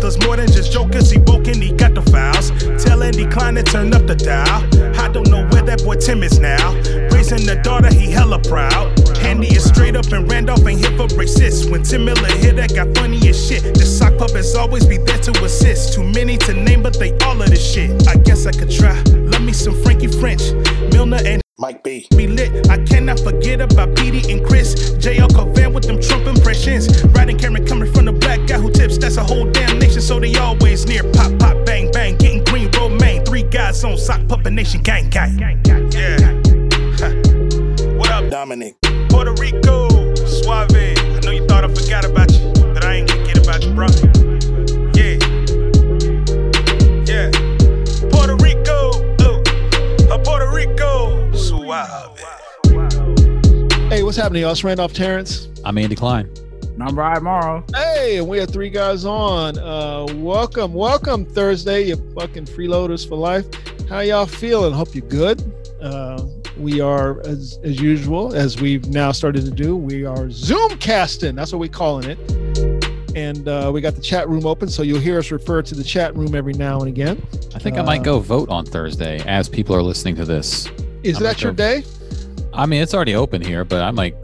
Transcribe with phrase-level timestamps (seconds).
[0.00, 1.10] Does more than just jokers.
[1.10, 2.50] He woke and he got the files.
[2.82, 4.62] Tell Andy Klein to turn up the dial.
[4.98, 6.74] I don't know where that boy Tim is now.
[7.10, 8.98] Raising the daughter, he hella proud.
[9.20, 11.70] Andy is straight up and Randolph ain't here for racist.
[11.70, 13.62] When Tim Miller hit that got funny as shit.
[13.74, 15.94] The sock puppets always be there to assist.
[15.94, 18.08] Too many to name, but they all of this shit.
[18.08, 19.00] I guess I could try.
[19.32, 20.42] Love me some Frankie French,
[20.92, 22.08] Milner and Mike B.
[22.16, 22.68] be lit.
[22.68, 24.90] I cannot forget about Petey and Chris.
[24.94, 27.04] JL Covan with them Trump impressions.
[27.14, 28.98] Rod and Karen coming from the black guy who tips.
[28.98, 31.04] That's a whole damn nation, so they always near.
[31.12, 32.16] Pop, pop, bang, bang.
[32.16, 33.24] Getting green, romaine.
[33.24, 35.38] Three guys on sock puppet nation, gang, gang.
[35.38, 36.32] Yeah.
[37.94, 38.74] What up, Dominic.
[39.08, 40.16] Puerto Rico?
[40.16, 40.74] Suave.
[40.74, 43.72] I know you thought I forgot about you, but I ain't gonna get about you,
[43.72, 43.86] bro.
[51.72, 52.18] Suave.
[53.88, 54.52] Hey, what's happening, y'all?
[54.52, 55.48] It's Randolph Terrence.
[55.64, 56.28] I'm Andy Klein.
[56.60, 57.64] And I'm Ryan Morrow.
[57.74, 59.56] Hey, and we have three guys on.
[59.56, 63.46] Uh, welcome, welcome Thursday, you fucking freeloaders for life.
[63.88, 64.74] How y'all feeling?
[64.74, 65.42] Hope you're good.
[65.80, 66.22] Uh,
[66.58, 71.34] we are, as, as usual, as we've now started to do, we are Zoom casting.
[71.34, 72.86] That's what we're calling it.
[73.16, 75.84] And uh, we got the chat room open, so you'll hear us refer to the
[75.84, 77.26] chat room every now and again.
[77.54, 80.68] I think I might Uh, go vote on Thursday as people are listening to this.
[81.02, 81.84] Is I'm that your go- day?
[82.54, 84.14] I mean, it's already open here, but I might,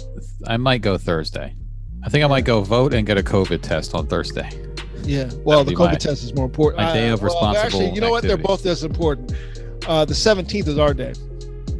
[0.47, 1.55] I might go Thursday.
[2.05, 4.49] I think I might go vote and get a COVID test on Thursday.
[5.03, 5.31] Yeah.
[5.45, 6.83] Well, the COVID my- test is more important.
[6.83, 8.23] my day of well, responsible Actually, you know what?
[8.23, 9.33] They're both as important.
[9.87, 11.15] Uh, the 17th is our day.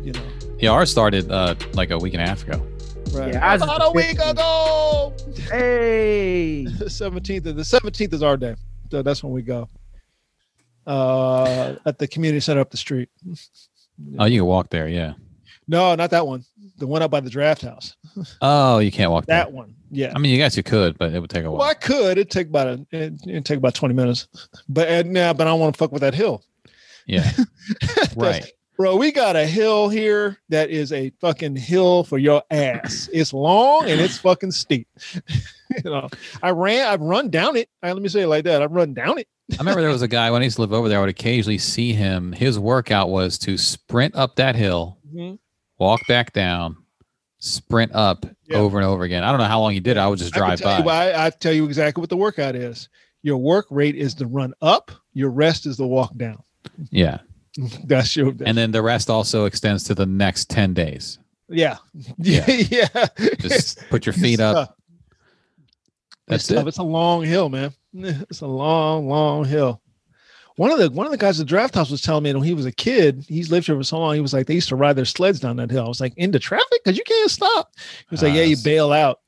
[0.03, 0.23] You know.
[0.59, 2.67] Yeah, ours started uh, like a week and a half ago.
[3.13, 3.33] Right.
[3.35, 4.31] Yeah, ours is About the a week 15th.
[4.31, 5.15] ago.
[5.51, 6.65] Hey.
[6.65, 7.45] The seventeenth.
[7.45, 8.55] The seventeenth is our day.
[8.91, 9.69] So that's when we go.
[10.87, 13.09] Uh, at the community center up the street.
[14.19, 15.15] Oh, you can walk there, yeah.
[15.67, 16.45] No, not that one.
[16.79, 17.95] The one up by the draft house.
[18.41, 19.37] Oh, you can't walk there.
[19.39, 19.75] That one.
[19.91, 20.13] Yeah.
[20.15, 21.71] I mean, you guys you could, but it would take a Well, while.
[21.71, 22.13] I could.
[22.19, 22.87] It'd take about a.
[22.91, 24.27] It, it'd take about twenty minutes.
[24.69, 26.43] But and now, but I don't want to fuck with that hill.
[27.07, 27.31] Yeah,
[28.17, 28.45] right.
[28.79, 33.11] Bro, we got a hill here that is a fucking hill for your ass.
[33.13, 34.87] It's long and it's fucking steep.
[35.85, 36.09] you know,
[36.45, 37.69] I ran, I've run down it.
[37.83, 38.63] Let me say it like that.
[38.63, 39.27] I've run down it.
[39.53, 40.99] I remember there was a guy when I used to live over there.
[40.99, 42.31] I would occasionally see him.
[42.31, 45.35] His workout was to sprint up that hill, mm-hmm.
[45.79, 46.77] walk back down,
[47.39, 48.59] sprint up Yeah.
[48.59, 49.25] over and over again.
[49.25, 49.97] I don't know how long he did.
[49.97, 50.01] it.
[50.01, 51.11] I would just I can drive tell you by.
[51.11, 52.89] why- I tell you exactly what the workout is.
[53.23, 54.93] Your work rate is the run up.
[55.15, 56.41] Your rest is the walk down.
[56.91, 57.19] Yeah,
[57.85, 58.33] That's your.
[58.45, 61.19] and then the rest also extends to the next ten days.
[61.49, 61.77] yeah,
[62.19, 62.87] yeah, Yeah.
[63.39, 64.77] Just put your feet up.
[66.27, 66.67] That's it's tough.
[66.67, 66.69] it.
[66.69, 67.73] It's a long hill, man.
[67.95, 69.81] It's a long, long hill.
[70.57, 72.43] One of the one of the guys at the draft house was telling me when
[72.43, 74.15] he was a kid, he's lived here for so long.
[74.15, 75.85] He was like, they used to ride their sleds down that hill.
[75.85, 77.73] I was like, into traffic because you can't stop.
[77.77, 79.21] He was like, Ah, yeah, you bail out.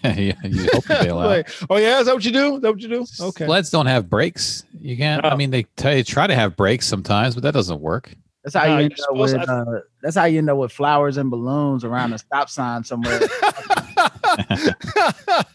[0.04, 1.26] yeah, you hope to bail out.
[1.28, 2.56] Like, oh yeah, is that what you do?
[2.56, 3.06] Is that what you do?
[3.20, 3.46] Okay.
[3.46, 4.64] Sleds don't have brakes.
[4.80, 5.24] You can't.
[5.24, 8.14] I mean, they tell you try to have brakes sometimes, but that doesn't work.
[8.44, 9.32] That's how Nah, you you're end up with.
[9.32, 12.84] to- uh, that's how you end up with flowers and balloons around a stop sign
[12.84, 13.20] somewhere.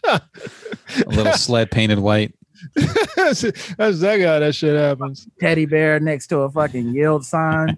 [0.04, 0.20] A
[1.08, 2.34] little sled painted white.
[3.16, 4.38] that's, that's that guy.
[4.38, 5.26] That shit happens.
[5.40, 7.74] Teddy bear next to a fucking yield sign.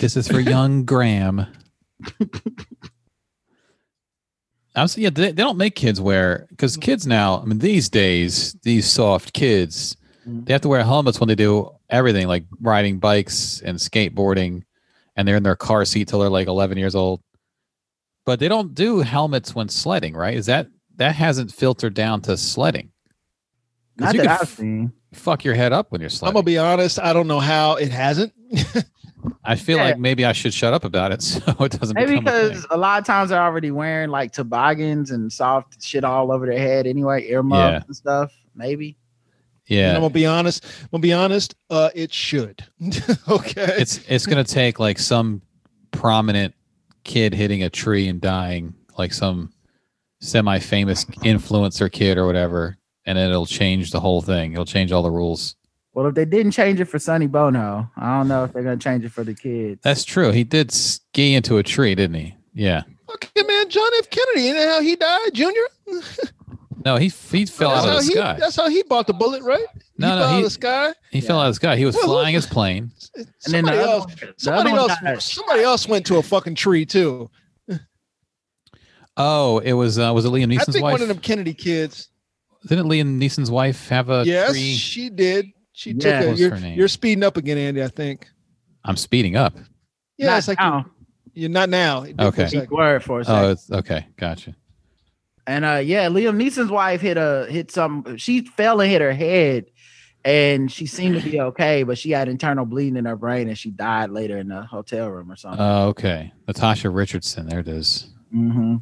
[0.00, 1.46] This is for young Graham.
[4.76, 6.82] I was yeah, they, they don't make kids wear because mm-hmm.
[6.82, 7.40] kids now.
[7.40, 9.96] I mean, these days, these soft kids,
[10.28, 10.44] mm-hmm.
[10.44, 14.62] they have to wear helmets when they do everything, like riding bikes and skateboarding,
[15.16, 17.22] and they're in their car seat till they're like 11 years old.
[18.26, 20.34] But they don't do helmets when sledding, right?
[20.34, 22.90] Is that that hasn't filtered down to sledding?
[23.96, 24.92] Not you that could I've seen.
[25.14, 26.30] Fuck your head up when you're sledding.
[26.30, 26.98] I'm gonna be honest.
[26.98, 28.34] I don't know how it hasn't.
[29.44, 29.84] I feel Yeah.
[29.84, 31.94] like maybe I should shut up about it so it doesn't.
[31.94, 35.82] Maybe become a because a lot of times they're already wearing like toboggans and soft
[35.82, 37.82] shit all over their head anyway, earmuffs Yeah.
[37.86, 38.32] and stuff.
[38.54, 38.96] Maybe.
[39.68, 40.64] And yeah, I'm gonna be honest.
[40.64, 41.54] I'm gonna be honest.
[41.70, 42.64] Uh, it should.
[43.28, 43.74] okay.
[43.78, 45.42] it's it's gonna take like some
[45.90, 46.54] prominent
[47.02, 49.52] kid hitting a tree and dying, like some
[50.20, 54.52] semi-famous influencer kid or whatever, and it'll change the whole thing.
[54.52, 55.56] It'll change all the rules.
[55.96, 58.76] Well, if they didn't change it for Sonny Bono, I don't know if they're gonna
[58.76, 59.80] change it for the kids.
[59.82, 60.30] That's true.
[60.30, 62.36] He did ski into a tree, didn't he?
[62.52, 62.82] Yeah.
[63.14, 63.70] okay, man.
[63.70, 64.10] John F.
[64.10, 64.42] Kennedy.
[64.42, 65.62] You know how he died, Junior?
[66.84, 68.36] No, he he fell that's out of the he, sky.
[68.38, 69.64] That's how he bought the bullet, right?
[69.98, 70.94] No, he no, fell out he- of the sky.
[71.10, 71.76] He fell out of the sky.
[71.76, 72.92] He was Well, who- flying his plane.
[73.16, 74.06] and then Somebody the else.
[74.06, 75.00] one- Somebody other one else.
[75.02, 75.22] died.
[75.22, 77.28] Somebody else went to a fucking tree too.
[79.16, 80.60] Oh, it was uh, was it Liam Neeson's wife?
[80.60, 80.92] I Neeson's think wife?
[80.92, 82.08] one of them Kennedy kids.
[82.68, 84.74] Didn't Liam Neeson's wife have a yes, tree?
[84.74, 85.46] she did.
[85.78, 85.98] She Yeah.
[85.98, 86.30] took What a.
[86.30, 86.78] was You're, her name?
[86.78, 87.84] you're speeding up again, Andy.
[87.84, 88.26] I think.
[88.82, 89.54] I'm speeding up.
[90.16, 90.86] Yeah, Not it's like now.
[91.34, 92.00] you're, you're not now.
[92.04, 92.46] Give me a Okay.
[92.48, 92.70] second.
[92.70, 93.44] word for a second.
[93.44, 94.06] Oh, it's okay.
[94.16, 94.56] Gotcha.
[95.46, 99.12] And uh yeah, Liam Neeson's wife hit a hit some she fell and hit her
[99.12, 99.66] head
[100.24, 103.58] and she seemed to be okay, but she had internal bleeding in her brain and
[103.58, 105.60] she died later in the hotel room or something.
[105.60, 106.32] Oh, okay.
[106.48, 107.46] Natasha Richardson.
[107.48, 108.08] There it is.
[108.34, 108.76] Mm-hmm.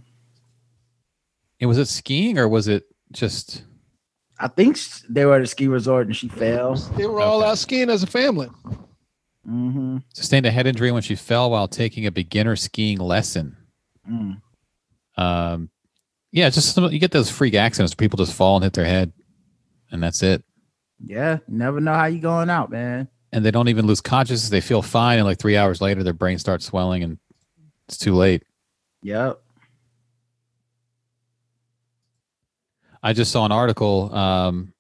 [1.60, 3.64] And was it skiing or was it just?
[4.44, 6.74] I think they were at a ski resort and she fell.
[6.74, 7.48] They were all Okay.
[7.50, 8.50] out skiing as a family.
[9.42, 13.56] hmm Sustained a head injury when she fell while taking a beginner skiing lesson.
[14.06, 14.42] Mm.
[15.16, 15.70] Um,
[16.30, 17.92] yeah, just some, you get those freak accidents.
[17.94, 19.12] Where people just fall and hit their head,
[19.90, 20.44] and that's it.
[21.02, 23.08] Yeah, never know how you going out, man.
[23.32, 24.50] And they don't even lose consciousness.
[24.50, 27.18] They feel fine, and like three hours later, their brain starts swelling, and
[27.88, 28.42] it's too late.
[29.02, 29.40] Yep.
[33.04, 34.12] I just saw an article.
[34.14, 34.72] Um,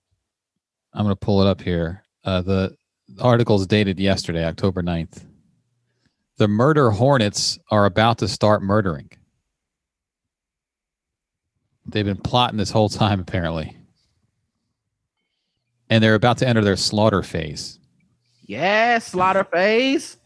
[0.94, 2.02] I'm going to pull it up here.
[2.24, 2.74] Uh, the
[3.20, 5.22] article is dated yesterday, October 9th.
[6.38, 9.10] The murder hornets are about to start murdering.
[11.84, 13.76] They've been plotting this whole time, apparently.
[15.90, 17.78] And they're about to enter their slaughter phase.
[18.46, 20.16] Yeah, slaughter phase.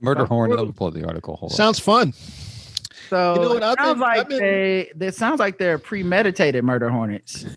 [0.00, 0.56] Murder hornet.
[0.56, 0.64] cool.
[0.66, 1.36] Let me pull up the article.
[1.36, 1.56] Hold on.
[1.56, 2.12] Sounds fun.
[3.12, 6.64] So You know what, it sounds been- like been- they that sounds like they're premeditated
[6.64, 7.44] murder hornets.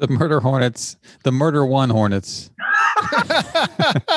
[0.00, 0.96] The murder hornets.
[1.24, 2.52] The murder one hornets.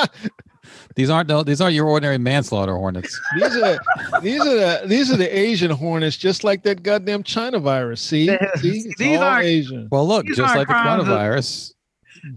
[0.94, 1.42] These aren't no.
[1.42, 3.20] These aren't your ordinary manslaughter hornets.
[3.36, 3.80] these are
[4.20, 8.00] these are the these are the Asian hornets, just like that goddamn China virus.
[8.00, 8.36] See, see,
[8.78, 9.88] it's These all aren't- Asian.
[9.90, 11.72] Well, look, These just like the crimes of- coronavirus,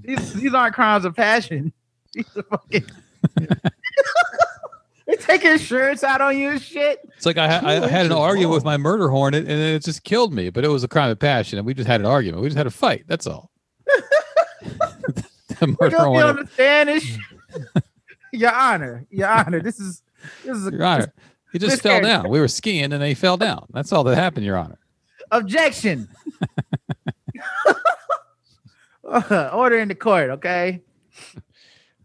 [0.01, 1.71] These these aren't crimes of passion.
[2.13, 2.85] These are fucking
[5.07, 6.99] They taking shirts out on you and shit.
[7.15, 10.03] It's like I, ha- I had an argument with my murder hornet, and it just
[10.03, 10.49] killed me.
[10.49, 12.41] But it was a crime of passion, and we just had an argument.
[12.41, 13.03] We just had a fight.
[13.07, 13.51] That's all.
[14.63, 15.23] the
[15.61, 17.03] You murder don't hornet, understand this.
[17.03, 17.19] shit.
[18.33, 20.01] Your Honor, Your Honor, this is
[20.43, 21.13] this is a Your Honor.
[21.53, 22.29] He just fell character- down.
[22.29, 23.67] We were skiing, and then he fell down.
[23.71, 24.79] That's all that happened, Your Honor.
[25.31, 26.09] objection.
[29.03, 30.81] Order in the court, okay?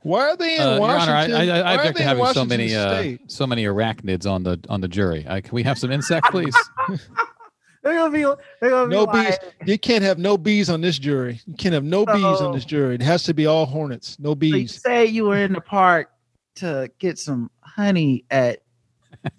[0.02, 1.40] Why are they in Uh, Your Honor, I, Washington?
[1.40, 4.30] I, I why are object they to in having so many uh, so many arachnids
[4.30, 5.26] on the on the jury.
[5.28, 6.54] I, can we have some insect, please?
[7.82, 8.22] They're gonna be
[8.60, 9.30] they're gonna No be bees.
[9.30, 11.40] like, You can't have no bees on this jury.
[11.46, 12.94] You can't have no bees on this jury.
[12.94, 14.18] It has to be all hornets.
[14.18, 14.82] No so you bees.
[14.82, 16.10] say you were in the park
[16.56, 18.60] to get some honey at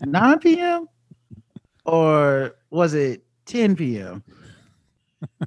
[0.04, 0.88] 9 p.m.
[1.86, 4.24] or was it 10 p.m.?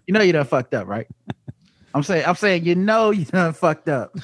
[0.06, 1.08] You know you done fucked up, right?
[1.94, 4.14] I'm saying I'm saying you know you done fucked up.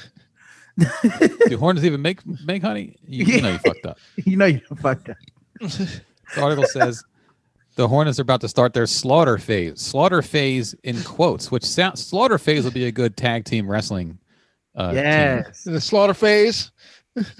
[1.47, 2.95] Do hornets even make make honey?
[3.05, 3.97] You, you know you fucked up.
[4.25, 5.17] you know you fucked up.
[5.59, 6.01] The
[6.41, 7.03] article says
[7.75, 9.81] the Hornets are about to start their slaughter phase.
[9.81, 14.19] Slaughter phase in quotes, which sounds slaughter phase would be a good tag team wrestling.
[14.75, 14.97] Uh, team.
[14.97, 15.65] yes.
[15.65, 16.71] In the slaughter phase.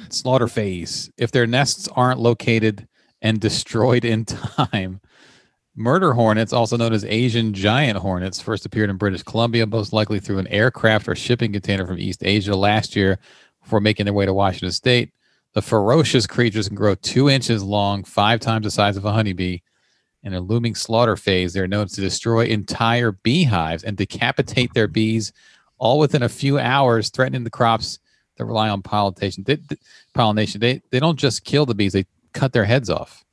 [0.10, 1.12] slaughter phase.
[1.18, 2.88] If their nests aren't located
[3.22, 5.02] and destroyed in time,
[5.76, 10.20] murder hornets, also known as Asian giant hornets, first appeared in British Columbia, most likely
[10.20, 13.20] through an aircraft or shipping container from East Asia last year
[13.62, 15.12] before making their way to Washington State.
[15.54, 19.60] The ferocious creatures can grow two inches long, five times the size of a honeybee.
[20.24, 25.34] In a looming slaughter phase, they're known to destroy entire beehives and decapitate their bees
[25.80, 27.98] all within a few hours, threatening the crops
[28.38, 29.44] that rely on pollination.
[29.44, 29.58] They,
[30.14, 30.62] pollination.
[30.62, 33.26] They they don't just kill the bees; they cut their heads off.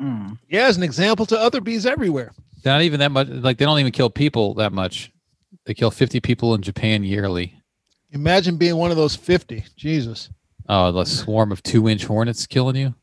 [0.00, 0.38] Mm.
[0.48, 2.32] Yeah, as an example to other bees everywhere.
[2.62, 3.28] They're not even that much.
[3.28, 5.12] Like they don't even kill people that much.
[5.66, 7.60] They kill fifty people in Japan yearly.
[8.12, 9.64] Imagine being one of those 50.
[9.76, 10.30] Jesus.
[10.68, 12.94] Oh, the swarm of two-inch hornets killing you.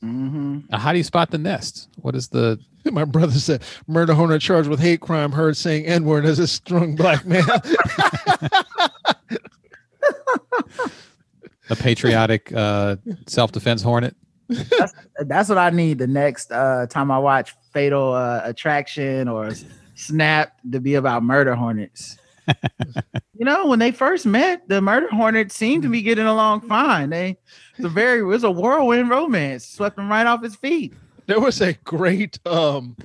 [0.00, 1.88] hmm Uh, How do you spot the nest?
[1.96, 2.58] What is the?
[2.90, 6.46] My brother said murder hornet charged with hate crime heard saying N word as a
[6.46, 7.44] strong black man.
[11.70, 14.14] A patriotic uh, self-defense hornet.
[15.18, 19.52] That's what I need the next uh, time I watch Fatal uh, Attraction or
[19.94, 22.18] Snap to be about murder hornets.
[23.34, 27.10] you know, when they first met, the murder hornets seemed to be getting along fine.
[27.10, 27.38] They
[27.76, 30.94] it's a very it was a whirlwind romance, swept him right off his feet.
[31.26, 32.96] there was a great um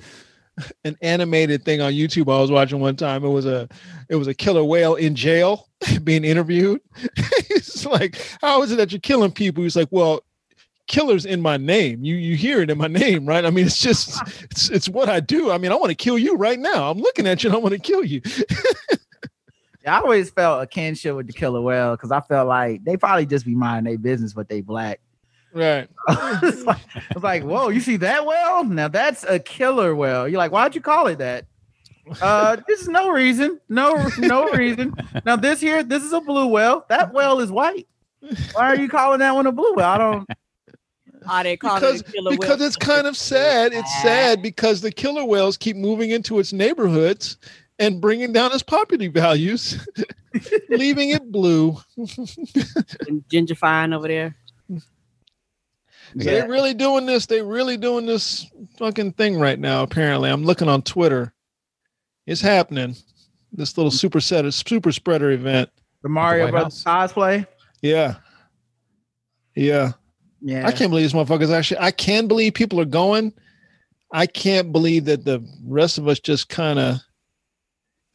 [0.84, 3.24] an animated thing on YouTube I was watching one time.
[3.24, 3.68] It was a
[4.08, 5.68] it was a killer whale in jail
[6.04, 6.80] being interviewed.
[7.48, 9.62] He's like, How is it that you're killing people?
[9.62, 10.22] He's like, Well,
[10.90, 12.04] killer's in my name.
[12.04, 13.44] You you hear it in my name, right?
[13.44, 15.50] I mean, it's just it's it's what I do.
[15.50, 16.90] I mean, I want to kill you right now.
[16.90, 18.20] I'm looking at you and I want to kill you.
[19.86, 23.24] I always felt a kinship with the killer whale because I felt like they probably
[23.24, 25.00] just be minding their business, but they black.
[25.52, 25.88] Right.
[26.08, 26.80] it's, like,
[27.10, 28.62] it's like, whoa, you see that well?
[28.64, 30.28] Now that's a killer well.
[30.28, 31.46] You're like, why'd you call it that?
[32.20, 33.60] Uh, this is no reason.
[33.68, 34.94] No, no reason.
[35.24, 36.84] Now this here, this is a blue well.
[36.88, 37.86] That well is white.
[38.52, 39.90] Why are you calling that one a blue well?
[39.90, 40.28] I don't.
[41.42, 42.66] They call because it killer because whale.
[42.66, 43.72] it's kind of sad.
[43.72, 47.36] It's sad because the killer whales keep moving into its neighborhoods
[47.78, 49.86] and bringing down its property values,
[50.68, 51.76] leaving it blue.
[51.96, 54.36] And gentrifying over there.
[56.18, 57.26] So they're really doing this.
[57.26, 59.82] They're really doing this fucking thing right now.
[59.84, 61.32] Apparently, I'm looking on Twitter.
[62.26, 62.96] It's happening.
[63.52, 65.70] This little super set, super spreader event.
[66.02, 67.46] The Mario White Brothers cosplay.
[67.82, 68.16] Yeah,
[69.54, 69.92] yeah.
[70.42, 71.80] Yeah, I can't believe these motherfuckers actually.
[71.80, 73.32] I can believe people are going.
[74.12, 76.96] I can't believe that the rest of us just kind of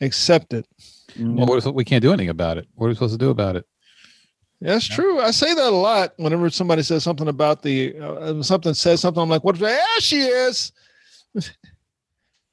[0.01, 0.65] accept it.
[1.17, 2.67] Well, what is- we can't do anything about it.
[2.75, 3.65] What are we supposed to do about it?
[4.62, 5.20] That's true.
[5.20, 9.22] I say that a lot whenever somebody says something about the uh, something says something.
[9.22, 9.60] I'm like, what?
[9.60, 10.72] There she is.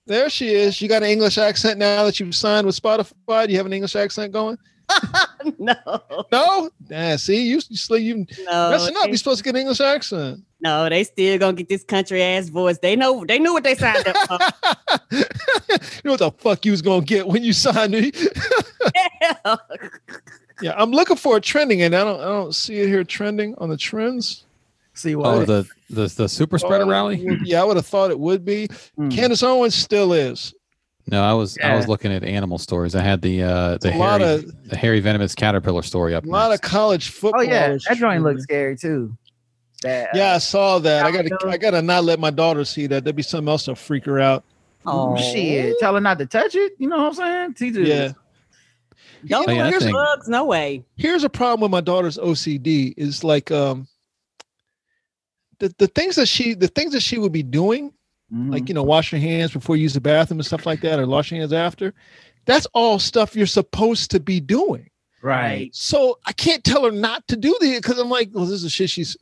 [0.07, 0.81] there she is.
[0.81, 3.47] You got an English accent now that you've signed with Spotify.
[3.47, 4.59] Do you have an English accent going?
[5.59, 5.75] no,
[6.33, 6.71] No.
[6.89, 7.17] Yeah.
[7.17, 9.07] See, you you you no, messing up.
[9.09, 10.43] You're supposed to get an English accent.
[10.61, 12.79] no, they still gonna get this country ass voice.
[12.79, 14.39] They know, they knew what they signed up for.
[15.17, 15.25] you
[16.05, 18.13] know what the fuck you was gonna get when you signed me?
[20.61, 23.55] yeah, I'm looking for it trending, and I don't I don't see it here trending
[23.59, 24.45] on the trends.
[24.95, 25.47] See Oh, what?
[25.47, 27.39] the the the super spreader Oh, rally.
[27.45, 28.69] Yeah, I would have thought it would be.
[28.99, 29.11] Mm.
[29.11, 30.55] Candace Owens still is.
[31.09, 32.95] No, I was I was looking at animal stories.
[32.95, 36.25] I had the uh the A lot hairy, of- the hairy venomous caterpillar story up.
[36.25, 37.41] A lot of college football.
[37.41, 39.17] oh yeah, that joint looks scary too.
[39.83, 41.05] That, uh, Yeah, I saw that.
[41.05, 41.49] I got to.
[41.49, 43.03] I got to not let my daughter see that.
[43.03, 44.45] There'd be something else to freak her out.
[44.87, 45.77] oh shit.
[45.81, 46.75] Tell her not to touch it.
[46.79, 47.55] You know what I'm saying?
[47.55, 47.83] Teach her.
[47.83, 48.13] Yeah.
[49.27, 50.85] Don't yeah, I touch bugs, no way.
[50.97, 52.95] Here's a problem with my daughter's OCD.
[52.97, 53.89] Is like um.
[55.59, 57.93] The, the things that she the things that she would be doing
[58.33, 58.51] Mhm.
[58.51, 60.99] like you know wash your hands before you use the bathroom and stuff like that
[60.99, 61.93] or wash your hands after
[62.47, 64.89] that's all stuff you're supposed to be doing
[65.23, 65.69] right.
[65.75, 68.73] so i can't tell her not to do the because i'm like well this is
[68.73, 69.17] shit she's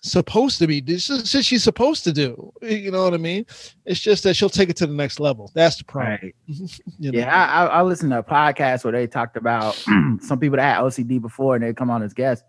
[0.00, 3.44] supposed to be this is shit she's supposed to do you know what i mean
[3.86, 6.34] it's just that she'll take it to the next level that's the problem Right.
[7.00, 7.18] you know?
[7.18, 9.74] Yeah, I, I, I listened to a podcast where they talked about
[10.20, 12.44] some people that had OCD before and they come on as guests.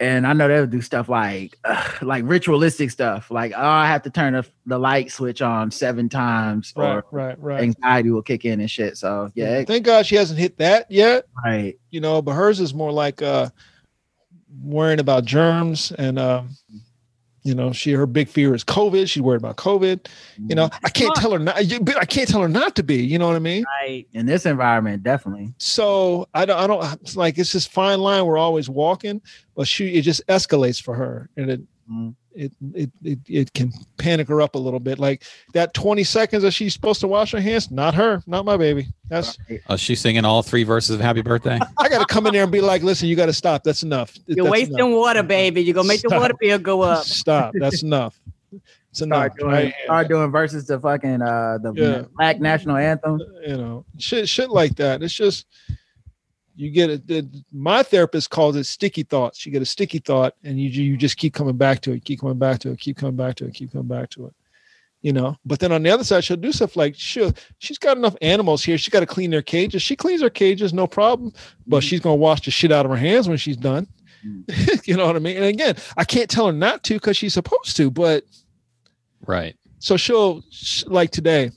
[0.00, 4.02] And I know they'll do stuff like ugh, like ritualistic stuff, like oh, I have
[4.02, 8.22] to turn the, the light switch on seven times, right or right right anxiety will
[8.22, 8.96] kick in and shit.
[8.98, 11.78] So yeah, it- thank god she hasn't hit that yet right.
[11.90, 13.48] you know but hers is more like uh
[14.62, 16.48] worrying about germs and um
[17.44, 20.06] you know she her big fear is covid she's worried about covid
[20.48, 23.18] you know i can't tell her not i can't tell her not to be you
[23.18, 24.06] know what i mean Right.
[24.14, 25.52] in this environment, definitely.
[25.58, 29.20] so i don't i don't it's like it's this fine line we're always walking
[29.54, 31.60] but she it just escalates for her and it
[31.90, 32.14] Mm.
[32.34, 35.22] It, it it it can panic her up a little bit like
[35.52, 38.88] that 20 seconds that she's supposed to wash her hands not her not my baby
[39.08, 39.60] that's Right.
[39.68, 41.58] Uh, she's singing all three verses of Happy Birthday.
[41.78, 44.44] i gotta come in there and be like listen you gotta stop that's enough You're
[44.46, 44.90] That's wasting enough.
[44.98, 45.62] water, baby.
[45.62, 47.04] You're gonna make the water bill go up.
[47.04, 47.52] Stop.
[47.58, 48.18] That's enough.
[48.90, 49.32] It's enough.
[49.32, 49.74] Start doing, right?
[49.84, 52.02] start doing verses to fucking uh the Yeah.
[52.16, 53.20] black national anthem.
[53.46, 55.02] You know, shit, shit like that.
[55.02, 55.46] It's just
[56.56, 57.06] you get it.
[57.06, 59.44] The, my therapist calls it sticky thoughts.
[59.44, 62.20] You get a sticky thought, and you you just keep coming back to it, keep
[62.20, 64.34] coming back to it, keep coming back to it, keep coming back to it.
[65.02, 67.96] You know, but then on the other side, she'll do stuff like she'll she's got
[67.96, 68.78] enough animals here.
[68.78, 69.82] She got to clean their cages.
[69.82, 71.32] She cleans her cages, no problem.
[71.66, 71.88] But mm-hmm.
[71.88, 73.86] she's gonna wash the shit out of her hands when she's done.
[74.24, 74.74] Mm-hmm.
[74.84, 75.36] you know what I mean?
[75.36, 78.24] And again, I can't tell her not to because she's supposed to, but
[79.26, 79.54] right.
[79.78, 80.42] so she'll
[80.86, 81.50] like today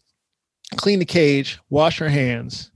[0.76, 2.72] clean the cage wash her hands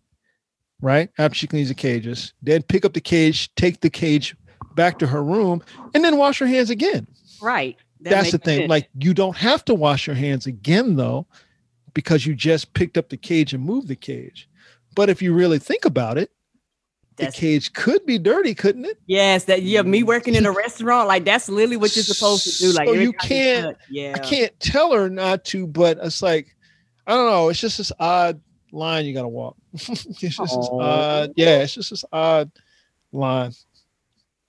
[0.81, 4.35] right after she cleans the cages then pick up the cage take the cage
[4.75, 5.61] back to her room
[5.93, 7.07] and then wash her hands again
[7.41, 7.75] Right.
[8.01, 8.69] That that's the thing sense.
[8.69, 11.25] like you don't have to wash your hands again though
[11.93, 14.47] because you just picked up the cage and moved the cage
[14.95, 16.31] but if you really think about it
[17.17, 20.51] the That's- cage could be dirty couldn't it Yes, that yeah, me working in a
[20.65, 22.71] restaurant, like that's literally what you're supposed to do.
[22.71, 24.13] Like So you can't- yeah.
[24.15, 26.55] I can't tell her not to, but it's like
[27.05, 27.49] I don't know.
[27.49, 28.39] It's just this odd
[28.71, 29.55] line you got to walk.
[29.73, 30.39] it's just
[30.71, 31.59] odd, yeah.
[31.59, 32.51] It's just this odd
[33.11, 33.53] line.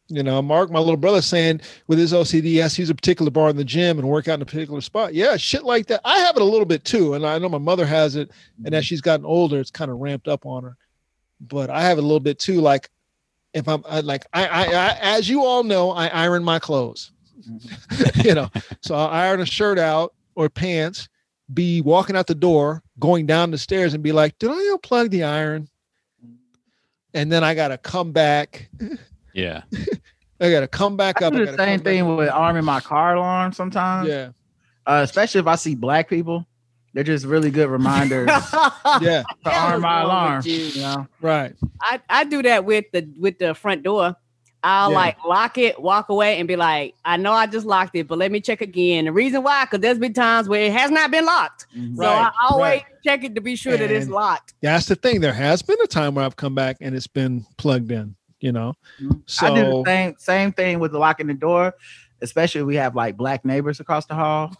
[0.08, 2.94] You know, Mark, my little brother, saying with his OCD, he has to use a
[2.94, 5.14] particular bar in the gym and work out in a particular spot.
[5.14, 6.02] Yeah, shit like that.
[6.04, 8.30] I have it a little bit too, and I know my mother has it.
[8.64, 8.88] And as mm-hmm.
[8.88, 10.76] she's gotten older, it's kind of ramped up on her.
[11.40, 12.60] But I have it a little bit too.
[12.60, 12.90] Like
[13.54, 17.12] if I'm I, like I, I, I, as you all know, I iron my clothes.
[17.48, 18.20] Mm-hmm.
[18.28, 18.50] you know,
[18.80, 21.08] so I'll iron a shirt out or pants,
[21.52, 25.10] be walking out the door, going down the stairs, and be like, "Did I unplug
[25.10, 25.68] the iron?"
[27.14, 28.68] And then I got to come back.
[29.34, 29.62] Yeah.
[30.38, 31.32] I gotta come back I up.
[31.32, 32.18] do the gotta same come back thing up.
[32.18, 34.08] with arming my car alarm sometimes.
[34.10, 34.32] Yeah,
[34.86, 36.46] Uh, especially if I see black people.
[36.92, 38.28] They're just really good reminders
[39.00, 40.42] yeah, to arm my alarm.
[40.44, 40.52] you?
[40.54, 41.06] You know?
[41.22, 41.54] right.
[41.80, 44.14] I, I do that with the with the front door.
[44.64, 44.96] I'll Yeah.
[44.96, 48.18] like lock it, walk away, and be like, I know I just locked it, but
[48.18, 49.06] let me check again.
[49.06, 51.66] The reason why, because there's been times where it has not been locked.
[51.76, 51.96] Mhm.
[51.96, 52.84] So I always right.
[53.04, 54.54] check it to be sure that it's locked.
[54.62, 55.20] That's the thing.
[55.20, 58.14] There has been a time where I've come back and it's been plugged in.
[58.40, 58.74] You know,
[59.26, 61.74] so I do the same same thing with the locking the door,
[62.22, 64.52] especially if we have like black neighbors across the hall.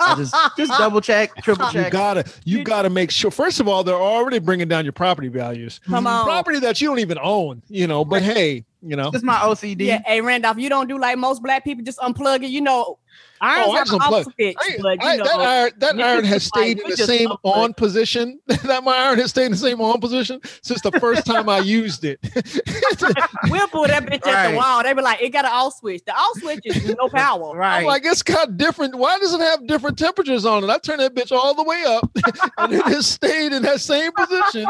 [0.00, 1.86] I just just double check, triple check.
[1.86, 3.30] you gotta you You- gotta make sure.
[3.30, 5.80] First of all, they're already bringing down your property values.
[5.86, 6.24] Come on.
[6.24, 7.62] property that you don't even own.
[7.68, 9.10] You know, but hey, you know.
[9.10, 9.86] Just my OCD.
[9.86, 12.50] Yeah, hey Randolph, you don't do like most black people, just unplug it.
[12.50, 12.98] You know,
[13.40, 14.36] irons Oh, I have just an unplug.
[14.36, 17.28] pitch, I- but you I- know, that iron, that iron has stayed in the same
[17.28, 17.38] unplug.
[17.56, 18.40] on position.
[18.46, 21.58] that my iron has stayed in the same on position since the first time I
[21.58, 22.18] used it.
[23.50, 24.82] we'll pull that bitch at the wall.
[24.82, 26.02] They be like, it got an off switch.
[26.04, 27.56] The off switch is no power.
[27.56, 27.78] right.
[27.80, 28.96] I'm like, it's got different.
[28.96, 30.70] Why does it have different temperatures on it?
[30.70, 32.10] I turned that bitch all the way up,
[32.58, 34.66] and it has stayed in that same position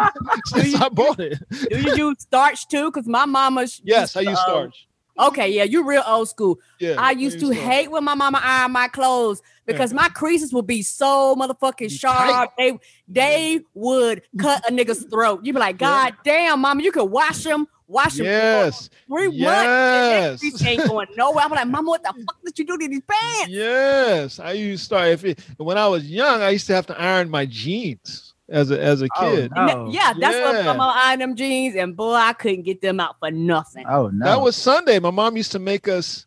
[0.46, 1.38] since I bought it.
[1.70, 2.90] Do you use starch too?
[2.90, 3.66] Because my mama.
[3.82, 4.87] Yes, used I use uh, starch.
[5.18, 6.58] Okay, yeah, you real old school.
[6.78, 10.66] Yeah, I used to hate when my mama ironed my clothes because my creases would
[10.66, 12.52] be so motherfucking sharp.
[12.56, 15.40] They they would cut a nigga's throat.
[15.44, 16.10] You'd be like, Yeah.
[16.10, 19.38] God damn, mama, you could wash them, wash them Yes, three months.
[19.38, 20.40] Yes.
[20.40, 21.44] crease ain't going nowhere.
[21.44, 23.48] I'm like, mama, what the fuck did you do to these pants?
[23.48, 24.38] yes.
[24.38, 25.08] I used starch.
[25.08, 28.70] If it, when I was young, I used to have to iron my jeans as
[28.70, 29.52] a as a Oh, kid.
[29.54, 29.66] no.
[29.66, 30.52] That- yeah, that's Yeah.
[30.52, 33.84] what mama ironed them jeans, and boy, I couldn't get them out for nothing.
[33.88, 34.24] oh no.
[34.24, 34.98] That was Sunday.
[34.98, 36.26] My mom used to make us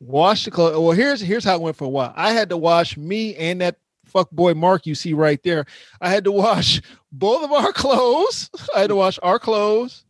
[0.00, 0.76] wash the clothes.
[0.78, 2.12] Well, here's here's how it went for a while.
[2.16, 5.64] I had to wash me and that fuck boy Mark you see right there.
[6.00, 6.80] I had to wash
[7.12, 8.50] both of our clothes.
[8.74, 10.04] I had to wash our clothes,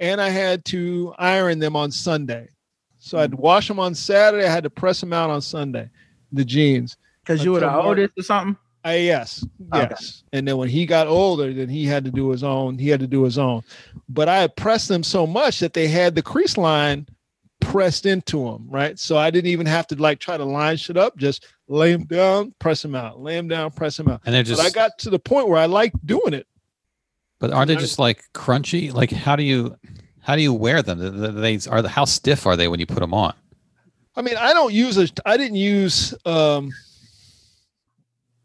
[0.00, 2.48] and I had to iron them on Sunday.
[2.98, 4.46] So I had to wash them on Saturday.
[4.46, 5.90] I had to press them out on Sunday.
[6.32, 6.96] The jeans.
[7.24, 8.56] because you were the until Mark- oldest or something.
[8.84, 9.86] I yes, Okay.
[9.90, 10.24] yes.
[10.32, 12.76] And then when he got older, then he had to do his own.
[12.78, 13.62] He had to do his own.
[14.10, 17.06] But I had pressed them so much that they had the crease line
[17.60, 18.98] pressed into them, right?
[18.98, 21.16] So I didn't even have to like try to line shit up.
[21.16, 23.20] Just lay them down, press them out.
[23.22, 24.20] Lay them down, press them out.
[24.26, 26.46] And they're But just, I got to the point where I liked doing it.
[27.38, 28.92] but aren't they just like crunchy?
[28.92, 29.76] Like, how do you,
[30.20, 31.00] how do you wear them?
[31.00, 33.32] Th- th- They are the, how stiff are they when you put them on?
[34.14, 35.08] I mean, I don't use a.
[35.26, 36.70] I didn't use um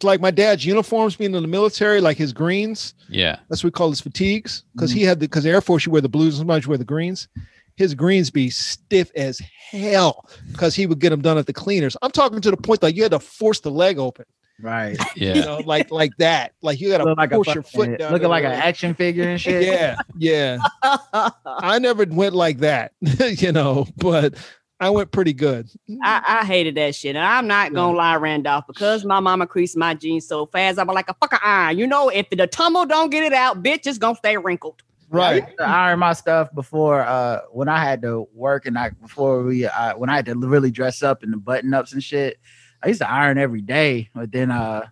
[0.03, 2.93] like my dad's uniforms being in the military, like his greens.
[3.09, 3.37] Yeah.
[3.49, 5.09] That's what we call his fatigues because he mm-hmm.
[5.09, 7.27] had the because Air Force you wear the blues, and sometimes you wear the greens.
[7.75, 9.39] His greens be stiff as
[9.71, 11.95] hell because he would get them done at the cleaners.
[12.01, 14.25] I'm talking to the point that you had to force the leg open,
[14.61, 14.97] Right.
[15.15, 15.27] Yeah.
[15.33, 15.45] you Yeah.
[15.45, 16.53] know, like like that.
[16.61, 18.11] Like you got to Look like a push your foot fucking- down.
[18.11, 19.63] looking like the an action figure and shit.
[19.63, 20.57] Yeah, yeah.
[21.45, 24.33] I never went like that, you know, but
[24.79, 25.69] I went pretty good.
[26.01, 27.15] I, I hated that shit.
[27.15, 30.87] And I'm not gonna lie, Randolph, because my mama creased my jeans so fast, I'm
[30.87, 31.77] like a fucking iron.
[31.77, 34.81] You know, if the tumble don't get it out, bitch, it's gonna stay wrinkled.
[35.11, 35.43] I Right.
[35.43, 39.43] used to iron my stuff before uh when I had to work and I before
[39.43, 42.37] we uh when I had to really dress up and the button ups and shit.
[42.83, 44.85] I used to iron every day, but then uh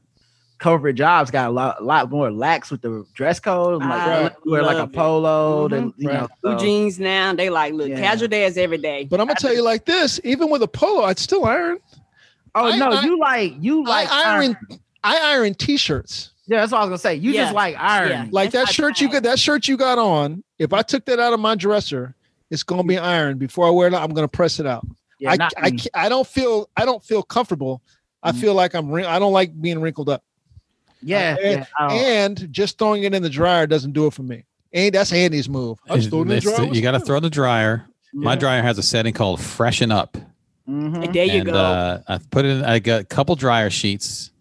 [0.59, 3.81] corporate jobs got a lot, a lot more lax with the dress code.
[3.81, 5.93] Like I they let you wear like a polo, they, Mhm.
[5.97, 6.27] you know.
[6.41, 7.99] Blue so- jeans now, they like look Yeah.
[7.99, 9.05] casual days every day.
[9.09, 11.77] But I'm gonna tell you like this: even with a polo, I'd still iron.
[12.55, 14.57] Oh I- no, I- you like you like I iron.
[14.69, 14.79] iron.
[15.03, 16.31] I iron t-shirts.
[16.47, 17.15] Yeah, that's what I was gonna say.
[17.15, 17.43] You Yeah.
[17.43, 18.09] just like iron.
[18.09, 18.25] Yeah.
[18.31, 19.23] Like that shirt you got.
[19.23, 20.43] That shirt you got on.
[20.57, 22.15] If I took that out of my dresser,
[22.49, 23.93] it's gonna be ironed before I wear it.
[23.93, 24.85] out, I'm gonna press it out.
[25.19, 25.79] Yeah, I, not I, me.
[25.93, 26.69] I don't feel.
[26.77, 27.81] I don't feel comfortable.
[28.23, 28.39] I Mhm.
[28.41, 28.89] feel like I'm.
[28.89, 30.23] wrin- I don't like being wrinkled up.
[31.01, 31.35] Yeah,
[31.79, 34.43] uh, yeah, And just throwing it in the dryer doesn't do it for me.
[34.73, 35.79] And that's Andy's move.
[35.89, 36.73] I just throw it in the dryer.
[36.73, 37.85] you got to throw in the dryer.
[38.13, 40.17] My dryer has a setting called Freshen Up.
[40.67, 41.13] Mhm.
[41.13, 41.53] there you and go.
[41.53, 42.65] uh, I put it in.
[42.65, 44.31] I got a couple dryer sheets,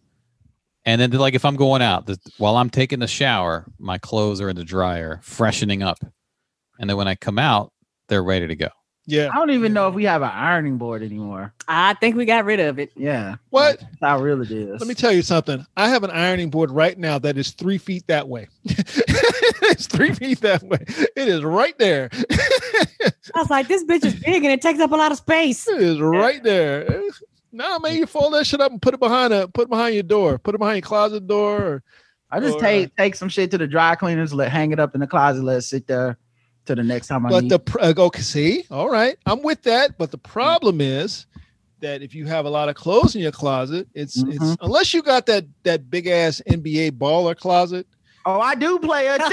[0.85, 4.41] and then like if I'm going out, the, while I'm taking the shower, my clothes
[4.41, 5.99] are in the dryer, freshening up,
[6.81, 7.73] and then when I come out,
[8.09, 8.69] they're ready to go.
[9.07, 9.31] Yeah.
[9.33, 11.53] I don't even know if we have an ironing board anymore.
[11.69, 12.91] I think we got rid of it.
[12.97, 13.37] Yeah.
[13.51, 13.81] What?
[13.81, 14.81] That's how real it is.
[14.81, 15.65] Let me tell you something.
[15.77, 18.49] I have an ironing board right now that is three feet that way.
[18.65, 20.85] it's three feet that way.
[21.15, 22.11] It is right there.
[23.35, 25.69] I was like, this bitch is big and it takes up a lot of space.
[25.69, 27.03] It is right there.
[27.53, 29.95] No, man, you fold that shit up and put it behind a put it behind
[29.95, 30.37] your door.
[30.39, 31.63] Put it behind your closet door.
[31.63, 31.83] Or,
[32.31, 34.81] I just Or, take uh, take some shit to the dry cleaners, let hang it
[34.81, 36.19] up in the closet, let it sit there
[36.67, 37.51] to the next time I but need.
[37.53, 39.97] the pr- uh, okay, see, all right, I'm with that.
[39.99, 41.27] But the problem is
[41.81, 44.57] that if you have a lot of clothes in your closet, it's it's Mhm.
[44.61, 47.87] unless you got that that big ass NBA baller closet.
[48.29, 49.19] Oh, I do play a.
[49.19, 49.29] Your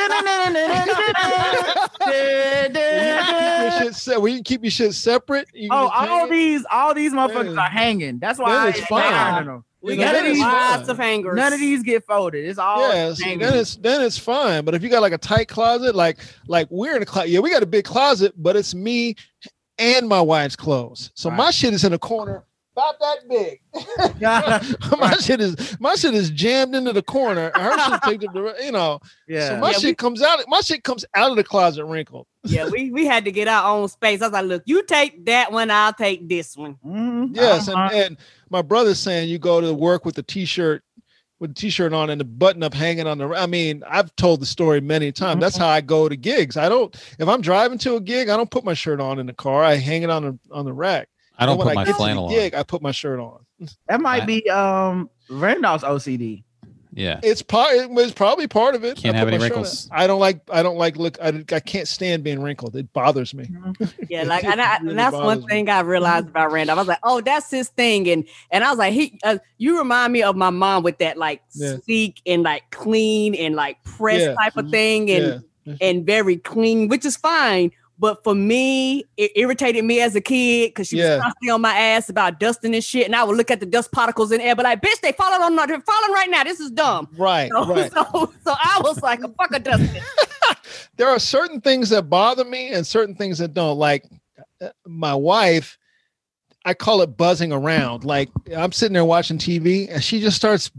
[3.93, 5.48] shit you keep your shit separate.
[5.54, 7.62] you oh, all these, all these motherfuckers Yeah.
[7.62, 8.19] are hanging.
[8.19, 9.13] That's why Then I it's ain't fine.
[9.13, 9.56] ironing them.
[9.56, 10.89] We You know, got then it's lots fine.
[10.89, 11.36] of hangers.
[11.36, 12.46] None of these get folded.
[12.46, 14.63] It's all Yeah, so then it's then it's fine.
[14.65, 16.17] But if you got like a tight closet, like
[16.48, 19.15] like we're in a closet, yeah, we got a big closet, but it's me
[19.78, 21.12] and my wife's clothes.
[21.15, 22.43] So my shit is in a corner
[22.76, 23.60] about that big.
[25.00, 27.52] my shit is my shit is jammed into the corner.
[27.56, 29.00] Her shit takes up the you know.
[29.28, 29.50] yeah.
[29.50, 30.39] So my Yeah, shit we- comes out.
[30.48, 32.28] My shit comes out of the closet wrinkled.
[32.43, 34.21] Yeah, we, we had to get our own space.
[34.21, 36.77] I was like, look, you take that one, I'll take this one.
[36.86, 37.36] Mhm.
[37.36, 37.89] Yes, Uh-huh.
[37.91, 38.17] and, and
[38.49, 40.84] my brother's saying you go to work with the t-shirt
[41.39, 44.39] with the t-shirt on and the button up hanging on the I mean, I've told
[44.41, 45.41] the story many times.
[45.41, 45.63] That's Mm-hmm.
[45.63, 46.56] how I go to gigs.
[46.58, 49.25] I don't if I'm driving to a gig, I don't put my shirt on in
[49.25, 49.63] the car.
[49.63, 51.10] I hang it on the on the rack.
[51.38, 52.53] I don't And when put my get to the flannel on.
[52.53, 53.45] I put my shirt on.
[53.89, 56.43] that might I- be um Randolph's OCD.
[56.95, 57.19] Yeah.
[57.23, 58.97] It's part it was probably part of it.
[58.97, 59.89] Can't I have any wrinkles.
[59.91, 62.75] I don't like I don't like look I, I can't stand being wrinkled.
[62.75, 63.49] It bothers me.
[64.10, 65.47] Yeah, like and, I, really and that's bothers one me.
[65.47, 66.77] thing I realized about Randolph.
[66.77, 69.77] I was like, oh, that's his thing, and and I was like, he, uh, you
[69.79, 71.77] remind me of my mom with that like Yeah.
[71.84, 74.36] sleek and like clean and like press Yeah.
[74.36, 75.75] type of thing, and Yeah.
[75.82, 77.71] and very clean, which is fine.
[77.99, 81.15] But for me, it irritated me as a kid because she Yeah.
[81.17, 83.65] was constantly on my ass about dusting and shit, and I would look at the
[83.65, 86.43] dust particles in the air, but like, bitch, they falling on, they're falling right now.
[86.43, 87.08] This is dumb.
[87.17, 87.91] Right, So, right.
[87.93, 90.01] so, so I was like, a fuck a dusting.
[90.97, 93.77] there are certain things that bother me and certain things that don't.
[93.77, 94.06] Like
[94.62, 95.77] uh, my wife,
[96.65, 98.03] I call it buzzing around.
[98.06, 100.71] Like I'm sitting there watching TV and she just starts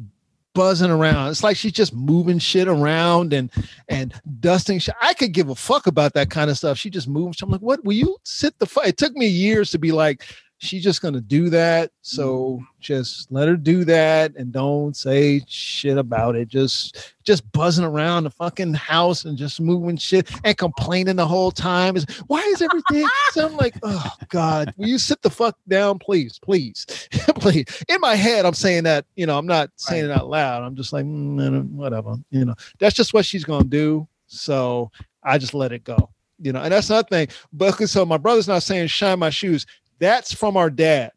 [0.54, 1.30] buzzing around.
[1.30, 3.50] It's like she's just moving shit around and
[3.88, 4.94] and dusting shit.
[5.00, 6.78] I could give a fuck about that kind of stuff.
[6.78, 7.42] She just moves.
[7.42, 7.84] I'm like, what?
[7.84, 8.86] Will you sit the fuck?
[8.86, 10.24] It took me years to be like,
[10.58, 11.90] she's just gonna do that.
[12.02, 16.48] So just let her do that and don't say shit about it.
[16.48, 21.50] Just just buzzing around the fucking house and just moving shit and complaining the whole
[21.50, 21.96] time.
[21.96, 23.06] Is why is everything?
[23.30, 26.86] so I'm like, oh God, will you sit the fuck down, please, please,
[27.36, 27.84] please.
[27.88, 30.62] In my head, I'm saying that, you know, I'm not saying it out loud.
[30.62, 34.06] I'm just like, mm, whatever, you know, that's just what she's gonna do.
[34.26, 34.90] So
[35.22, 37.28] I just let it go, you know, and that's another thing.
[37.52, 39.66] But so my brother's not saying shine my shoes.
[39.98, 41.12] That's from our dad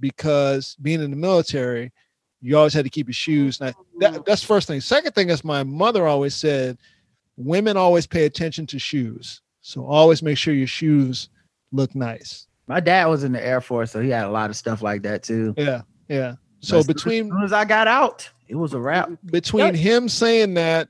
[0.00, 1.92] because being in the military,
[2.40, 3.58] you always had to keep your shoes.
[3.58, 4.22] That, mm-hmm.
[4.26, 4.80] that's first thing.
[4.80, 6.78] Second thing is my mother always said,
[7.36, 9.40] women always pay attention to shoes.
[9.60, 11.28] So always make sure your shoes
[11.72, 12.46] look nice.
[12.68, 15.02] My dad was in the Air Force, so he had a lot of stuff like
[15.02, 15.54] that too.
[15.56, 16.34] Yeah, yeah.
[16.60, 19.10] So As between soon as I got out, it was a wrap.
[19.26, 20.88] between him saying that,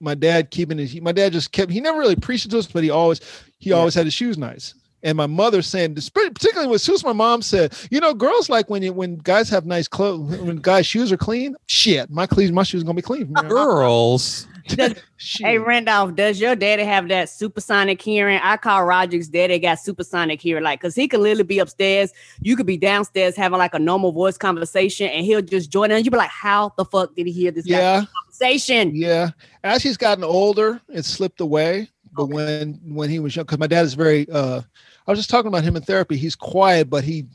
[0.00, 1.70] my dad keeping his, my dad just kept.
[1.70, 3.20] He never really preached it to us, but he always
[3.58, 3.76] he Yeah.
[3.76, 4.74] always had his shoes nice.
[5.02, 8.68] And my mother saying, particularly when soon as my mom said, you know, girls like
[8.68, 11.56] when you, when guys have nice clothes, when guys' shoes are clean.
[11.66, 13.26] Shit, my clean, my shoes gonna be clean.
[13.26, 14.46] From here on out." Girls.
[15.16, 15.46] Shit.
[15.46, 18.40] Hey Randolph, does your daddy have that supersonic hearing?
[18.42, 22.12] I call Roger's daddy got supersonic hearing, like because he could literally be upstairs.
[22.40, 26.04] You could be downstairs having like a normal voice conversation, and he'll just join in.
[26.04, 29.30] You be like, "How the fuck did he hear this yeah, conversation?" yeah.
[29.64, 31.88] As he's gotten older, it slipped away.
[32.12, 32.34] But Okay.
[32.34, 34.28] when when he was young, because my dad is very.
[34.30, 34.62] uh
[35.10, 36.16] I was just talking about him in therapy.
[36.16, 37.26] He's quiet, but he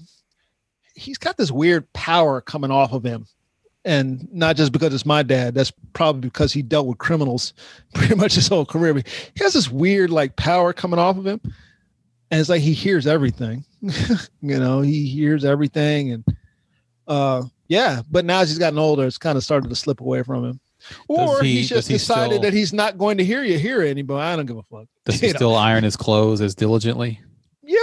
[0.95, 3.27] he's got this weird power coming off of him.
[3.83, 7.53] And not just because it's my dad, that's probably because he dealt with criminals
[7.93, 8.93] pretty much his whole career.
[8.93, 11.41] But he has this weird like power coming off of him.
[12.31, 13.65] And it's like he hears everything.
[13.81, 16.13] you know, he hears everything.
[16.13, 16.23] And
[17.09, 20.23] uh yeah, but now as he's gotten older, it's kind of started to slip away
[20.23, 20.59] from him.
[21.09, 23.81] Or he- he's just he decided still- that he's not going to hear you hear
[23.81, 24.19] it anymore.
[24.21, 24.87] I don't give a fuck.
[25.03, 25.37] Does he You know?
[25.37, 27.19] still iron his clothes as diligently?
[27.65, 27.77] Yeah,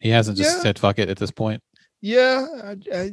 [0.00, 0.62] He hasn't just Yeah.
[0.62, 1.62] said fuck it at this point.
[2.00, 2.46] yeah.
[2.64, 3.10] I, I,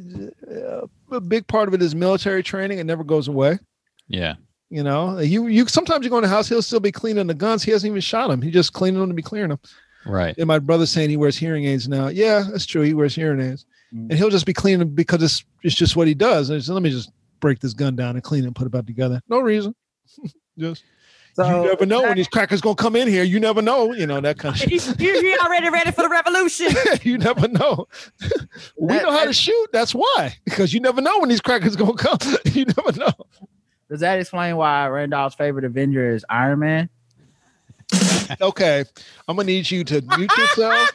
[0.54, 2.78] uh, a big part of it is military training.
[2.78, 3.58] It never goes away.
[4.08, 4.34] Yeah.
[4.70, 7.34] You know, you you sometimes you go in the house, he'll still be cleaning the
[7.34, 7.62] guns.
[7.64, 8.40] He hasn't even shot them.
[8.42, 9.58] He just cleaning them to be clearing them.
[10.06, 10.34] Right.
[10.38, 12.08] And my brother's saying he wears hearing aids now.
[12.08, 12.82] Yeah, that's true.
[12.82, 14.08] He wears hearing aids, Mm.
[14.10, 16.48] and he'll just be cleaning them because it's it's just what he does.
[16.50, 18.66] And he said, let me just break this gun down and clean it and put
[18.66, 19.20] it back together.
[19.28, 19.74] No reason.
[20.58, 20.84] just
[21.46, 23.22] So you never know when these crackers gonna come in here.
[23.24, 23.92] You never know.
[23.92, 24.98] You know that kind of he, shit.
[25.00, 26.72] he, he already ready for the revolution.
[27.02, 27.86] you never know.
[28.78, 29.68] we That- know how to shoot.
[29.72, 30.36] That's why.
[30.44, 32.18] Because you never know when these crackers gonna come.
[32.52, 33.12] you never know.
[33.88, 36.88] Does that explain why Randolph's favorite Avenger is Iron Man?
[38.40, 38.84] Okay,
[39.26, 40.90] I'm gonna need you to mute yourself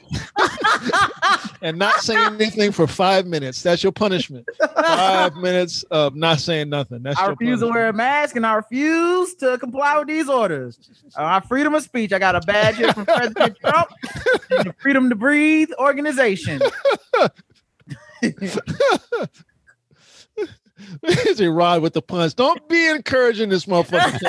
[1.66, 3.64] and not say anything for five minutes.
[3.64, 4.48] That's your punishment.
[4.76, 7.02] Five minutes of not saying nothing.
[7.02, 10.30] That's I your refuse to wear a mask and I refuse to comply with these
[10.30, 10.78] orders.
[11.16, 12.14] Uh, my freedom of speech.
[12.14, 13.90] I got a badge here from President Trump,
[14.52, 16.62] and the Freedom to Breathe organization.
[21.02, 22.36] Is he ride with the puns?
[22.36, 24.20] Don't be encouraging this motherfucker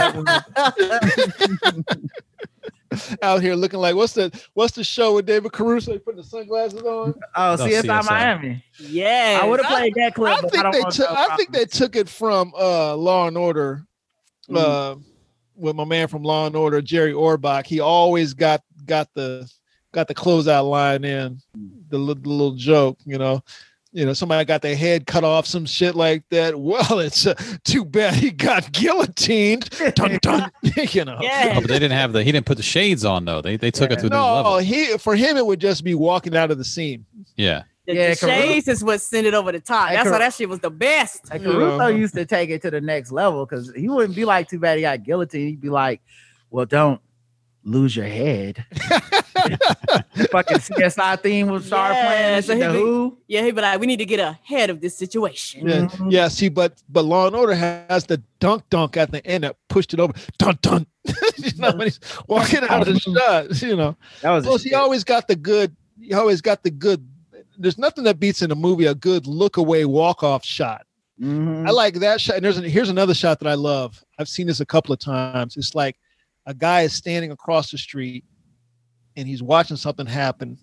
[3.22, 6.26] out here looking like what's the what's the show with David Caruso He putting the
[6.26, 7.14] sunglasses on?
[7.34, 8.04] Oh, No, CSI, CSI.
[8.10, 8.64] Miami.
[8.78, 9.40] Yeah.
[9.42, 10.38] I would have played that clip.
[10.38, 13.28] I but think don't they want took I think they took it from uh Law
[13.28, 13.84] and Order.
[14.48, 14.56] Mm.
[14.56, 14.96] Uh
[15.56, 17.66] with my man from Law and Order, Jerry Orbach.
[17.66, 19.50] He always got got the
[19.92, 21.40] got the closeout line in
[21.88, 23.42] the, the little joke, you know.
[23.96, 26.54] You know, somebody got their head cut off, some shit like that.
[26.60, 27.32] Well, it's uh,
[27.64, 28.70] too bad he got
[29.16, 29.70] guillotined.
[29.94, 30.50] Dun, dun,
[30.90, 31.18] you know.
[31.22, 31.54] Yeah.
[31.56, 32.22] Oh, but they didn't have the.
[32.22, 33.40] He didn't put the shades on though.
[33.40, 33.96] They they took Yeah.
[33.96, 34.58] it to a new No, level.
[34.58, 37.06] he for him it would just be walking out of the scene.
[37.36, 37.62] Yeah.
[37.86, 39.88] The, Yeah, the shades is what sent it over the top.
[39.88, 41.30] Hey, That's why that shit was the best.
[41.30, 41.52] Like Yeah.
[41.52, 44.58] Caruso used to take it to the next level because he wouldn't be like, "Too
[44.58, 46.02] bad he got guillotined." He'd be like,
[46.50, 47.00] "Well, don't
[47.66, 48.64] lose your head."
[50.30, 52.42] fucking CSI theme would start Yeah, playing.
[52.42, 53.18] so So the he'd be- Who?
[53.28, 55.68] Yeah, he'd be like, we need to get ahead of this situation.
[55.68, 56.10] Yeah, Mhm.
[56.12, 56.28] yeah.
[56.28, 59.92] See, but but Law and Order has the dunk dunk at the end that pushed
[59.94, 60.12] it over.
[60.38, 60.86] Dun dun.
[61.38, 63.62] you know, when he's walking out of the shot.
[63.62, 63.96] You know.
[64.22, 64.78] That was a Plus, he shit.
[64.78, 65.74] always got the good.
[66.00, 67.06] He always got the good.
[67.58, 70.86] There's nothing that beats in a movie a good look away walk off shot.
[71.20, 71.66] Mhm.
[71.66, 72.36] I like that shot.
[72.36, 74.04] And there's an, here's another shot that I love.
[74.18, 75.56] I've seen this a couple of times.
[75.56, 75.96] It's like
[76.46, 78.24] a guy is standing across the street
[79.16, 80.58] and he's watching something happen.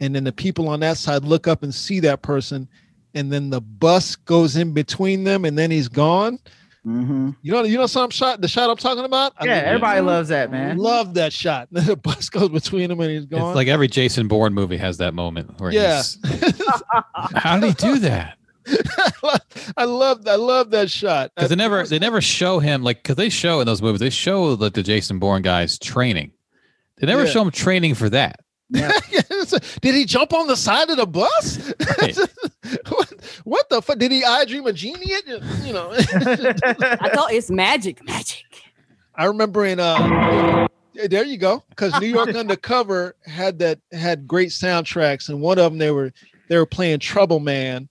[0.00, 2.68] And then the people on that side look up and see that person.
[3.14, 6.38] And then the bus goes in between them and then he's gone.
[6.86, 7.34] Mhm.
[7.42, 9.32] You know, you know some shot, the shot I'm talking about?
[9.38, 10.76] I Yeah, everybody loves that, man.
[10.76, 11.66] love that shot.
[11.72, 13.48] the bus goes between them and he's gone.
[13.50, 15.96] It's like every Jason Bourne movie has that moment where Yeah.
[15.96, 16.18] he's.
[17.34, 18.38] How did he do that?
[19.76, 21.32] I love I love that shot.
[21.34, 24.10] Because they never they never show him like because they show in those movies they
[24.10, 26.32] show like the Jason Bourne guys training.
[26.98, 27.30] They never Yeah.
[27.30, 28.40] show him training for that.
[28.70, 28.90] Yeah.
[29.80, 31.72] Did he jump on the side of the bus?
[32.00, 32.16] Right.
[32.88, 33.12] what,
[33.44, 33.98] what the fuck?
[33.98, 35.12] Did he I dream a genie?
[35.62, 36.02] You know, I
[37.14, 38.04] thought it's magic.
[38.04, 38.44] Magic.
[39.14, 40.66] I remember in uh
[41.08, 41.62] there you go.
[41.68, 46.12] Because New York Undercover had that had great soundtracks, and one of them they were
[46.48, 47.88] they were playing Trouble Man,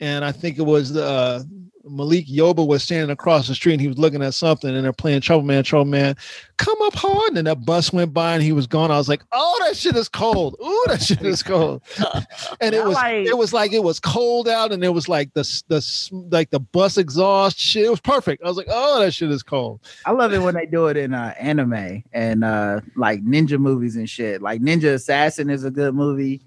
[0.00, 1.42] and I think it was uh,
[1.84, 4.92] Malik Yoba was standing across the street and he was looking at something, and they're
[4.92, 6.14] playing Trouble Man, Trouble Man,
[6.58, 8.90] come up hard, and then that bus went by and he was gone.
[8.90, 10.56] I was like, oh, that shit is cold.
[10.62, 11.82] Ooh, that shit is cold.
[12.60, 15.32] and it was like- it was like it was cold out, and it was like
[15.32, 17.86] the the like the bus exhaust shit.
[17.86, 18.42] It was perfect.
[18.44, 19.80] I was like, oh, that shit is cold.
[20.04, 23.96] I love it when they do it in uh, anime and uh, like ninja movies
[23.96, 24.42] and shit.
[24.42, 26.42] Like Ninja Assassin is a good movie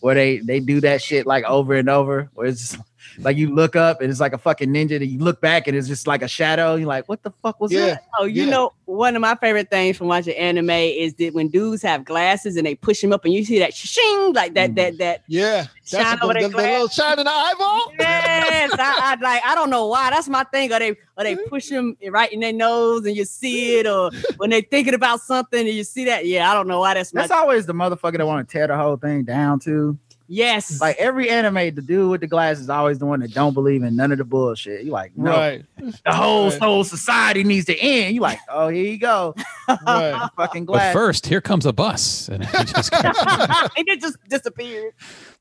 [0.00, 2.30] where they they do that shit like over and over.
[2.34, 2.82] Where it's just,
[3.18, 5.76] like you look up and it's like a fucking ninja, and you look back and
[5.76, 6.74] it's just like a shadow.
[6.74, 7.86] You're like, what the fuck was Yeah.
[7.86, 8.04] that?
[8.18, 8.50] Oh, you Yeah.
[8.50, 12.56] know, one of my favorite things from watching anime is that when dudes have glasses
[12.56, 14.98] and they push them up and you see that shing like that, that, mm.
[14.98, 15.22] that.
[15.28, 16.94] Yeah, Shine that's the, over the, their the little glass.
[16.94, 17.92] shine in the eyeball.
[17.98, 19.42] Yes, I, I like.
[19.44, 20.10] I don't know why.
[20.10, 20.72] That's my thing.
[20.72, 24.10] Or they, or they push them right in their nose and you see it, or
[24.36, 26.26] when they're thinking about something and you see that.
[26.26, 26.94] Yeah, I don't know why.
[26.94, 27.22] That's my.
[27.22, 29.98] That's always the motherfucker that want to tear the whole thing down too.
[30.26, 33.52] Yes, Like every anime, the dude with the glasses is always the one that don't
[33.52, 34.82] believe in none of the bullshit.
[34.84, 36.58] You like, no, Right, the whole Right.
[36.60, 38.14] whole society needs to end.
[38.14, 39.34] You like, oh, here you go,
[39.86, 40.28] right.
[40.36, 44.94] fucking But first, here comes a bus, and it just and it just disappeared.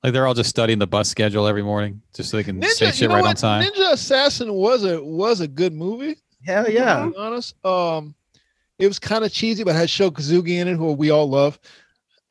[0.03, 2.87] like they're all just studying the bus schedule every morning just so they can say
[2.87, 3.29] shit you know right what?
[3.29, 3.63] on time.
[3.63, 6.17] Ninja Assassin was a was a good movie.
[6.45, 7.05] Hell To yeah.
[7.07, 8.15] be honest, um,
[8.77, 11.57] it was kind of cheesy, but had Sho Kosugi in it, who we all love.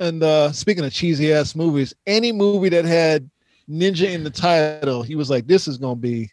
[0.03, 3.31] And uh, speaking of cheesy ass movies, any movie that had
[3.71, 6.31] ninja in the title, he was like, "This is gonna be."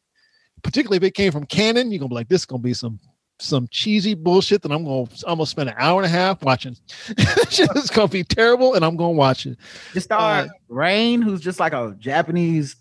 [0.64, 3.00] Particularly if it came from Cannon, you're gonna be like, "This is gonna be some
[3.42, 6.76] some cheesy bullshit that I'm gonna I'm gonna spend an hour and a half watching.
[7.50, 9.58] Shit is gonna be terrible, and I'm gonna watch it."
[9.94, 12.76] Just star Uh, Rain, who's just like a Japanese,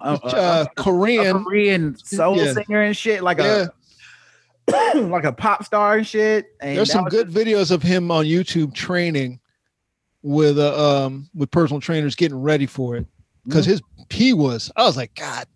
[0.00, 2.52] uh, Uh, uh, Korean, Korean soul Yeah.
[2.52, 3.66] singer and shit, like yeah.
[4.68, 6.46] a like a pop star and shit.
[6.60, 9.38] And There's some good videos of him on YouTube training
[10.22, 13.06] with uh, um with personal trainers getting ready for it.
[13.44, 15.46] Because his he was I was like God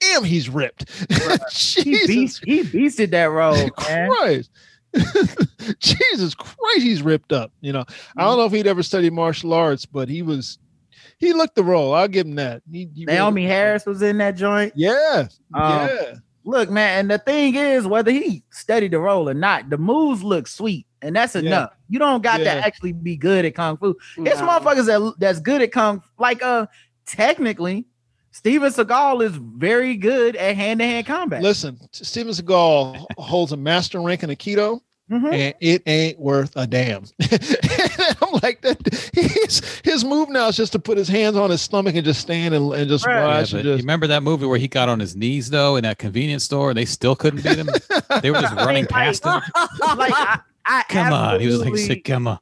[0.00, 0.90] damn he's ripped.
[1.52, 3.54] He beast, he beasted that role,
[3.88, 4.10] man.
[4.10, 4.50] Christ.
[5.78, 7.84] Jesus Christ he's ripped up you know?
[8.16, 10.58] I don't know if he'd ever studied martial arts but he was
[11.18, 11.94] he looked the role.
[11.94, 12.62] I'll give him that.
[12.70, 14.72] He, he really- Naomie Harris was in that joint.
[14.76, 16.14] yeah Um, yeah.
[16.44, 20.24] Look, man, and the thing is, whether he studied the role or not, the moves
[20.24, 21.40] look sweet, and that's Yeah.
[21.42, 21.70] enough.
[21.88, 22.54] You don't got Yeah.
[22.54, 23.94] to actually be good at kung fu.
[24.18, 24.46] It's No.
[24.48, 26.02] motherfuckers that that's good at kung.
[26.18, 26.66] Like, uh,
[27.06, 27.86] technically,
[28.30, 31.42] Steven Seagal is very good at hand to hand combat.
[31.42, 35.34] listen Steven Seagal holds a master rank in Aikido Mhm.
[35.34, 37.04] and it ain't worth a damn.
[37.20, 38.78] I'm like that.
[39.12, 42.20] His his move now is just to put his hands on his stomach and just
[42.22, 43.22] stand and, and just Right.
[43.22, 43.50] Watch.
[43.52, 45.98] but and you remember that movie where he got on his knees though in that
[45.98, 47.68] convenience store and they still couldn't beat him?
[48.22, 49.42] they were just running Like- past him.
[49.98, 51.40] Like I, I Come on.
[51.40, 52.38] He was like, absolutely- "Say, come on.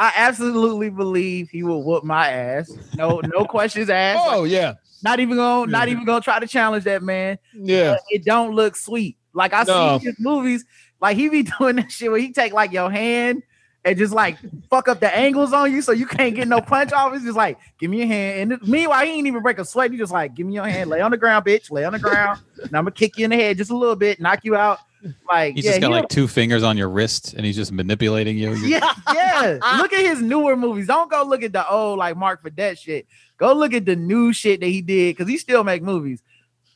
[0.00, 2.70] I absolutely believe he will whoop my ass.
[2.96, 4.24] No, no questions asked.
[4.28, 7.38] oh yeah, Not even gonna, not even gonna try to challenge that man.
[7.54, 7.92] yeah.
[7.94, 9.16] But it don't look sweet.
[9.34, 9.98] Like I No.
[9.98, 10.64] see his movies,
[11.00, 13.42] like he be doing that shit where he take like your hand
[13.84, 14.36] and just like
[14.70, 17.12] fuck up the angles on you so you can't get no punch off.
[17.14, 18.52] It's just like, give me your hand.
[18.52, 19.90] And meanwhile, he ain't even break a sweat.
[19.90, 21.98] He just like, give me your hand, lay on the ground, bitch, lay on the
[21.98, 22.40] ground.
[22.62, 24.78] and I'm gonna kick you in the head just a little bit, knock you out.
[25.28, 27.72] Like, He's yeah, just got he like two fingers on your wrist and he's just
[27.72, 28.54] manipulating you.
[28.66, 29.58] Yeah, yeah.
[29.78, 30.86] Look at his newer movies.
[30.86, 33.06] Don't go look at the old like Mark for that shit.
[33.36, 36.22] Go look at the new shit that he did because he still make movies.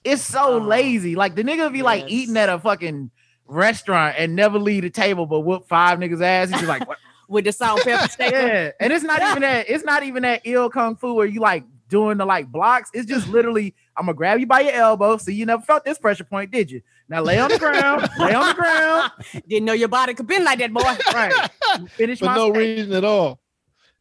[0.04, 1.14] It's so Oh, lazy.
[1.16, 3.10] Like the nigga be like eating at a fucking
[3.46, 6.50] restaurant and never leave the table, but whoop five niggas ass.
[6.50, 6.98] He's like, what?
[7.28, 8.32] with the salt pepper steak.
[8.32, 8.70] yeah.
[8.78, 9.68] And it's not even that.
[9.68, 12.90] It's not even that ill kung fu where you like doing the like blocks.
[12.94, 15.16] It's just literally, I'm gonna grab you by your elbow.
[15.16, 16.82] So you never felt this pressure point, did you?
[17.12, 18.08] Now lay on the ground.
[18.18, 19.12] lay on the ground.
[19.46, 20.80] Didn't know your body could bend like that, boy.
[21.12, 21.50] Right.
[21.90, 22.56] Finish for my no steak.
[22.56, 23.38] reason at all.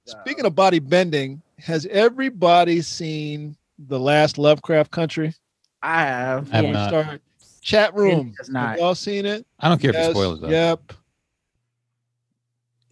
[0.06, 5.34] Speaking of body bending, has everybody seen the last Lovecraft Country?
[5.84, 6.54] I have.
[6.54, 6.72] I have Yeah.
[6.72, 6.88] not.
[6.88, 7.22] Start
[7.62, 8.34] chat room.
[8.48, 8.70] Not.
[8.70, 9.46] Have y'all seen it?
[9.60, 10.48] I don't care Yes, for spoilers though.
[10.50, 10.94] Yep.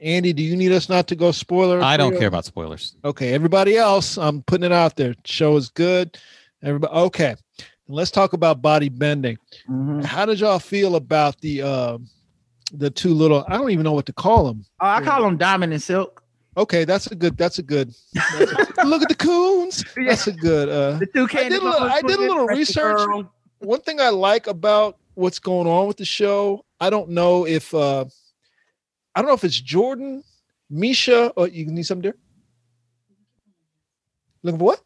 [0.02, 1.82] Andy, do you need us not to go spoiler?
[1.82, 2.20] I don't free?
[2.20, 2.96] care about spoilers.
[3.06, 5.16] Okay, everybody else, I'm putting it out there.
[5.24, 6.18] Show is good.
[6.62, 7.36] Everybody, okay.
[7.92, 9.38] Let's talk about body bending.
[9.68, 10.04] Mhm.
[10.06, 11.98] How did y'all feel about the uh,
[12.72, 13.44] the two little?
[13.48, 14.64] I don't even know what to call them.
[14.80, 16.24] Oh, I call them diamond and silk.
[16.56, 17.36] Okay, that's a good.
[17.36, 17.94] That's a good.
[18.86, 19.84] look at the coons.
[19.96, 20.70] That's a good.
[20.70, 23.26] Uh, The two I did a little, I did a little research.
[23.58, 27.74] One thing I like about what's going on with the show, I don't know if
[27.74, 28.06] uh
[29.16, 30.24] I don't know if it's Jordan,
[30.70, 32.16] Misha, or you need something there.
[34.44, 34.82] Looking for what?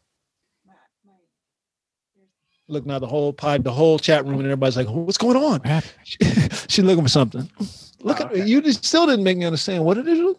[2.66, 5.60] Look now, the whole pod, the whole chat room, and everybody's like, "What's going on?"
[5.60, 5.92] What happened?
[6.68, 7.50] She's looking for something.
[8.00, 8.44] Look Oh, at okay.
[8.46, 8.62] you.
[8.62, 10.34] Just still didn't make me understand what it is.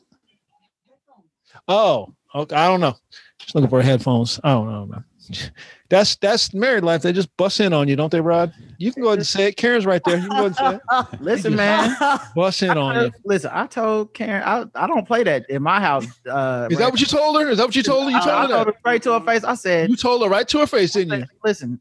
[1.68, 2.56] Oh, okay.
[2.56, 2.96] I don't know.
[3.40, 4.40] Just looking for headphones.
[4.44, 5.04] I don't know, man.
[5.90, 7.04] That's that's married life.
[7.04, 8.52] They just bust in on you, don't they, Rod?
[8.80, 9.56] You can go ahead and say it.
[9.56, 10.16] Karen's right there.
[10.18, 11.22] You can go ahead and say it.
[11.22, 11.96] Listen, man.
[12.36, 13.12] Bust in on you.
[13.24, 16.08] Listen, I told Karen I, I don't play that in my house.
[16.28, 17.48] Uh, Is that what you told her?
[17.50, 18.10] Is that what you told her?
[18.10, 19.44] You I, I told her told her straight to her face.
[19.44, 21.26] I said, You told her right to her face, didn't you?
[21.44, 21.80] "Listen,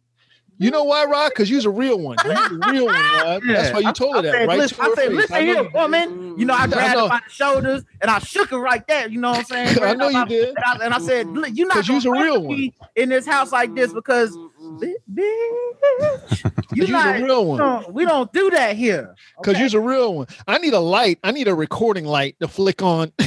[0.58, 1.30] You know why, Rod?
[1.30, 2.16] Because you're a real one.
[2.24, 3.42] You're a real one, Rod.
[3.46, 5.36] That's why you told her I that, said, right listen, to her I said, listen
[5.36, 6.38] I here, woman.
[6.38, 9.08] You know, I I grabbed her by the shoulders and I shook her right there.
[9.08, 9.78] You know what I'm saying?
[9.82, 10.48] I know you did.
[10.48, 13.74] And I, and I said, you're not you's a gonna real in this house like
[13.74, 14.36] this because
[14.84, 17.58] bi- bitch, you Because you're not, a real we one.
[17.58, 19.14] don't, we don't do that here.
[19.38, 19.66] Because okay?
[19.68, 20.26] you're a real one.
[20.46, 21.18] I need a light.
[21.24, 23.12] I need a recording light to flick on.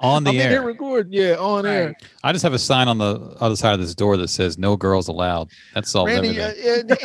[0.00, 0.62] On the I'm air.
[0.62, 1.12] recording.
[1.12, 1.94] Yeah, on air.
[2.22, 4.76] I just have a sign on the other side of this door that says "No
[4.76, 6.06] girls allowed." That's all.
[6.06, 6.52] Randy, uh,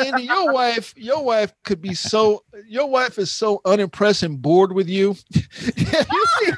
[0.04, 2.44] Andy, your wife, your wife could be so.
[2.68, 5.16] Your wife is so unimpressed and bored with you.
[5.34, 6.52] if you see,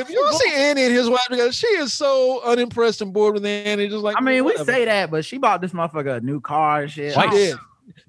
[0.00, 3.44] if you see Andy and his wife together, she is so unimpressed and bored with
[3.44, 3.88] Andy.
[3.88, 6.82] Just like I mean, we say that, but she bought this motherfucker a new car
[6.82, 7.14] and shit.
[7.14, 7.56] she did.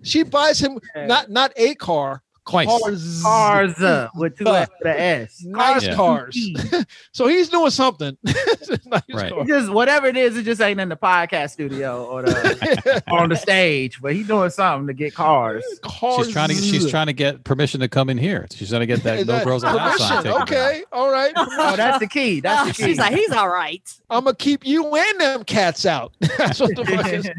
[0.02, 1.06] She buys him Yeah.
[1.08, 2.68] not not a car, Twice.
[2.68, 4.56] cars, cars uh, with two Fuck.
[4.64, 5.44] F with a S.
[5.46, 5.96] nice Yeah.
[5.96, 6.50] cars.
[7.12, 8.18] so he's doing something.
[8.24, 8.70] Nice
[9.14, 9.32] Right.
[9.32, 9.48] cars.
[9.48, 13.30] Just whatever it is, it just ain't in the podcast studio or the or on
[13.30, 15.64] the stage, but he's doing something to get cars.
[15.82, 16.26] cars.
[16.26, 16.56] She's trying to.
[16.56, 18.48] She's trying to get permission to come in here.
[18.54, 20.42] She's trying to get that "No girls allowed" sign permission?
[20.48, 20.58] taken.
[20.58, 21.34] Okay, all right.
[21.36, 22.40] Oh, that's the key.
[22.40, 22.90] That's the key.
[22.90, 23.82] She's like, he's all right.
[24.10, 26.14] I'm gonna keep you and them cats out.
[26.38, 27.30] That's what the fuck is.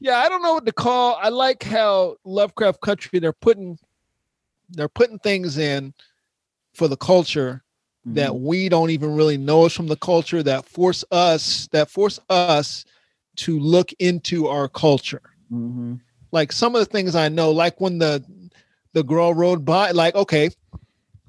[0.00, 1.18] Yeah, I don't know what to call.
[1.20, 3.78] I like how Lovecraft Country they're putting
[4.70, 5.94] they're putting things in
[6.74, 7.62] for the culture
[8.06, 8.44] that Mm-hmm.
[8.44, 12.84] we don't even really know is from the culture that force us that force us
[13.36, 15.22] to look into our culture.
[15.52, 16.00] Mhm.
[16.32, 18.24] Like some of the things I know, like when the
[18.94, 20.50] the girl rode by, like okay,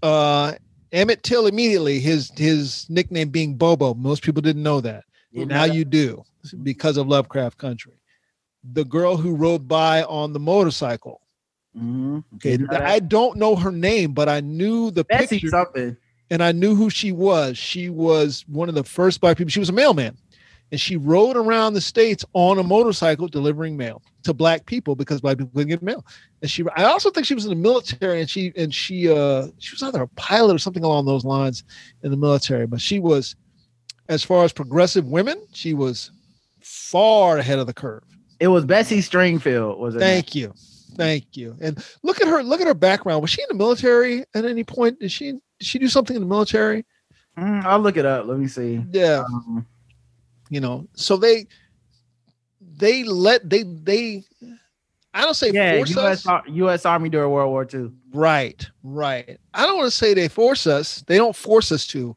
[0.03, 0.53] uh
[0.91, 3.93] Emmett Till immediately his his nickname being Bobo.
[3.93, 5.03] Most people didn't know that.
[5.34, 6.23] Now you do
[6.63, 7.93] because of Lovecraft Country.
[8.63, 11.22] The girl who rode by on the motorcycle.
[11.78, 12.24] Mhm.
[12.36, 12.58] Okay?
[12.72, 15.95] I don't know her name, but I knew the picture something.
[16.32, 17.58] and I knew who she was.
[17.58, 19.50] She was one of the first black people.
[19.52, 20.17] She was a mailman,
[20.71, 25.21] and she rode around the states on a motorcycle delivering mail to black people because
[25.21, 26.04] black people couldn't get mail.
[26.42, 29.48] And she, I also think she was in the military, and she and she uh
[29.60, 31.63] she was either a pilot or something along those lines
[32.04, 32.65] in the military.
[32.67, 33.36] But she was,
[34.10, 36.12] as far as progressive women, she was
[36.62, 38.04] far ahead of the curve.
[38.40, 39.77] It was Bessie Stringfield.
[39.77, 40.00] Was it?
[40.00, 40.54] Thank you,
[40.96, 41.56] Thank you.
[41.62, 42.44] And look at her.
[42.44, 43.21] Look at her background.
[43.21, 45.00] Was she in the military at any point?
[45.00, 45.31] Did she?
[45.33, 46.85] Did she do something in the military?
[47.37, 48.25] Mm, I'll look it up.
[48.25, 48.83] Let me see.
[48.92, 49.23] Yeah.
[49.25, 49.65] Um,
[50.50, 50.87] You know.
[50.96, 51.48] So they
[52.62, 54.23] they let they they.
[55.13, 56.27] I don't say yeah, force U.S.
[56.27, 56.44] us.
[56.48, 56.85] U.S.
[56.85, 57.92] Army during World War II.
[58.13, 59.40] Right, right.
[59.54, 61.04] I don't want to say they force us.
[61.08, 62.15] They don't force us to,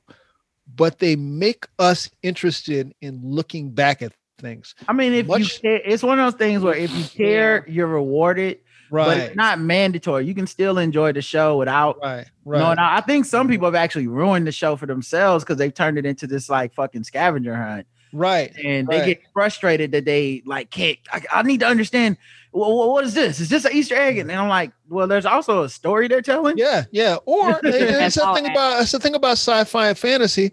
[0.74, 4.12] but they make us interested in looking back at
[4.42, 4.74] things.
[4.86, 7.64] I mean, if Much- you care, it's one of those things where if you care,
[7.68, 8.58] you're rewarded,
[8.90, 9.06] Right.
[9.06, 10.26] but it's not mandatory.
[10.26, 11.98] You can still enjoy the show without.
[12.02, 12.70] right, No, right.
[12.72, 13.52] and I I think some mm-hmm.
[13.52, 16.74] people have actually ruined the show for themselves because they've turned it into this like
[16.74, 18.52] fucking scavenger hunt, right.
[18.62, 19.06] and they Right.
[19.06, 20.98] get frustrated that they like can't.
[21.10, 22.18] I, I need to understand.
[22.54, 23.40] Well, what is this?
[23.40, 24.18] Is this an Easter egg?
[24.18, 26.58] And I'm like, well, there's also a story they're telling.
[26.58, 27.16] Yeah, yeah.
[27.24, 30.52] Or it's the thing about it's the thing about sci-fi and fantasy.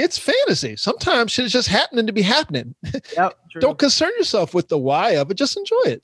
[0.00, 0.76] It's fantasy.
[0.76, 2.74] Sometimes shit is just happening to be happening.
[3.16, 3.38] Yep.
[3.60, 5.36] Don't concern yourself with the why of it.
[5.36, 6.02] Just enjoy it.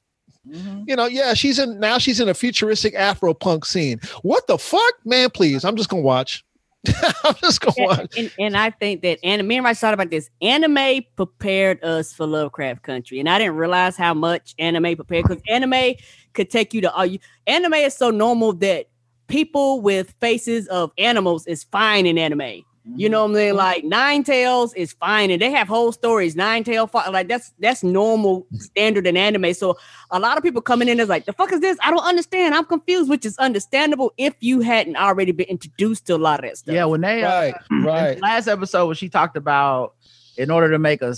[0.49, 0.85] Mhm.
[0.89, 4.01] You know, yeah, she's in now she's in a futuristic Afro punk scene.
[4.23, 4.95] What the fuck?
[5.05, 5.65] Man, please.
[5.65, 6.45] I'm just gonna watch.
[7.25, 8.17] I'm just gonna Yeah, watch.
[8.19, 10.31] and, and I think that anime, me and Rice thought about this.
[10.41, 15.43] Anime prepared us for Lovecraft Country, and I didn't realize how much anime prepared because
[15.49, 15.95] anime
[16.33, 17.19] could take you to all you.
[17.47, 18.87] Anime is so normal that
[19.29, 22.63] people with faces of animals is fine in anime.
[22.95, 23.55] You know what I'm saying?
[23.55, 26.37] Like Nine Tails is fine, and they have whole stories.
[26.37, 29.55] Nine Tail, fi- like that's that's normal standard in anime.
[29.55, 29.77] So
[30.13, 31.77] a lot of people coming in is like, the fuck is this?
[31.83, 32.55] I don't understand.
[32.55, 36.49] I'm confused, which is understandable if you hadn't already been introduced to a lot of
[36.49, 36.75] that stuff.
[36.75, 38.21] Yeah, when they uh, Right, right.
[38.21, 39.95] last episode when she talked about
[40.37, 41.17] in order to make a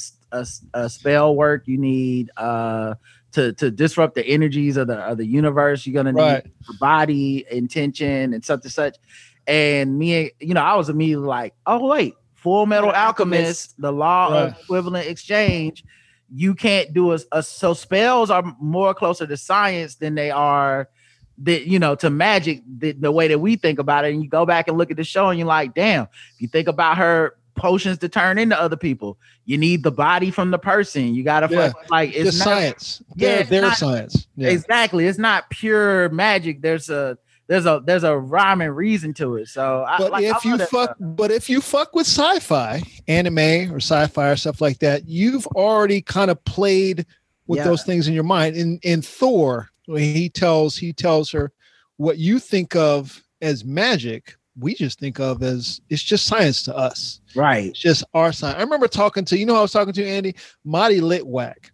[0.75, 2.95] a spell work you need uh
[3.33, 6.45] to to disrupt the energies of the of the universe you're gonna need Right.
[6.66, 8.97] the body intention and such and such
[9.49, 14.28] and me you know i was immediately like oh wait full metal alchemist the law
[14.30, 14.42] Right.
[14.53, 15.84] of equivalent exchange
[16.32, 20.88] you can't do a, a so spells are more closer to science than they are
[21.38, 24.28] that you know to magic the, the way that we think about it and you
[24.28, 26.03] go back and look at the show and you're like damn
[26.34, 30.30] if you think about her potions to turn into other people you need the body
[30.30, 31.70] from the person you gotta Yeah.
[31.70, 33.03] fuck, like it's not science.
[33.16, 34.26] Yeah, Their, it's their not- science.
[34.36, 34.51] Yeah.
[34.51, 37.16] exactly it's not pure magic there's a
[37.49, 40.44] there's a there's a rhyme and reason to it so I, But like, if love
[40.44, 40.96] you fuck, stuff.
[41.01, 46.01] but if you fuck with sci-fi, anime or sci-fi or stuff like that, you've already
[46.03, 47.07] kind of played
[47.46, 47.64] with Yeah.
[47.64, 48.55] those things in your mind.
[48.57, 51.51] In in Thor, when he tells he tells her
[51.96, 56.76] what you think of as magic, we just think of as it's just science to
[56.76, 57.20] us.
[57.34, 58.59] right It's just our science.
[58.59, 60.34] I remember talking to you know I was talking to Andy
[60.64, 61.70] Marty Litwack.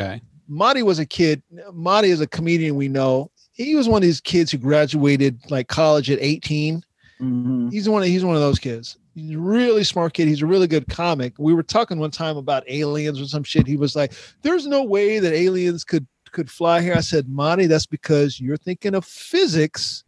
[0.00, 0.22] Okay.
[0.48, 1.42] Marty was a kid.
[1.72, 3.30] Marty is a comedian we know.
[3.54, 6.84] He was one of these kids who graduated like college at 18
[7.20, 7.72] Mhm.
[7.72, 8.98] he's one of he's one of those kids.
[9.14, 10.26] He's a really smart kid.
[10.26, 11.32] He's a really good comic.
[11.38, 13.68] We were talking one time about aliens or some shit.
[13.68, 17.66] He was like, "There's no way that aliens could could fly here." I said, "Monty,
[17.66, 20.02] that's because you're thinking of physics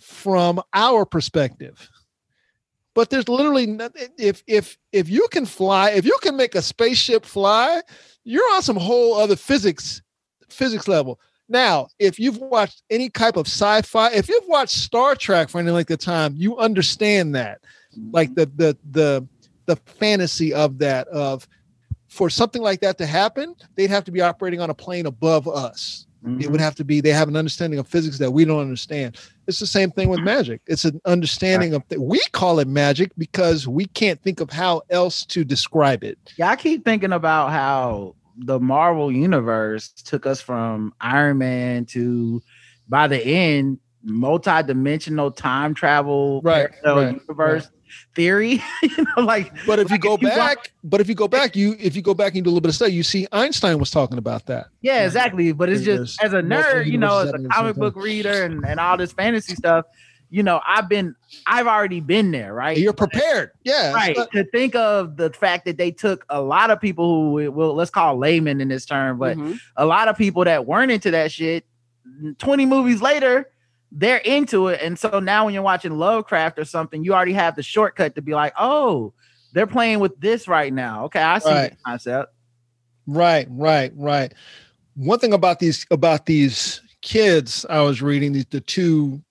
[0.00, 1.90] from our perspective."
[2.94, 4.08] But there's literally nothing.
[4.18, 7.82] If if if you can fly, if you can make a spaceship fly,
[8.24, 10.00] you're on some whole other physics
[10.48, 11.20] physics level.
[11.48, 15.70] Now, if you've watched any type of sci-fi, if you've watched Star Trek for any
[15.70, 17.60] length of time, you understand that,
[18.12, 19.26] like the the the
[19.66, 21.48] the fantasy of that of
[22.08, 25.48] for something like that to happen, they'd have to be operating on a plane above
[25.48, 26.06] us.
[26.24, 26.56] It would mm-hmm.
[26.56, 29.16] have to be they have an understanding of physics that we don't understand.
[29.46, 30.26] It's the same thing with mm-hmm.
[30.26, 30.60] magic.
[30.66, 35.24] It's an understanding of we call it magic because we can't think of how else
[35.26, 36.18] to describe it.
[36.36, 42.42] Yeah, I keep thinking about how the Marvel universe took us from Iron Man to
[42.88, 47.68] by the end multi-dimensional time travel Right, right, universe
[48.14, 48.62] theory.
[48.82, 51.56] you know, like But if you go if you back, but if you go back,
[51.56, 53.78] you if you go back and do a little bit of study, you see Einstein
[53.78, 54.66] was talking about that.
[54.80, 55.52] yeah, exactly.
[55.52, 57.96] But it's just as a nerd, you know, as a happening at the comic book
[57.96, 59.86] reader and, and all this fantasy stuff,
[60.30, 61.14] you know, I've been
[61.46, 62.76] I've already been there, right?
[62.76, 63.50] You're prepared.
[63.64, 63.92] Yeah.
[63.92, 67.32] right it's not- to think of the fact that they took a lot of people
[67.32, 69.58] who will let's call laymen in this term but Mhm.
[69.76, 71.64] a lot of people that weren't into that shit
[72.38, 73.50] 20 movies later
[73.92, 77.56] they're into it and so now when you're watching lovecraft or something you already have
[77.56, 79.12] the shortcut to be like oh
[79.52, 81.70] they're playing with this right now okay i see Right.
[81.70, 82.32] the concept
[83.10, 84.34] Right, right, right.
[84.94, 89.22] One thing about these about these kids, I was reading these the two,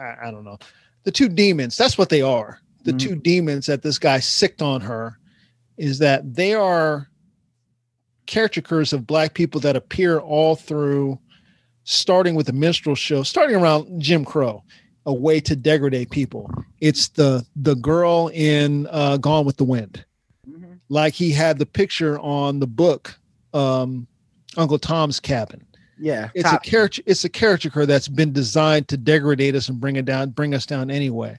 [0.00, 0.58] I, I don't know,
[1.04, 1.76] the two demons.
[1.76, 2.60] That's what they are.
[2.84, 2.98] The Mhm.
[2.98, 5.18] two demons that this guy sicked on her
[5.76, 7.08] is that they are
[8.26, 11.18] caricatures of black people that appear all through,
[11.84, 14.62] starting with the minstrel show, starting around Jim Crow,
[15.06, 16.50] a way to degrade people.
[16.80, 20.04] It's the the girl in uh, Gone with the Wind
[20.88, 23.16] like he had the picture on the book
[23.54, 24.06] um
[24.56, 25.64] uncle tom's cabin
[26.00, 27.02] Yeah, It's top- a character.
[27.06, 30.64] It's a caricature that's been designed to degrade us and bring it down, bring us
[30.66, 31.38] down anyway.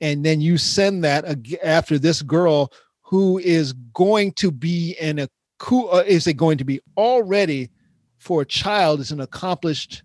[0.00, 1.24] And then you send that
[1.62, 5.28] after this girl who is going to be an a.
[5.70, 7.70] Uh, is it going to be already
[8.18, 8.98] for a child?
[9.00, 10.02] Is an accomplished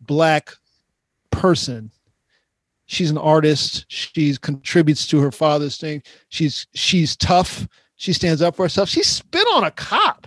[0.00, 0.52] black
[1.30, 1.92] person.
[2.86, 3.84] She's an artist.
[3.88, 6.02] She contributes to her father's thing.
[6.28, 7.66] She's she's tough.
[7.96, 8.88] She stands up for herself.
[8.88, 10.26] She spit on a cop.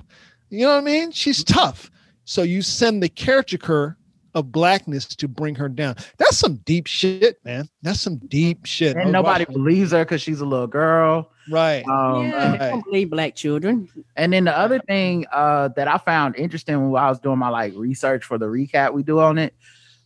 [0.49, 1.11] You know what I mean?
[1.11, 1.91] She's tough.
[2.30, 3.97] So you send the caricature
[4.36, 5.95] of blackness to bring her down.
[6.19, 7.67] That's some deep shit, man.
[7.82, 8.95] That's some deep shit.
[8.95, 11.32] And was nobody watching- believes her because she's a little girl.
[11.49, 11.84] right.
[11.88, 13.89] Um, yeah, they don't believe black children.
[14.15, 17.49] And then the other thing uh, that I found interesting when I was doing my
[17.49, 19.55] like research for the recap we do on it,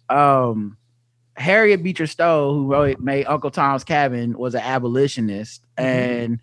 [0.08, 0.78] um,
[1.36, 6.40] Harriet Beecher Stowe, who wrote made Uncle Tom's Cabin, was an abolitionist, and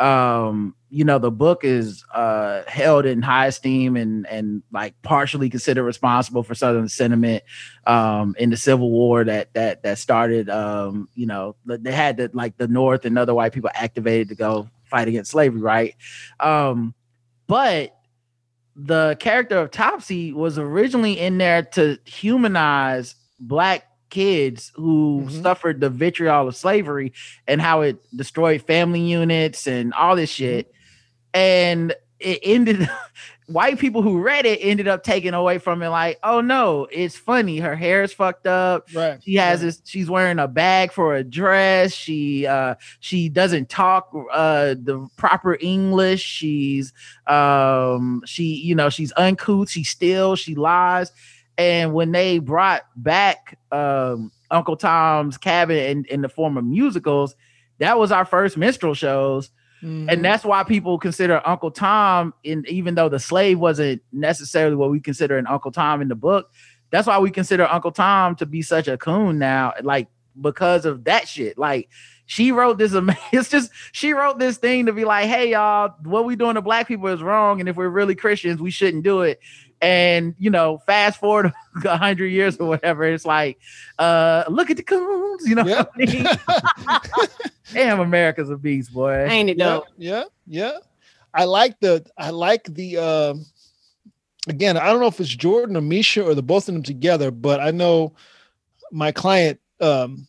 [0.00, 5.50] um, you know the book is uh, held in high esteem and and like partially
[5.50, 7.44] considered responsible for Southern sentiment
[7.86, 10.48] um, in the Civil War that that that started.
[10.48, 14.34] Um, you know they had the like the North and other white people activated to
[14.34, 15.94] go fight against slavery, right?
[16.40, 16.94] Um,
[17.46, 17.94] but
[18.74, 25.42] the character of Topsy was originally in there to humanize black kids who Mhm.
[25.42, 27.12] suffered the vitriol of slavery
[27.46, 30.72] and how it destroyed family units and all this shit.
[31.32, 32.88] And it ended
[33.46, 37.16] white people who read it ended up taking away from it like, oh no, it's
[37.16, 37.58] funny.
[37.58, 39.20] Her hair is fucked up Right.
[39.24, 39.66] she has right.
[39.66, 45.08] this she's wearing a bag for a dress she uh she doesn't talk uh the
[45.16, 46.92] proper english she's
[47.26, 51.10] um she you know she's uncouth she steals she lies
[51.60, 57.34] and when they brought back um uncle tom's cabin in, in the form of musicals
[57.78, 59.50] that was our first minstrel shows
[59.82, 60.12] Mhm.
[60.12, 64.90] and that's why people consider Uncle Tom, in even though the slave wasn't necessarily what
[64.90, 66.52] we consider an Uncle Tom in the book,
[66.90, 70.08] that's why we consider Uncle Tom to be such a coon now, like
[70.38, 71.56] because of that shit.
[71.56, 71.88] Like
[72.26, 72.92] she wrote this,
[73.32, 76.60] it's just she wrote this thing to be like, hey y'all, what we doing to
[76.60, 79.40] black people is wrong, and if we're really Christians, we shouldn't do it.
[79.82, 81.52] And you know, fast forward
[81.84, 83.58] a hundred years or whatever, it's like,
[83.98, 85.66] uh, look at the coons, you know.
[85.66, 85.84] Yeah.
[85.84, 87.48] what I mean?
[87.72, 89.26] Damn, America's a beast, boy.
[89.26, 89.86] Ain't it yeah, though?
[89.96, 90.78] yeah, yeah.
[91.32, 93.46] I like the I like the um
[94.48, 97.30] again, I don't know if it's Jordan or Misha or the both of them together,
[97.30, 98.14] but I know
[98.92, 100.26] my client um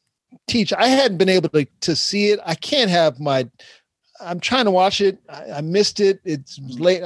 [0.47, 0.71] teach.
[0.73, 2.39] I hadn't been able to to see it.
[2.45, 3.49] I can't have my
[4.19, 5.19] I'm trying to watch it.
[5.29, 6.19] I, I missed it.
[6.23, 7.03] It's late.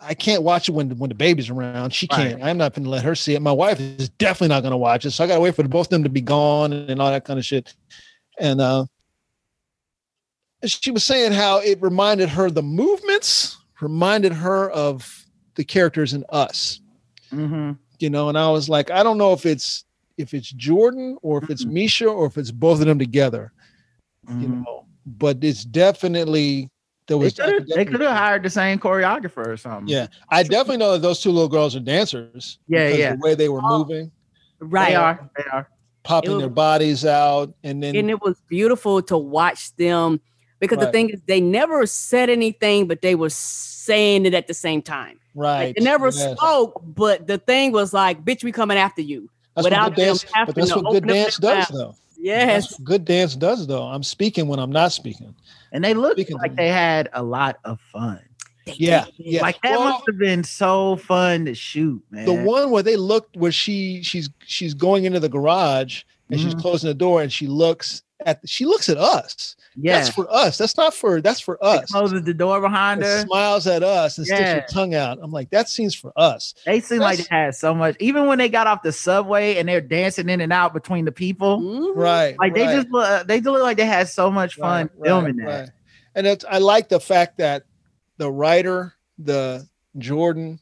[0.00, 1.92] I can't watch it when when the baby's around.
[1.92, 2.42] She can't.
[2.42, 3.42] I'm not going to let her see it.
[3.42, 5.10] My wife is definitely not going to watch it.
[5.10, 7.10] So I got to wait for the both of them to be gone and, all
[7.10, 7.74] that kind of shit.
[8.38, 8.86] And uh
[10.64, 15.24] she was saying how it reminded her the movements reminded her of
[15.54, 16.80] the characters in us
[17.32, 17.72] Mm-hmm.
[18.00, 19.84] you know and i was like i don't know if it's
[20.16, 21.72] if it's jordan or if it's Mhm.
[21.72, 23.52] misha or if it's both of them together
[24.40, 26.70] you know but it's definitely
[27.08, 29.88] there They was could could have they could have hired the same choreographer or something.
[29.88, 33.12] yeah i definitely know that those two little girls are dancers Yeah, yeah.
[33.14, 33.78] the way they were Oh.
[33.78, 34.10] moving
[34.60, 34.88] Right.
[34.90, 35.30] They are.
[35.36, 35.68] They are.
[36.02, 40.20] popping It their bodies out and then and it was beautiful to watch them
[40.60, 44.54] because the thing is they never said anything but they were saying it at the
[44.54, 46.36] same time right like, they never yes.
[46.36, 50.04] spoke but the thing was like bitch we coming after you that's without what good
[50.06, 51.78] dance having but that's to what good open up dance does mouth.
[51.78, 55.34] though yes That's what good dance does though i'm speaking when i'm not speaking
[55.72, 58.20] And they looked Speaking like they had a lot of fun.
[58.66, 59.14] They Yeah, did.
[59.18, 59.42] yeah.
[59.42, 62.24] Like that Well- must have been so fun to shoot, man.
[62.26, 66.54] the one where they looked where she she's she's going into the garage and she's
[66.54, 66.60] Mhm.
[66.60, 69.96] closing the door and she looks at she looks at us yeah.
[69.98, 73.08] that's for us that's not for that's for She us closes the door behind and
[73.10, 73.20] her.
[73.26, 76.80] smiles at us and sticks her tongue out i'm like that scene's for us They
[76.80, 77.96] seem like they That's- had so much.
[78.00, 81.12] Even when they got off the subway and they're dancing in and out between the
[81.12, 81.96] people, Mhm.
[81.96, 84.90] right like they right, just look, they just look like they had so much fun
[84.98, 85.60] right, filming right, that.
[85.60, 85.70] right.
[86.14, 87.64] and it's, i like the fact that
[88.18, 89.66] the writer the
[89.98, 90.58] jordan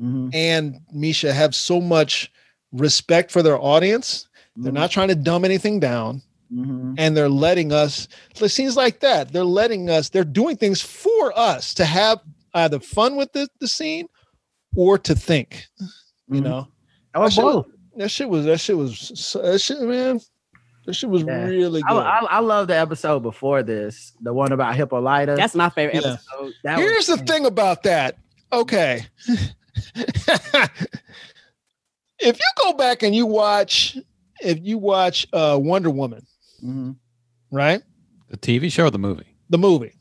[0.00, 0.34] Mhm.
[0.34, 2.30] and misha have so much
[2.72, 6.22] respect for their audience they're not trying to dumb anything down
[6.54, 6.94] Mhm.
[6.98, 8.06] and they're letting us
[8.40, 12.20] it seems like that they're letting us they're doing things for us to have
[12.54, 14.06] either fun with the, the scene
[14.76, 15.66] or to think
[16.28, 16.44] you Mhm.
[16.44, 16.68] know
[17.14, 17.66] Or That shit was- both.
[17.96, 19.08] that shit was that shit was
[19.42, 20.20] that shit man
[20.86, 21.44] that shit was Yeah.
[21.44, 25.34] really good I, I love the episode before this, the one about Hippolyta.
[25.36, 26.12] that's my favorite Yeah.
[26.12, 28.16] episode that here's the was, thing about that
[28.52, 29.06] okay
[32.20, 33.96] if you go back and you watch
[34.40, 36.24] if you watch uh wonder woman
[36.64, 36.96] Mhm.
[37.50, 37.82] right
[38.30, 39.26] The TV show or the movie?
[39.50, 39.92] the movie.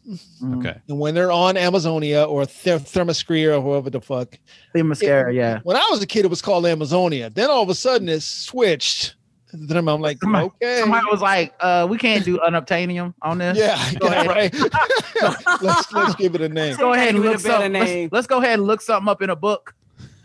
[0.42, 0.58] Mm.
[0.60, 0.80] Okay.
[0.88, 4.40] And when they're on Amazonia or Ther- Thermoscria or whoever the fuck.
[4.74, 5.60] The mascara, yeah.
[5.64, 7.30] When I was a kid, it was called Amazonia.
[7.30, 9.16] Then all of a sudden it switched.
[9.52, 10.80] Then I'm like, Somebody- okay.
[10.80, 13.58] Somebody was like, uh, we can't do unobtainium on this.
[13.58, 14.56] yeah, Go yeah, ahead.
[14.56, 15.62] right.
[15.62, 16.70] let's let's give it a name.
[16.70, 17.74] Let's go ahead and Give it a look better something.
[18.04, 19.76] Let's, let's go ahead and look something up in a book.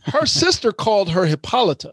[0.05, 1.93] Her sister called her Hippolyta.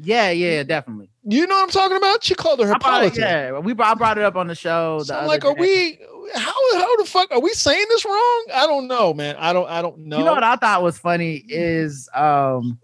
[0.00, 1.10] Yeah, yeah, definitely.
[1.24, 2.24] You know what I'm talking about?
[2.24, 3.20] She called her Hippolyta.
[3.20, 4.98] yeah, we brought, I brought it up on the show.
[5.00, 5.98] the So like, are we?
[6.34, 8.46] How how the fuck are we saying this wrong?
[8.54, 9.36] I don't know, man.
[9.38, 10.18] I don't I don't know.
[10.18, 12.78] You know what I thought was funny is um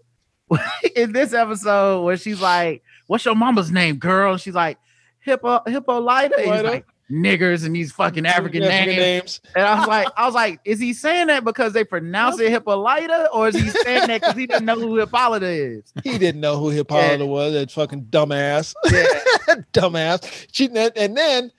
[0.95, 4.77] in this episode where she's like, "What's your mama's name, girl?" And she's like,
[5.19, 8.97] "Hippo Hippolyta." He's like, "Niggers" and these fucking African names.
[8.97, 9.41] names.
[9.55, 12.49] And I was like, I was like, is he saying that because they pronounce it
[12.51, 15.93] Hippolyta, or is he saying that because he didn't know who Hippolyta is?
[16.03, 17.53] He didn't know who Hippolyta was.
[17.53, 18.73] That fucking dumbass.
[18.91, 19.55] Yeah.
[19.73, 20.47] dumbass.
[20.51, 21.51] She and then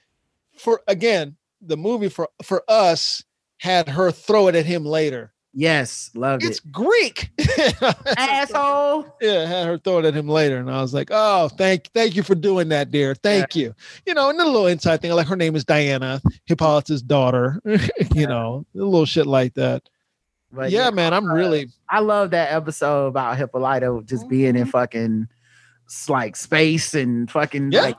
[0.56, 3.24] for again the movie for for us
[3.58, 5.32] had her throw it at him later.
[5.52, 6.64] Yes, loved It's it.
[6.64, 7.30] It's Greek.
[8.16, 9.16] Asshole.
[9.20, 12.14] Yeah, had her throw it at him later, and I was like, "Oh, thank, thank
[12.14, 13.16] you for doing that, dear.
[13.16, 13.74] Thank you."
[14.06, 17.60] You know, and a little inside thing, like her name is Diana, Hippolyta's daughter.
[18.14, 19.82] you know, a little shit like that.
[20.52, 24.70] But yeah, man, I'm really I love that episode about Hippolyta just being in mm-hmm.
[24.70, 25.28] fucking
[26.08, 27.82] like space and fucking Yeah.
[27.82, 27.96] like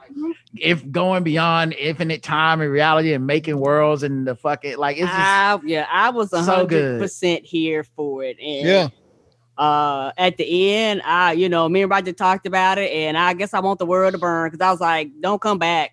[0.58, 5.06] if going beyond infinite time and reality and making worlds and the fucking like it's
[5.08, 8.38] just I, yeah, I was a so hundred percent here for it.
[8.40, 8.88] And yeah.
[9.58, 13.34] uh at the end, I you know, me and Roger talked about it, and I
[13.34, 15.92] guess I want the world to burn because I was like, don't come back.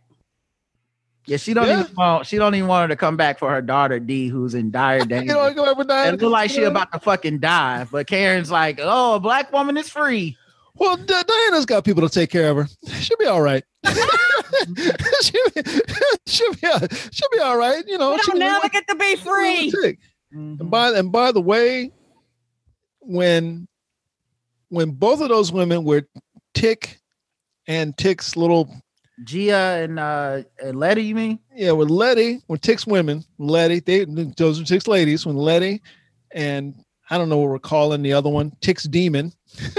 [1.27, 1.81] yeah she don't Yeah.
[1.83, 4.55] even want she don't even want her to come back for her daughter D who's
[4.55, 5.35] in dire You danger.
[5.35, 6.15] know, go over Diana.
[6.17, 9.77] it look like she about to fucking die, but Karen's like, oh, a black woman
[9.77, 10.37] is free.
[10.79, 12.69] Well, Di- Diana's got people to take care of her.
[13.01, 13.65] She'll be all right.
[15.23, 15.63] she'll, be,
[16.27, 17.85] she'll be she'll be all right.
[17.87, 19.67] You know, she don't never live get to be with- free.
[19.73, 19.99] with Tick.
[20.33, 21.91] And by and by the way,
[23.01, 23.67] when
[24.69, 26.07] when both of those women were
[26.55, 26.99] Tick
[27.67, 28.69] and Tick's little
[29.25, 31.39] Gia and uh and Letty, you mean?
[31.55, 34.05] yeah, with Letty, when Tick's women, Letty, they
[34.37, 35.81] those are Tick's ladies, when Letty
[36.33, 36.75] and
[37.11, 39.33] I don't know what we're calling the other one, Tick's demon.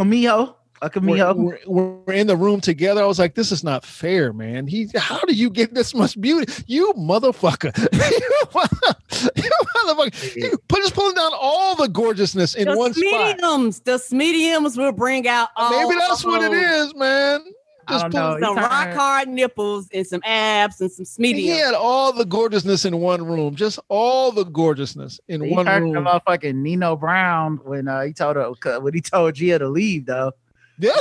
[0.00, 0.54] kumiho.
[0.82, 1.36] A kumiho.
[1.36, 3.02] we're, we're, we're in the room together.
[3.02, 4.66] I was like, this is not fair, man.
[4.66, 6.50] He, how do you get this much beauty?
[6.66, 7.76] You motherfucker.
[9.36, 10.36] you, motherfucker.
[10.36, 13.36] You put just pulling down all the gorgeousness in the one spot.
[13.36, 17.44] mediums, the mediums will bring out all Maybe that's what it is, man.
[17.90, 18.46] I Just don't know.
[18.46, 21.60] Some turned- rock hard nipples and some abs and some He mediums.
[21.60, 23.54] had all the gorgeousness in one room.
[23.54, 26.04] Just all the gorgeousness in He one turned room.
[26.04, 30.06] to motherfucking Nino Brown when uh, he told her when he told Gia to leave
[30.06, 30.32] though.
[30.78, 30.92] Yeah.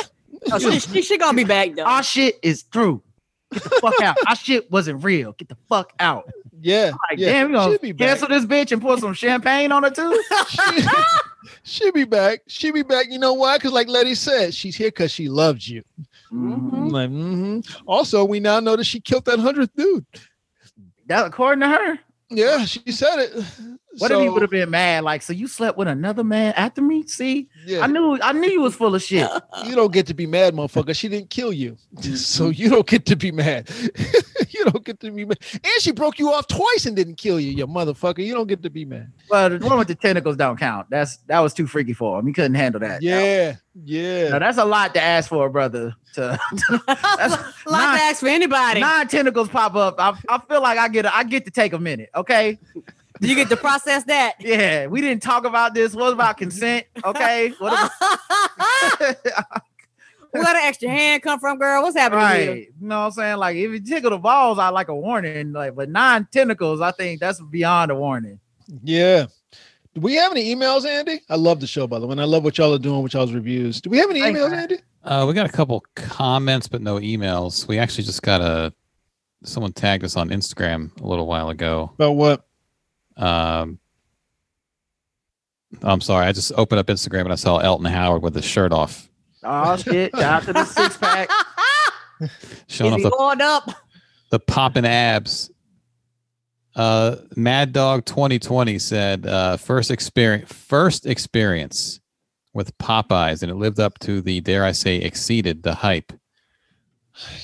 [0.51, 1.83] Oh, she, she, she gonna be back though.
[1.83, 3.01] Our shit is through.
[3.51, 4.17] Get the fuck out.
[4.27, 5.33] Our shit wasn't real.
[5.33, 6.29] Get the fuck out.
[6.61, 6.91] Yeah.
[7.09, 7.31] Like, yeah.
[7.31, 7.97] damn, we gonna She'll back.
[8.07, 10.21] cancel this bitch and pour some champagne on her too.
[11.63, 12.41] she, she'll be back.
[12.47, 13.07] She'll be back.
[13.09, 13.57] You know why?
[13.57, 15.83] Because, like Letty said, she's here because she loves you.
[16.31, 16.73] Mhm.
[16.73, 17.77] I'm like, mhm.
[17.85, 20.05] Also, we now know that she killed that hundredth dude.
[21.07, 21.99] That according to her.
[22.29, 23.45] Yeah, she said it.
[23.99, 25.03] What if he would have been mad?
[25.03, 27.05] Like, so you slept with another man after me?
[27.07, 29.29] See, Yeah, I knew, I knew you was full of shit.
[29.65, 30.95] you don't get to be mad, motherfucker.
[30.95, 32.15] She didn't kill you, mm-hmm.
[32.15, 33.69] so you don't get to be mad.
[34.49, 35.37] you don't get to be mad.
[35.53, 38.25] And she broke you off twice and didn't kill you, you motherfucker.
[38.25, 39.11] You don't get to be mad.
[39.29, 40.89] Well, the one with the tentacles don't count.
[40.89, 42.27] That's that was too freaky for him.
[42.27, 43.01] He couldn't handle that.
[43.01, 44.39] Yeah, Now, yeah.
[44.39, 45.95] that's a lot to ask for, brother.
[46.15, 48.79] To That's a lot not- to ask for anybody.
[48.81, 49.95] nine tentacles pop up.
[49.99, 52.09] I, I feel like I get a, I get to take a minute.
[52.15, 52.57] Okay.
[53.19, 54.35] You get to process that.
[54.39, 55.93] Yeah, we didn't talk about this.
[55.93, 56.85] What about consent?
[57.03, 57.53] Okay.
[57.59, 57.91] What about,
[60.31, 61.81] Where the extra hand come from, girl?
[61.83, 62.51] What's happening here?
[62.51, 62.67] right.
[62.79, 63.37] You know what I'm saying?
[63.37, 65.53] Like if you tickle the balls, I like a warning.
[65.53, 68.39] Like, but nine tentacles, I think that's beyond a warning.
[68.83, 69.25] Yeah.
[69.95, 71.21] Do we have any emails, Andy?
[71.29, 72.11] I love the show, by the way.
[72.11, 73.81] And I love what y'all are doing with y'all's reviews.
[73.81, 74.51] Do we have any emails.
[74.51, 74.77] Andy?
[75.03, 77.67] Uh, we got a couple comments, but no emails.
[77.67, 78.73] We actually just got a
[79.43, 81.91] someone tagged us on Instagram a little while ago.
[81.95, 82.45] About what?
[83.19, 83.79] Um,
[85.83, 88.71] I'm sorry, I just opened up Instagram and I saw Elton Howard with his shirt
[88.73, 89.07] off,
[89.43, 90.11] Oh shit!
[90.15, 91.29] Shout out to the six pack.
[92.67, 93.69] showing Is off the, going up?
[94.31, 95.51] the popping abs.
[96.75, 101.99] Uh, Mad Dog 2020 said uh, first experience first experience
[102.53, 106.11] with Popeyes, and it lived up to the dare I say exceeded the hype,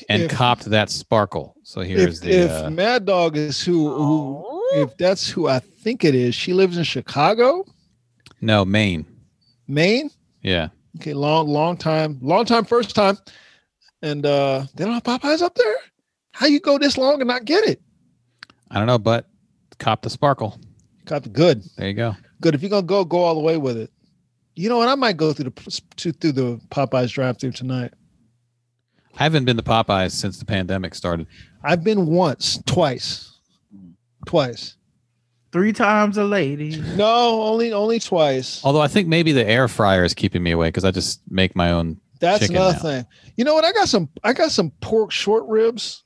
[0.10, 1.56] and If- copped that sparkle.
[1.64, 5.60] So here's if, the if uh, Mad Dog is who who if that's who I
[5.60, 7.66] think it is, she lives in Chicago,
[8.42, 9.06] no Maine.
[9.68, 10.10] Maine.
[10.42, 13.18] Yeah, Okay, long, long time, long time, first time.
[14.02, 15.76] And uh they don't have Popeyes up there?
[16.32, 17.82] How you go this long and not get it?
[18.70, 19.28] I don't know, but
[19.80, 20.60] cop the sparkle.
[21.06, 21.64] Got the good.
[21.78, 22.16] There you go.
[22.42, 22.56] Good.
[22.56, 23.92] If you're gonna go, go all the way with it.
[24.56, 24.88] You know what?
[24.88, 27.94] I might go through the through the Popeyes drive-through tonight.
[29.18, 31.28] I haven't been to Popeyes since the pandemic started.
[31.64, 33.35] I've been once, twice,
[34.26, 34.76] twice.
[35.52, 36.78] Three times a lady.
[36.96, 38.62] No, only only twice.
[38.66, 41.56] Although I think maybe the air fryer is keeping me away because I just make
[41.56, 42.00] my own.
[42.20, 42.80] That's chicken another now.
[42.80, 43.06] thing.
[43.38, 43.64] You know what?
[43.64, 44.10] I got some.
[44.24, 46.04] I got some pork short ribs.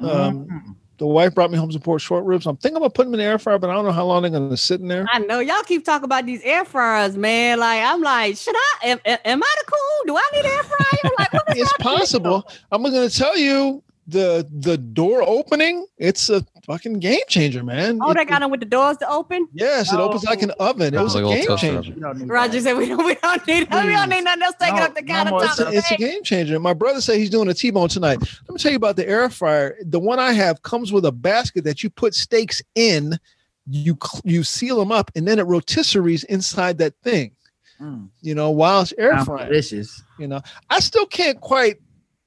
[0.00, 0.76] Um, Mhm.
[0.98, 2.46] the wife brought me home some pork short ribs.
[2.46, 4.22] I'm thinking about putting them in the air fryer, but I don't know how long
[4.22, 5.04] they're going to sit in there.
[5.12, 7.60] I know y'all keep talking about these air fryers, man.
[7.60, 8.74] Like I'm like, should I?
[8.84, 10.14] Am, am- am I the cool?
[10.14, 11.12] Do I need air fryer?
[11.18, 11.96] Like, what is It's happening?
[11.98, 12.50] possible.
[12.72, 15.86] I'm going to tell you the the door opening.
[15.98, 17.98] It's a fucking game changer, man.
[18.02, 19.48] Oh, It- they got them with the doors to open.
[19.52, 20.94] Yes, it opens like an oven.
[20.94, 21.78] It was Like a a game changer.
[21.78, 21.94] oven.
[21.94, 24.54] You don't need Roger said we don't we don't need we don't need nothing else
[24.60, 25.42] taking No, up the no countertop.
[25.50, 26.58] It's a, it's a game changer.
[26.60, 28.18] My brother said he's doing a T-bone tonight.
[28.20, 29.76] Let me tell you about the air fryer.
[29.82, 33.18] The one I have comes with a basket that you put steaks in.
[33.68, 37.32] You you seal them up, and then it rotisseries inside that thing.
[37.80, 38.08] Mm.
[38.20, 39.48] You know, while it's air Sounds frying.
[39.48, 40.02] delicious.
[40.18, 41.76] You know, I still can't quite.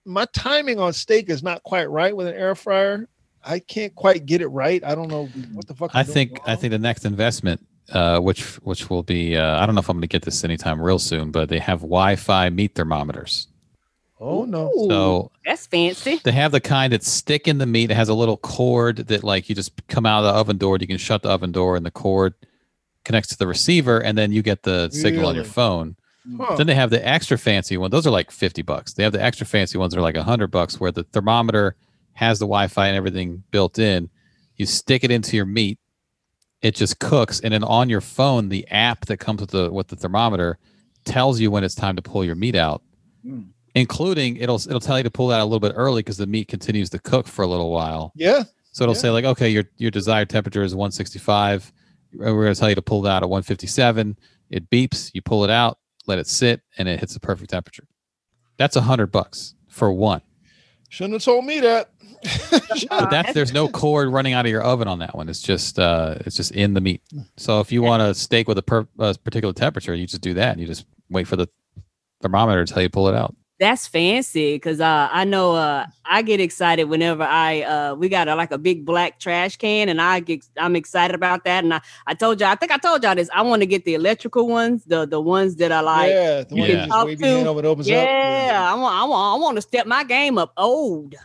[0.05, 3.07] My timing on steak is not quite right with an air fryer.
[3.43, 4.83] I can't quite get it right.
[4.83, 5.91] I don't know what the fuck.
[5.93, 9.59] I'm I doing think I think the next investment, uh, which which will be, uh,
[9.61, 11.79] I don't know if I'm going to get this anytime real soon, but they have
[11.81, 13.47] Wi-Fi meat thermometers.
[14.19, 14.71] Oh no.
[14.77, 16.21] Ooh, So that's fancy.
[16.23, 17.91] they have the kind that stick in the meat.
[17.91, 20.77] It has a little cord that like you just come out of the oven door.
[20.79, 22.33] You can shut the oven door, and the cord
[23.03, 25.97] connects to the receiver, and then you get the signal on your phone.
[26.37, 26.55] Huh.
[26.55, 27.91] Then they have the extra fancy one.
[27.91, 28.93] Those are like 50 bucks.
[28.93, 31.75] They have the extra fancy ones that are like 100 bucks where the thermometer
[32.13, 34.09] has the Wi-Fi and everything built in.
[34.55, 35.79] You stick it into your meat.
[36.61, 39.87] It just cooks and then on your phone the app that comes with the with
[39.89, 40.57] the thermometer
[41.03, 42.81] tells you when it's time to pull your meat out.
[43.25, 43.47] Mm.
[43.75, 46.47] Including it'll it'll tell you to pull that a little bit early because the meat
[46.47, 48.13] continues to cook for a little while.
[48.15, 48.43] Yeah.
[48.71, 49.01] So it'll Yeah.
[49.01, 51.73] say like, okay, your your desired temperature is 165.
[52.13, 54.17] We're going to tell you to pull that at 157.
[54.51, 57.87] It beeps, you pull it out, let it sit, and it hits the perfect temperature.
[58.57, 60.21] That's a hundred bucks for one.
[60.89, 61.89] Shouldn't have told me that.
[62.89, 65.27] But that's there's no cord running out of your oven on that one.
[65.27, 67.01] It's just uh, it's just in the meat.
[67.37, 70.33] So if you want a steak with a per, uh, particular temperature, you just do
[70.35, 70.57] that.
[70.57, 71.47] You just wait for the
[72.21, 73.35] thermometer to tell you pull it out.
[73.59, 78.27] That's fancy because uh, I know uh, I get excited whenever I uh, we got
[78.27, 81.73] a, like a big black trash can and I get I'm excited about that and
[81.73, 83.93] I, I told y'all I think I told y'all this I want to get the
[83.93, 86.85] electrical ones the the ones that are like yeah, yeah, the one Yeah.
[86.85, 87.95] you just wave over, it opens up.
[88.71, 91.15] I want I want I want to step my game up old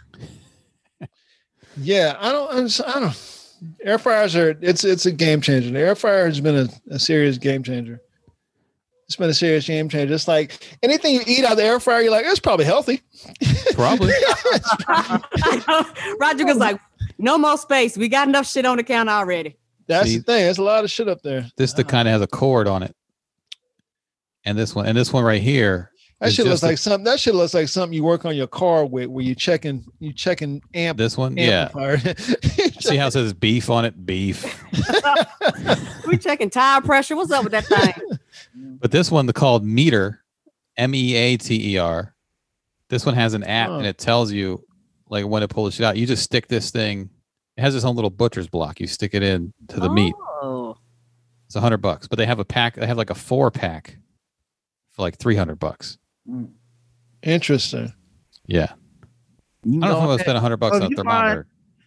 [1.80, 2.80] Yeah, I don't.
[2.86, 3.54] I don't.
[3.82, 4.56] Air fryers are.
[4.60, 5.70] It's it's a game changer.
[5.70, 8.00] The air fryer has been a, a serious game changer.
[9.08, 10.12] It's been a serious game changer.
[10.12, 13.00] It's like anything you eat out of the air fryer, you're like, it's probably healthy.
[13.72, 14.12] Probably.
[16.20, 16.78] Roger was like
[17.18, 19.56] no more space we got enough shit on the counter already
[19.86, 20.44] That's See- the thing.
[20.44, 21.46] There's a lot of shit up there.
[21.56, 21.88] this the ah.
[21.88, 22.94] kind of has a cord on it,
[24.44, 25.90] and this one and this one right here.
[26.20, 27.04] That is shit looks just a- like something.
[27.04, 30.12] That shit looks like something you work on your car with, where you checking you
[30.12, 30.98] checking amp.
[30.98, 31.68] This one, yeah.
[32.80, 34.04] See how it says beef on it?
[34.04, 34.44] Beef.
[36.06, 38.18] we checking tire pressure what's up with that thing
[38.80, 40.22] But this one, the called Meater,
[40.76, 42.14] M E A T E R.
[42.88, 43.76] This one has an app Huh.
[43.78, 44.64] and it tells you
[45.10, 45.96] like when to pull the shit out.
[45.96, 47.10] You just stick this thing.
[47.56, 48.80] It has its own little butcher's block.
[48.80, 50.14] You stick it in to the meat.
[50.42, 50.76] oh.
[51.46, 52.06] It's a hundred bucks.
[52.06, 52.74] But they have a pack.
[52.76, 53.96] They have like a four pack
[54.90, 55.98] for like three hundred bucks.
[57.22, 57.92] Interesting.
[58.46, 58.72] Yeah,
[59.64, 61.06] You I don't know if I'm spend a hundred bucks Oh, on a you find-
[61.08, 61.46] thermometer.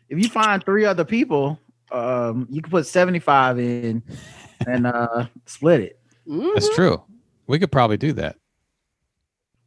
[0.09, 1.57] if you find three other people,
[1.91, 4.03] um, you can put 75 in
[4.67, 5.99] and uh split it.
[6.25, 6.75] That's Mhm.
[6.75, 7.03] true.
[7.47, 8.35] We could probably do that.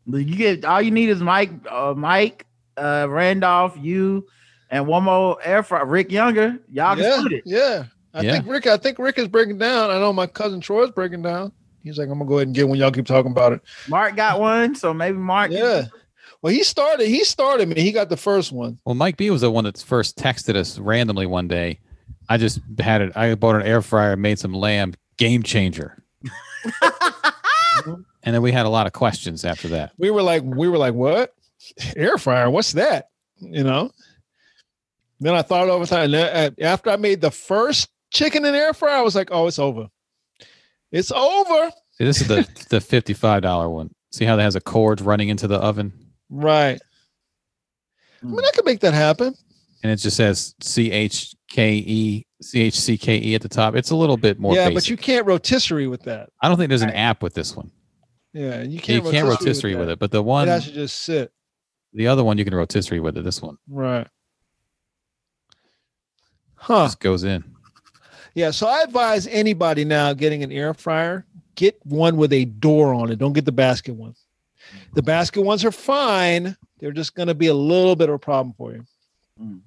[0.07, 2.47] You get all you need is Mike, uh, Mike,
[2.77, 4.27] uh, Randolph, you,
[4.71, 6.59] and one more air fryer, Rick Younger.
[6.71, 7.43] Y'all can yeah, split it.
[7.47, 7.85] yeah.
[8.13, 8.33] I Yeah.
[8.33, 8.67] think Rick.
[8.67, 9.91] I think Rick is breaking down.
[9.91, 11.53] I know my cousin Troy's breaking down.
[11.83, 12.79] He's like, I'm gonna go ahead and get one.
[12.79, 13.61] Y'all keep talking about it.
[13.89, 15.51] Mark got one, so maybe Mark.
[15.51, 15.87] Yeah.
[16.43, 17.09] Well, he started.
[17.09, 17.81] He started me.
[17.81, 18.79] He got the first one.
[18.85, 21.81] Well, Mike B was the one that first texted us randomly one day.
[22.29, 23.17] I just had it.
[23.17, 24.95] I bought an air fryer, made some lamb.
[25.17, 26.03] Game changer.
[28.23, 29.93] And then we had a lot of questions after that.
[29.99, 31.35] We were like, we were like, what?
[31.97, 32.51] Air fryer?
[32.51, 33.09] What's that?
[33.39, 33.91] You know.
[35.21, 36.13] Then I thought over time.
[36.15, 39.59] uh, After I made the first chicken in air fryer, I was like, oh, it's
[39.59, 39.89] over.
[40.93, 41.71] It's over.
[41.93, 43.91] See, this is the the fifty five dollar one.
[44.13, 45.93] See how that has a cord running into the oven,
[46.31, 46.81] Right.
[48.23, 49.35] I mean, I could make that happen.
[49.83, 53.49] and it just says C H K E C H C K E at the
[53.49, 53.77] top.
[53.77, 54.55] It's a little bit more.
[54.57, 54.75] yeah, basic.
[54.75, 56.31] but you can't rotisserie with that.
[56.43, 57.71] I don't think there's an app with this one.
[58.33, 59.05] Yeah, you You can't.
[59.09, 59.93] can't rotisserie with that.
[59.93, 61.33] it, but the It one, has to just sit.
[61.93, 63.23] the other one, you can rotisserie with it.
[63.23, 64.09] This one, Right.
[66.57, 66.87] Huh.
[66.87, 67.45] Just goes in.
[68.35, 68.51] Yeah.
[68.51, 71.25] So I advise anybody now getting an air fryer,
[71.55, 73.17] get one with a door on it.
[73.21, 74.25] Don't get the basket ones.
[74.95, 76.57] The basket ones are fine.
[76.81, 78.85] They're just going to be a little bit of a problem for you.
[79.41, 79.61] Mm.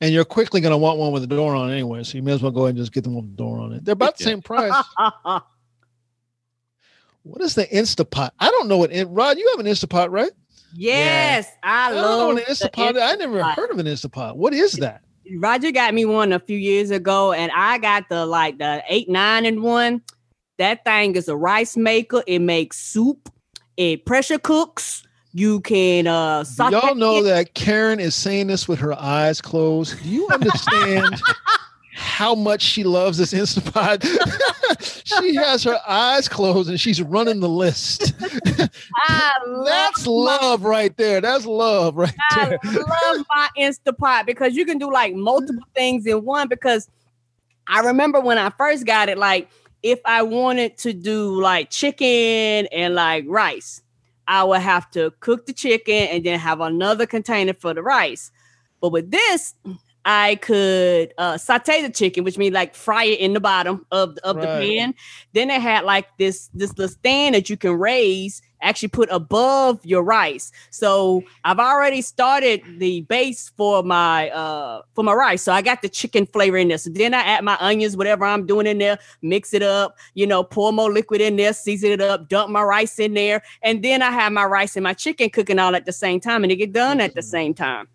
[0.00, 2.02] And you're quickly going to want one with a door on anyway.
[2.04, 3.58] So you may as well go ahead and just get the one with the door
[3.58, 3.84] on it.
[3.84, 4.72] They're about the same price.
[7.22, 8.30] what is the Instapot?
[8.38, 8.90] I don't know what.
[9.08, 10.30] Rod, you have an Instapot, right?
[10.74, 13.00] yes, I, I don't know love an the Instapot.
[13.00, 14.36] I never heard of an Instapot.
[14.36, 15.02] What is that?
[15.38, 19.08] Roger got me one a few years ago, and I got the like the eight
[19.08, 20.02] nine and one.
[20.58, 22.22] That thing is a rice maker.
[22.26, 23.32] It makes soup.
[23.76, 25.04] It pressure cooks.
[25.32, 27.22] You can uh saute Y'all know it.
[27.22, 30.02] that Karen is saying this with her eyes closed.
[30.02, 31.20] Do you understand
[31.94, 34.02] how much she loves this Instapot?
[35.04, 38.12] she has her eyes closed and she's running the list.
[38.96, 41.20] I love That's love right there.
[41.20, 42.58] That's love right I there.
[42.74, 46.48] love my Instapot because you can do like multiple things in one.
[46.48, 46.88] Because
[47.68, 49.48] I remember when I first got it, like
[49.82, 53.82] if I wanted to do like chicken and like rice,
[54.28, 58.30] I would have to cook the chicken and then have another container for the rice.
[58.80, 59.54] But with this,
[60.04, 64.16] I could uh, saute the chicken, which means like fry it in the bottom of,
[64.24, 64.94] of the pan.
[65.34, 69.84] Then it had like this this little stand that you can raise, actually put above
[69.84, 70.52] your rice.
[70.70, 75.42] So I've already started the base for my uh for my rice.
[75.42, 76.78] So I got the chicken flavor in there.
[76.78, 80.26] So then I add my onions, whatever I'm doing in there, mix it up, you
[80.26, 83.82] know, pour more liquid in there, season it up, dump my rice in there, and
[83.82, 86.52] then I have my rice and my chicken cooking all at the same time, and
[86.52, 87.88] it get done at the same time.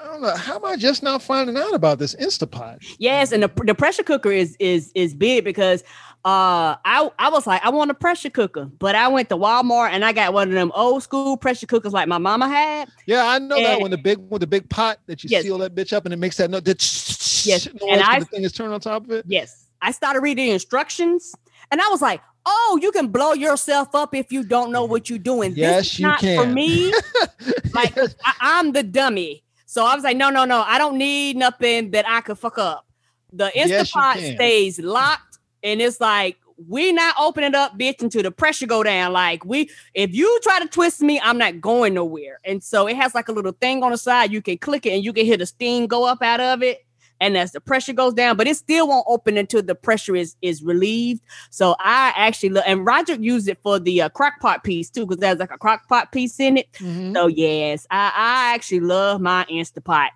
[0.00, 0.34] I don't know.
[0.36, 2.78] How am I just now finding out about this Instapot?
[2.98, 5.82] Yes, and the, the pressure cooker is is is big because
[6.24, 9.90] uh I I was like I want a pressure cooker, but I went to Walmart
[9.90, 12.88] and I got one of them old school pressure cookers like my mama had.
[13.06, 13.90] Yeah, I know that And- one.
[13.90, 15.42] The big with the big pot that you Yes.
[15.44, 16.62] seal that bitch up and it makes that noise.
[16.62, 19.24] That Yes, noise and I- the thing is turned on top of it.
[19.28, 19.66] Yes.
[19.80, 21.34] I started reading the instructions
[21.70, 25.08] and I was like, oh, you can blow yourself up if you don't know what
[25.10, 25.52] you're doing.
[25.56, 26.92] Yes, you not for me.
[27.74, 29.44] like I, I'm the dummy.
[29.70, 30.62] So I was like, no, no, no.
[30.62, 32.86] I don't need nothing that I could fuck up.
[33.34, 34.34] The Instapot can.
[34.34, 39.12] stays locked and it's like we not opening up, bitch, until the pressure go down.
[39.12, 42.40] Like we, if you try to twist me, I'm not going nowhere.
[42.46, 44.32] And so it has like a little thing on the side.
[44.32, 46.86] You can click it and you can hear the steam go up out of it.
[47.20, 50.36] And as the pressure goes down, but it still won't open until the pressure is
[50.42, 51.20] is relieved.
[51.50, 55.04] So I actually look, and Roger used it for the uh, crock pot piece too,
[55.06, 56.70] because there's like a crock pot piece in it.
[56.74, 57.14] Mhm.
[57.14, 60.08] So yes, I, I actually love my Instapot.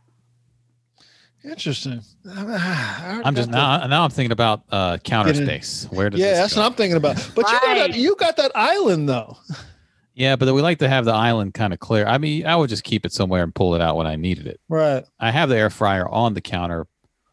[1.45, 2.03] Interesting.
[2.31, 5.89] I'm just now now I'm thinking about uh counter space.
[5.91, 6.61] Where does Yeah, that's go?
[6.61, 7.17] what I'm thinking about.
[7.35, 9.37] But you got that, you got that island though.
[10.15, 12.07] Yeah, but we like to have the island kind of clear.
[12.07, 14.47] I mean, I would just keep it somewhere and pull it out when I needed
[14.47, 14.61] it.
[14.69, 15.05] Right.
[15.19, 16.87] I have the air fryer on the counter.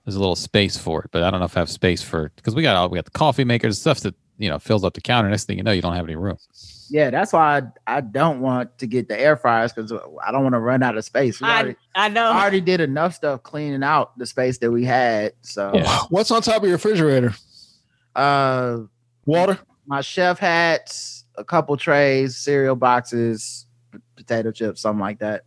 [0.10, 2.32] There's a little space for it, but I don't know if I have space for
[2.36, 4.96] because we got all we got the coffee makers stuff that you know fills up
[4.96, 5.30] the counter.
[5.30, 6.38] Next thing you know, you don't have any room.
[6.90, 9.94] Yeah, that's why I, I don't want to get the air fryers because
[10.26, 11.40] I don't want to run out of space.
[11.40, 12.26] We I, already, I know.
[12.26, 15.34] I already did enough stuff cleaning out the space that we had.
[15.44, 16.00] So Yeah.
[16.10, 17.36] What's on top of your refrigerator?
[18.16, 18.80] uh
[19.28, 19.60] Water.
[19.86, 23.68] my chef hats, a couple trays, cereal boxes,
[24.16, 25.44] potato chips, something like that.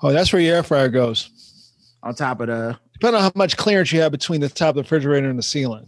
[0.00, 1.72] Oh, that's where your air fryer goes.
[2.04, 4.74] On top of the Depending on how much clearance you have between the top of
[4.76, 5.86] the refrigerator and the ceiling.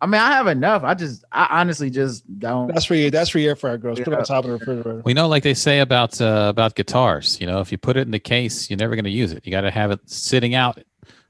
[0.00, 0.82] I mean, I have enough.
[0.82, 3.98] I just I honestly just don't That's where you that's where your air fryer goes.
[4.00, 5.02] Put it on top of the refrigerator.
[5.04, 7.40] We know, like they say about uh, about guitars.
[7.40, 9.46] You know, if you put it in the case, you're never going to use it.
[9.46, 10.82] You got to have it sitting out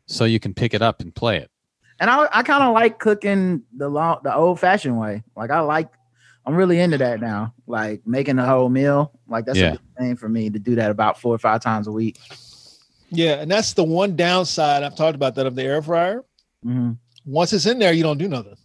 [0.07, 1.51] so you can pick it up and play it.
[2.01, 5.23] and I I kind of like cooking the long the old fashioned way.
[5.37, 5.91] Like I like
[6.47, 7.53] I'm really into that now.
[7.67, 9.13] Like making a whole meal.
[9.29, 9.67] Like that's Yeah.
[9.67, 12.17] a good thing for me to do that about four or five times a week.
[13.11, 16.25] Yeah, and that's the one downside I've talked about that of the air fryer.
[16.65, 16.97] Mhm.
[17.25, 18.57] Once it's in there, you don't do nothing.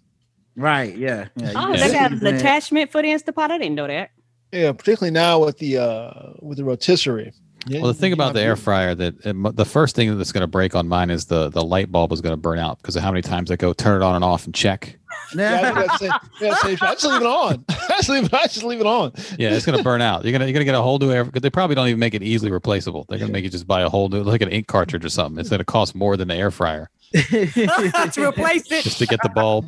[0.56, 0.96] Right.
[0.98, 1.28] Yeah.
[1.36, 1.52] Yeah.
[1.56, 3.50] oh, they got an attachment for the Instapot.
[3.52, 4.12] I didn't know that.
[4.52, 7.34] Yeah, particularly now with the uh with the rotisserie.
[7.68, 10.42] Yeah, Well, the thing about the air fryer that it, the first thing that's going
[10.42, 12.96] to break on mine is the the light bulb is going to burn out because
[12.96, 14.98] of how many times I go turn it on and off and check.
[15.36, 16.12] Yeah, I, that's it.
[16.42, 16.54] yeah.
[16.64, 17.66] I just leave it on.
[17.70, 19.14] I just leave, I just leave it on.
[19.40, 20.24] Yeah, it's going to burn out.
[20.24, 21.24] You're gonna you're gonna get a whole new air.
[21.24, 23.06] Because they probably don't even make it easily replaceable.
[23.10, 25.10] They're going to make you just buy a whole new like an ink cartridge or
[25.10, 25.40] something.
[25.40, 28.84] It's going to cost more than the air fryer to replace it.
[28.84, 29.68] just to get the bulb.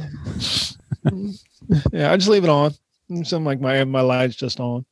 [1.91, 2.73] Yeah, I just leave it on.
[3.23, 4.85] Something like my my light's just on.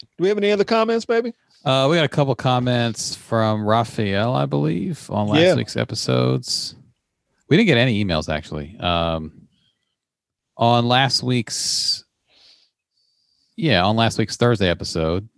[0.00, 1.32] Do we have any other comments, baby?
[1.64, 5.54] Uh, we got a couple comments from Raphael, I believe, on last Yeah.
[5.54, 6.74] week's episodes.
[7.48, 8.76] We didn't get any emails actually.
[8.78, 9.48] Um,
[10.56, 12.04] on last week's,
[13.56, 15.28] yeah, on last week's Thursday episode,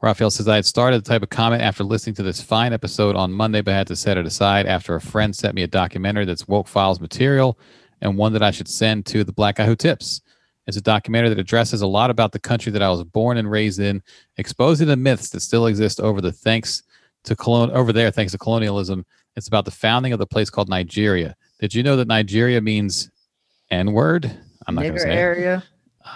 [0.00, 3.16] Raphael says, I had started the type of comment after listening to this fine episode
[3.16, 6.26] on Monday, but had to set it aside after a friend sent me a documentary
[6.26, 7.58] that's Woke Files material
[8.02, 10.20] and one that I should send to the Black Guy Who Tips.
[10.66, 13.50] It's a documentary that addresses a lot about the country that I was born and
[13.50, 14.02] raised in,
[14.38, 16.82] exposing the myths that still exist over the thanks
[17.24, 19.04] to colon over there, thanks to colonialism.
[19.36, 21.36] It's about the founding of the place called Nigeria.
[21.60, 23.10] Did you know that Nigeria means
[23.70, 24.30] N word?
[24.66, 25.16] I'm not going to Nigger say it.
[25.16, 25.64] area.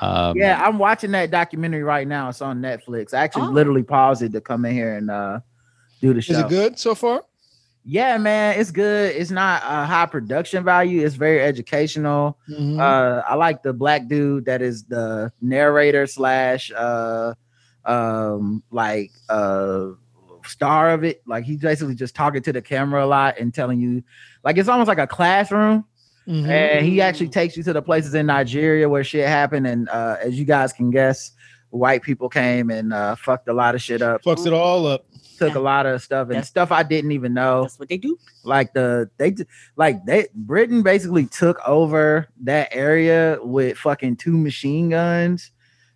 [0.00, 2.28] Um, Yeah, I'm watching that documentary right now.
[2.28, 3.12] It's on Netflix.
[3.14, 3.52] I actually Oh.
[3.52, 5.40] literally paused it to come in here and uh
[6.00, 6.34] do the show.
[6.34, 7.24] Is it good so far?
[7.90, 9.16] Yeah, man, it's good.
[9.16, 11.06] It's not a high production value.
[11.06, 12.36] It's very educational.
[12.46, 12.78] Mhm.
[12.78, 17.32] Uh, I like the black dude that is the narrator slash uh
[17.86, 19.86] um like uh
[20.44, 21.22] star of it.
[21.26, 24.02] Like he's basically just talking to the camera a lot and telling you
[24.44, 25.86] like it's almost like a classroom.
[26.28, 26.46] Mhm.
[26.46, 29.66] And he actually takes you to the places in Nigeria where shit happened.
[29.66, 31.32] And uh as you guys can guess,
[31.70, 35.06] white people came and uh fucked a lot of shit up, Fucks it all up.
[35.38, 37.62] Took a lot of stuff and That's- stuff I didn't even know.
[37.62, 38.18] That's what they do.
[38.44, 39.34] like the they
[39.76, 45.50] like they Britain basically took over that area with fucking two machine guns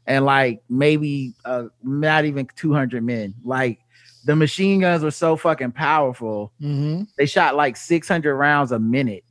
[0.06, 3.34] and like maybe uh not even 200 men.
[3.44, 3.78] Like
[4.24, 6.52] the machine guns were so fucking powerful.
[6.62, 7.08] Mhm.
[7.16, 9.24] they shot like 600 rounds a minute.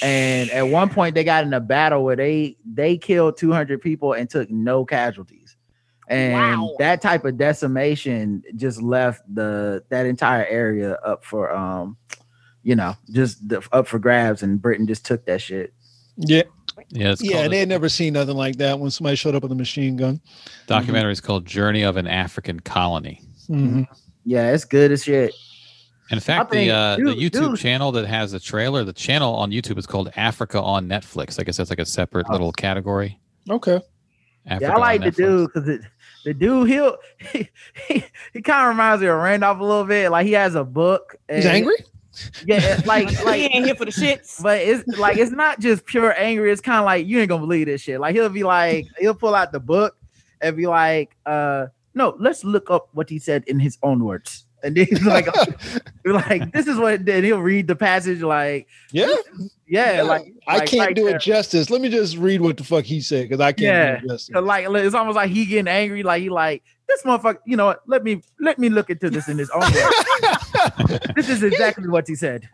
[0.00, 4.14] And at one point they got in a battle where they they killed 200 people
[4.14, 5.43] and took no casualties
[6.08, 6.74] and Wow.
[6.78, 11.96] that type of decimation just left the that entire area up for um
[12.62, 15.72] you know just the, up for grabs and britain just took that shit
[16.16, 16.42] Yeah,
[16.90, 17.48] yeah, it's yeah.
[17.48, 20.20] They had never seen nothing like that when somebody showed up with a machine gun.
[20.66, 23.20] documentary is called Journey of an African Colony.
[23.48, 23.86] Mhm.
[24.24, 25.34] yeah it's good as shit
[26.10, 27.58] In fact, think- the uh, dude- the YouTube dude.
[27.58, 31.40] channel that has the trailer, the channel on YouTube is called Africa on Netflix.
[31.40, 32.32] I guess that's like a separate Oh.
[32.32, 33.18] little category.
[33.48, 33.80] Okay.
[34.46, 35.80] Africa yeah i like the dude because
[36.24, 36.96] the dude he'll
[37.32, 37.48] he,
[37.88, 40.64] he, he kind of reminds me of randolph a little bit like he has a
[40.64, 41.76] book He's angry.
[42.46, 44.40] yeah like like he ain't here for the shits.
[44.42, 46.52] But it's like it's not just pure angry.
[46.52, 48.00] It's kind of like you ain't gonna believe this shit.
[48.00, 49.96] Like he'll be like, he'll pull out the book
[50.40, 54.46] and be like, uh, no, let's look up what he said in his own words.
[54.64, 55.26] And then he's like,
[56.04, 57.04] like this is what.
[57.04, 59.14] Then he'll read the passage like, Yeah.
[59.68, 61.16] yeah, like I like, can't right do there.
[61.16, 61.70] it justice.
[61.70, 64.00] Let me just read what the fuck he said because I can't Yeah.
[64.00, 64.34] do it justice.
[64.34, 66.02] Like it's almost like he getting angry.
[66.02, 67.38] Like he like this motherfucker.
[67.46, 67.82] You know what?
[67.86, 71.02] Let me let me look into this in his own words.
[71.14, 72.48] this is exactly what he said.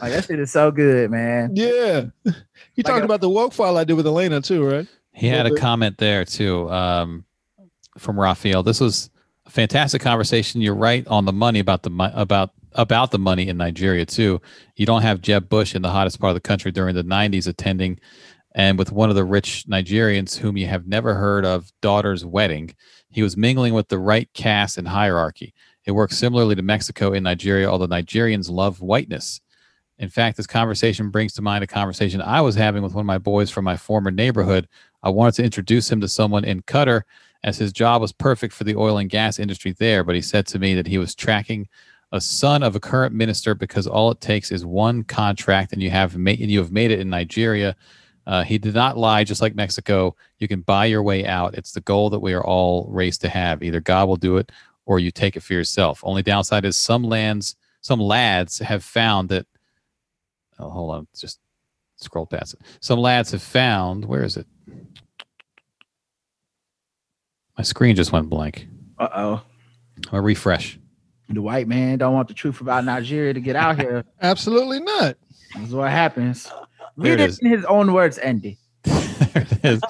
[0.00, 1.50] Like that shit is so good, man.
[1.54, 2.06] yeah.
[2.74, 4.86] You talked a- about the woke file I did with Elena too, right?
[5.12, 5.58] He had a bit.
[5.58, 7.24] comment there too um,
[7.98, 8.62] from Raphael.
[8.62, 9.19] This was a
[9.50, 10.60] fantastic conversation.
[10.60, 14.40] You're right on the money about the about about the money in Nigeria too.
[14.76, 17.48] You don't have Jeb Bush in the hottest part of the country during the 90s
[17.48, 17.98] attending
[18.54, 22.74] and with one of the rich Nigerians whom you have never heard of daughter's wedding.
[23.08, 25.52] He was mingling with the right caste and hierarchy.
[25.84, 29.40] It works similarly to Mexico in Nigeria, although Nigerians love whiteness.
[29.98, 33.06] In fact, this conversation brings to mind a conversation I was having with one of
[33.06, 34.68] my boys from my former neighborhood.
[35.02, 37.02] I wanted to introduce him to someone in Qatar
[37.42, 40.46] as his job was perfect for the oil and gas industry there, but he said
[40.48, 41.68] to me that he was tracking
[42.12, 45.90] a son of a current minister because all it takes is one contract and you
[45.90, 47.76] have made and you have made it in Nigeria.
[48.26, 50.14] Uh, he did not lie, just like Mexico.
[50.38, 51.54] You can buy your way out.
[51.54, 53.62] It's the goal that we are all raised to have.
[53.62, 54.50] Either God will do it
[54.86, 56.00] or you take it for yourself.
[56.02, 59.46] Only downside is some lands, some lads have found that.
[60.58, 61.38] Oh, hold on, just
[61.96, 62.60] scroll past it.
[62.80, 64.04] Some lads have found.
[64.04, 64.46] Where is it?
[67.60, 68.66] My screen just went blank.
[68.98, 69.42] Uh oh.
[70.10, 70.78] I'm refresh.
[71.28, 74.02] The white man don't want the truth about Nigeria to get out here.
[74.22, 75.18] Absolutely not.
[75.54, 76.44] That's what happens.
[76.96, 77.38] There Read it it is.
[77.40, 78.56] in his own words, Andy.
[78.84, 79.02] there
[79.34, 79.82] it is.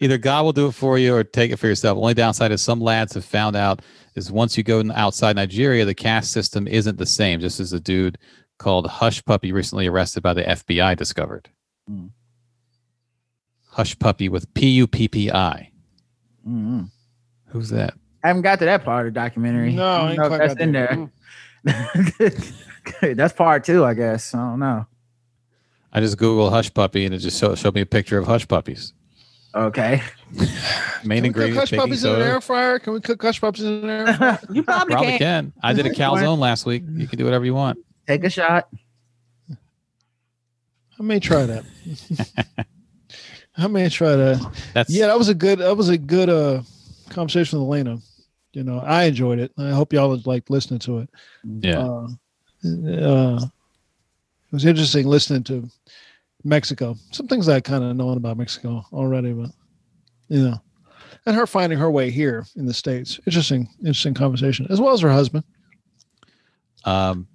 [0.00, 1.96] Either God will do it for you or take it for yourself.
[1.96, 3.80] Only downside is some lads have found out
[4.16, 7.40] is once you go outside Nigeria, the caste system isn't the same.
[7.40, 8.18] Just as a dude
[8.58, 11.48] called Hush Puppy recently arrested by the FBI discovered.
[11.90, 12.10] Mm.
[13.70, 15.70] Hush Puppy with P U P P I.
[16.46, 16.90] Mhm.
[17.54, 17.94] Who's that?
[18.24, 19.72] I haven't got to that part of the documentary.
[19.72, 21.10] No, I I don't ain't know if quite that's got in there.
[23.00, 23.14] there.
[23.14, 24.34] that's part two, I guess.
[24.34, 24.86] I don't know.
[25.92, 28.48] I just Googled Hush Puppy and it just show, showed me a picture of Hush
[28.48, 28.92] Puppies.
[29.54, 30.02] Okay.
[30.34, 32.24] Main Can we cook ingredient hush baking puppies in an soda.
[32.26, 32.78] air fryer?
[32.80, 34.38] Can we cook hush puppies in an air fryer?
[34.50, 35.18] You probably, Probably can.
[35.18, 35.52] can.
[35.62, 36.82] I did a calzone last week.
[36.90, 37.78] You can do whatever you want.
[38.08, 38.68] Take a shot.
[40.98, 41.64] I may try that.
[43.56, 44.52] I may try that.
[44.72, 45.60] That's Yeah, that was a good.
[45.60, 46.62] That was a good uh
[47.10, 47.98] conversation with Elena.
[48.52, 49.52] You know, I enjoyed it.
[49.58, 51.10] I hope y'all like listening to it.
[51.44, 51.80] yeah.
[51.80, 52.06] Uh,
[52.64, 55.68] uh, it was interesting listening to
[56.44, 56.96] Mexico.
[57.10, 59.50] Some things I kind of known about Mexico already, but
[60.28, 60.62] you know,
[61.26, 63.18] and her finding her way here in the states.
[63.26, 65.44] Interesting, interesting conversation, as well as her husband.
[66.84, 67.26] Um,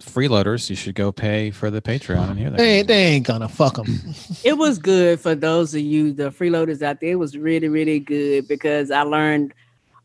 [0.00, 2.56] freeloaders, you should go pay for the Patreon and hear that.
[2.58, 4.00] They ain't, they ain't gonna fuck them.
[4.42, 7.10] It was good for those of you, the freeloaders out there.
[7.10, 9.52] It was really, really good because I learned,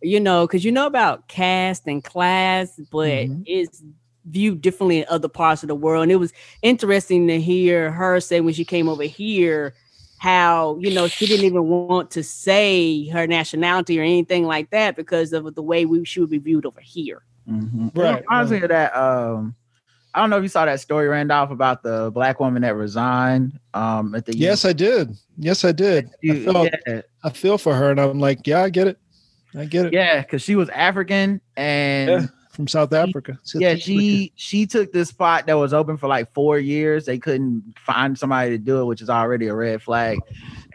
[0.02, 3.44] you know, because you know about caste and class, but Mhm.
[3.46, 3.82] it's
[4.26, 6.04] viewed differently in other parts of the world.
[6.04, 9.74] And it was interesting to hear her say when she came over here
[10.18, 14.96] how, you know, she didn't even want to say her nationality or anything like that
[14.98, 17.22] because of the way we she would be viewed over here.
[17.50, 17.96] Mhm.
[17.96, 18.58] It Right, reminds right.
[18.60, 18.96] me of that.
[18.98, 19.56] Um,
[20.16, 23.60] I don't know if you saw that story, Randolph, about the black woman that resigned.
[23.74, 25.14] Um, at the yes, I did.
[25.38, 26.10] Yes, I did.
[26.30, 28.98] I felt, yeah, I feel for her, and I'm like, yeah, I get it.
[29.58, 29.94] I get it.
[29.94, 33.38] yeah, because she was African and Yeah, from South Africa.
[33.56, 37.06] yeah, she she took this spot that was open for like four years.
[37.06, 40.20] They couldn't find somebody to do it, which is already a red flag.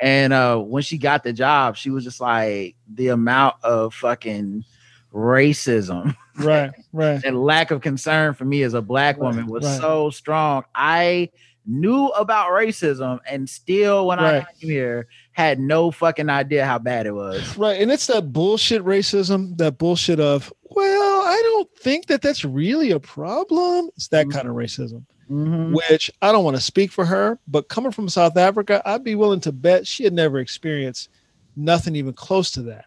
[0.03, 4.64] And uh when she got the job, she was just like the amount of fucking
[5.13, 7.23] racism right, right.
[7.25, 9.81] and lack of concern for me as a black woman was right.
[9.81, 10.65] so strong.
[10.75, 11.31] I
[11.67, 17.07] knew about racism and still when I came here had no fucking idea how bad
[17.07, 17.57] it was.
[17.57, 17.81] Right.
[17.81, 22.91] And it's that bullshit racism, that bullshit of, well, I don't think that that's really
[22.93, 23.91] a problem.
[23.97, 24.33] It's that Mhm.
[24.33, 25.75] kind of racism, Mhm.
[25.75, 29.15] which I don't want to speak for her, but coming from South Africa, I'd be
[29.15, 31.09] willing to bet she had never experienced
[31.57, 32.87] nothing even close to that.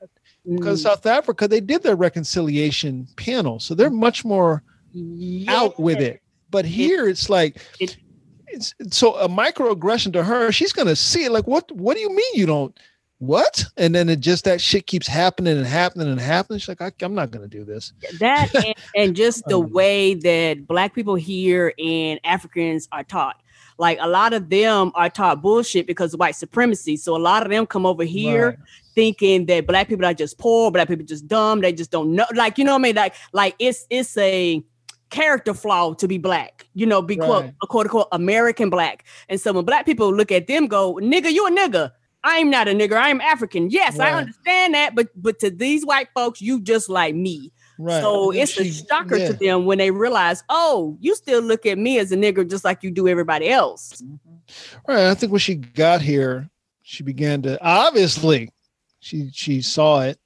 [0.50, 3.60] Because Mm, South Africa, they did their reconciliation panel.
[3.60, 4.64] So they're much more
[5.48, 6.22] out with it.
[6.52, 7.98] But here it's like, it-
[8.48, 12.10] it's so a microaggression to her, she's gonna see it like, what what do you
[12.10, 12.78] mean you don't
[13.20, 13.64] what?
[13.78, 16.60] And then it just that shit keeps happening and happening and happening.
[16.60, 17.94] She's like, I, I'm not gonna do this.
[18.20, 23.38] that and, and just the Um, way that black people here and Africans are taught.
[23.78, 26.98] Like a lot of them are taught bullshit because of white supremacy.
[26.98, 28.58] So a lot of them come over here Right.
[28.96, 32.26] thinking that black people are just poor, black people just dumb, they just don't know.
[32.36, 32.96] Like you know what I mean?
[32.96, 34.64] Like like it's it's a
[35.10, 37.54] character flaw to be black, you know, be quote Right.
[37.62, 39.06] a quote unquote American black.
[39.30, 41.92] And so when black people look at them, go, nigga, you a nigga.
[42.26, 42.94] I'm not a nigger.
[42.98, 43.70] I'm African.
[43.70, 47.52] Yes, I understand that, but but to these white folks, you just like me.
[47.78, 48.02] Right.
[48.02, 49.28] So And it's a shocker yeah.
[49.28, 52.64] to them when they realize, oh, you still look at me as a nigger just
[52.64, 54.02] like you do everybody else.
[54.02, 54.92] Mm-hmm.
[54.92, 55.08] Right.
[55.08, 56.50] I think when she got here,
[56.84, 58.50] she began to obviously
[59.00, 60.20] she she saw it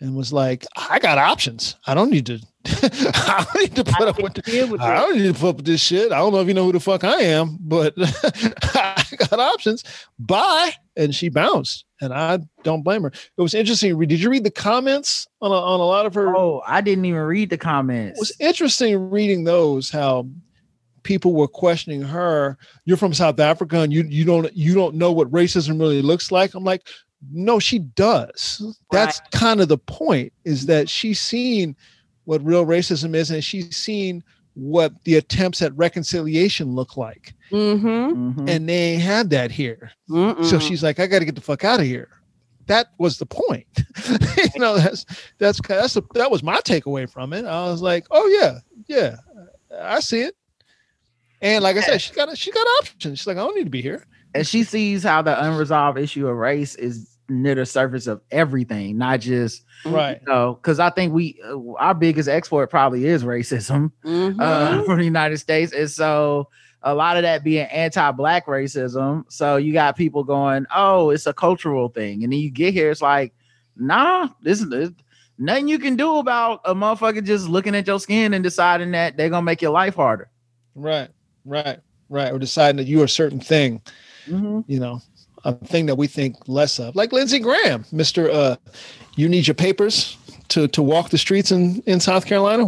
[0.00, 1.76] and was like, I got options.
[1.86, 5.16] I don't need to I don't need to put up with Deal with I don't
[5.16, 6.12] need to put up with this shit.
[6.12, 9.84] I don't know if you know who the fuck I am, but I got options.
[10.18, 10.72] Bye.
[10.96, 11.84] And she bounced.
[12.00, 13.08] And I don't blame her.
[13.08, 13.98] It was interesting.
[13.98, 16.34] Did you read the comments on a, on a lot of her?
[16.34, 18.18] Oh, I didn't even read the comments.
[18.18, 20.26] It was interesting reading those, how
[21.02, 22.56] people were questioning her.
[22.84, 26.32] You're from South Africa and you you don't you don't know what racism really looks
[26.32, 26.54] like.
[26.54, 26.88] I'm like,
[27.30, 28.76] no, she does.
[28.90, 31.76] That's kind of the point, is that she's seen
[32.24, 34.22] what real racism is, and she's seen
[34.60, 37.32] what the attempts at reconciliation look like.
[37.50, 38.40] Mm-hmm.
[38.40, 38.48] Mhm.
[38.50, 39.90] And they ain't had that here.
[40.08, 40.60] So Mm-mm.
[40.60, 42.08] she's like, I got to get the fuck out of here.
[42.66, 43.66] That was the point.
[44.54, 45.04] you know, that's
[45.38, 47.44] that's that's a, that was my takeaway from it.
[47.46, 49.16] I was like, oh yeah, yeah,
[49.80, 50.36] I see it.
[51.42, 53.18] And like I said, she got she got options.
[53.20, 54.04] She's like, I don't need to be here.
[54.34, 58.98] and she sees how the unresolved issue of race is near the surface of everything,
[58.98, 60.20] not just Right.
[60.20, 64.36] you know, because I think we uh, our biggest export probably is racism Mhm.
[64.40, 66.48] uh, from the United States, and so
[66.82, 69.24] a lot of that being anti-black racism.
[69.28, 72.90] So you got people going, "Oh, it's a cultural thing," and then you get here,
[72.90, 73.32] it's like,
[73.76, 74.90] "Nah, this is
[75.38, 79.16] nothing you can do about a motherfucker just looking at your skin and deciding that
[79.16, 80.28] they're gonna make your life harder."
[80.74, 81.08] Right.
[81.44, 81.78] Right.
[82.08, 82.32] Right.
[82.32, 83.80] Or deciding that you're a certain thing.
[84.28, 84.64] Mhm.
[84.66, 85.00] You know,
[85.44, 88.30] a thing that we think less of, like Lindsey Graham, Mister.
[88.30, 88.56] Uh,
[89.16, 90.16] you need your papers
[90.48, 92.64] to to walk the streets in in South Carolina.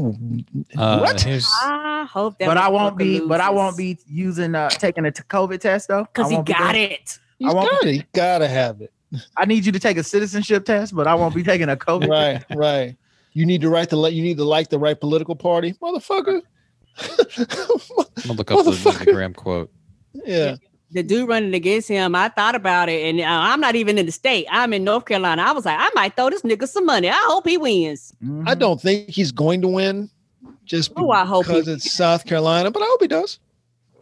[0.77, 1.27] Uh, What?
[1.27, 3.21] I hope that But I won't be.
[3.21, 6.05] But I won't be using uh taking a COVID test though.
[6.13, 7.19] because he won't be got it.
[7.39, 7.93] He's won't- got it.
[7.95, 8.93] He gotta have it.
[9.37, 12.09] I need you to take a citizenship test, but I won't be taking a COVID.
[12.09, 12.97] right, right.
[13.35, 16.41] You need to write the you need to like the right political party, motherfucker.
[16.99, 18.85] I'm gonna look up the Motherfucker.
[18.97, 19.71] Lindsey Graham quote.
[20.27, 20.57] yeah,
[20.93, 24.07] The dude running against him, I thought about it, and uh, I'm not even in
[24.07, 24.47] the state.
[24.51, 25.43] I'm in North Carolina.
[25.43, 27.09] I was like, I might throw this nigga some money.
[27.09, 28.13] I hope he wins.
[28.23, 28.47] Mhm.
[28.47, 30.11] I don't think he's going to win,
[30.67, 32.71] just Oh, I hope because it's South Carolina.
[32.71, 33.39] But I hope he does.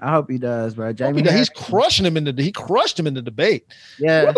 [0.00, 0.88] I hope he does, bro.
[0.88, 1.34] I Jamie, he does.
[1.34, 3.66] He's crushing him in the he crushed him in the debate.
[3.98, 4.32] yeah,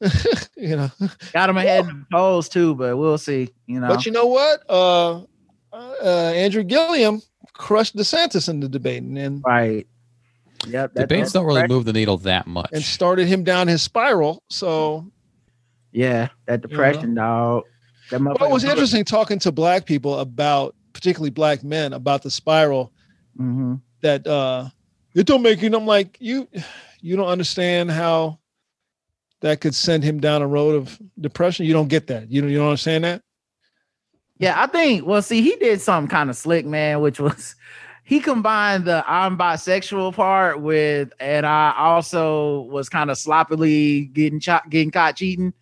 [0.56, 0.90] you know,
[1.32, 3.50] got him ahead in the polls too, but we'll see.
[3.66, 4.62] You know, but you know what?
[4.68, 5.22] Uh,
[5.72, 7.22] uh, Andrew Gillum
[7.54, 9.86] crushed DeSantis in the debate and and, right?
[10.66, 10.94] Yep.
[10.94, 11.70] that- Debates don't really right.
[11.70, 12.70] move the needle that much.
[12.72, 14.42] and started him down his spiral.
[14.50, 15.10] So
[15.92, 17.64] Yeah, that depression, dog.
[18.10, 22.22] That Well, it was motherfucker- interesting talking to black people about, particularly black men, about
[22.22, 22.92] the spiral
[23.40, 23.80] Mhm.
[24.02, 24.68] that uh
[25.14, 25.74] it don't make you.
[25.74, 26.46] I'm like you,
[27.00, 28.38] you don't understand how
[29.40, 31.66] that could send him down a road of depression.
[31.66, 32.30] You don't get that.
[32.30, 32.50] You don't.
[32.50, 33.22] You don't understand that.
[34.38, 35.06] Yeah, I think.
[35.06, 37.55] Well, see, he did something kind of slick, man, which was
[38.06, 44.38] he combined the I'm bisexual part with, and I also was kind of sloppily getting
[44.70, 45.52] getting caught cheating.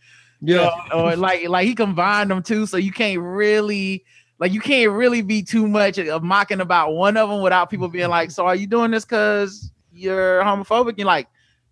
[0.43, 0.71] Yeah.
[0.93, 4.05] or like like he combined them two, so you can't really
[4.39, 7.89] like you can't really be too much of mocking about one of them without people
[7.89, 11.29] being like, "So are you doing this because you're homophobic?" You're like,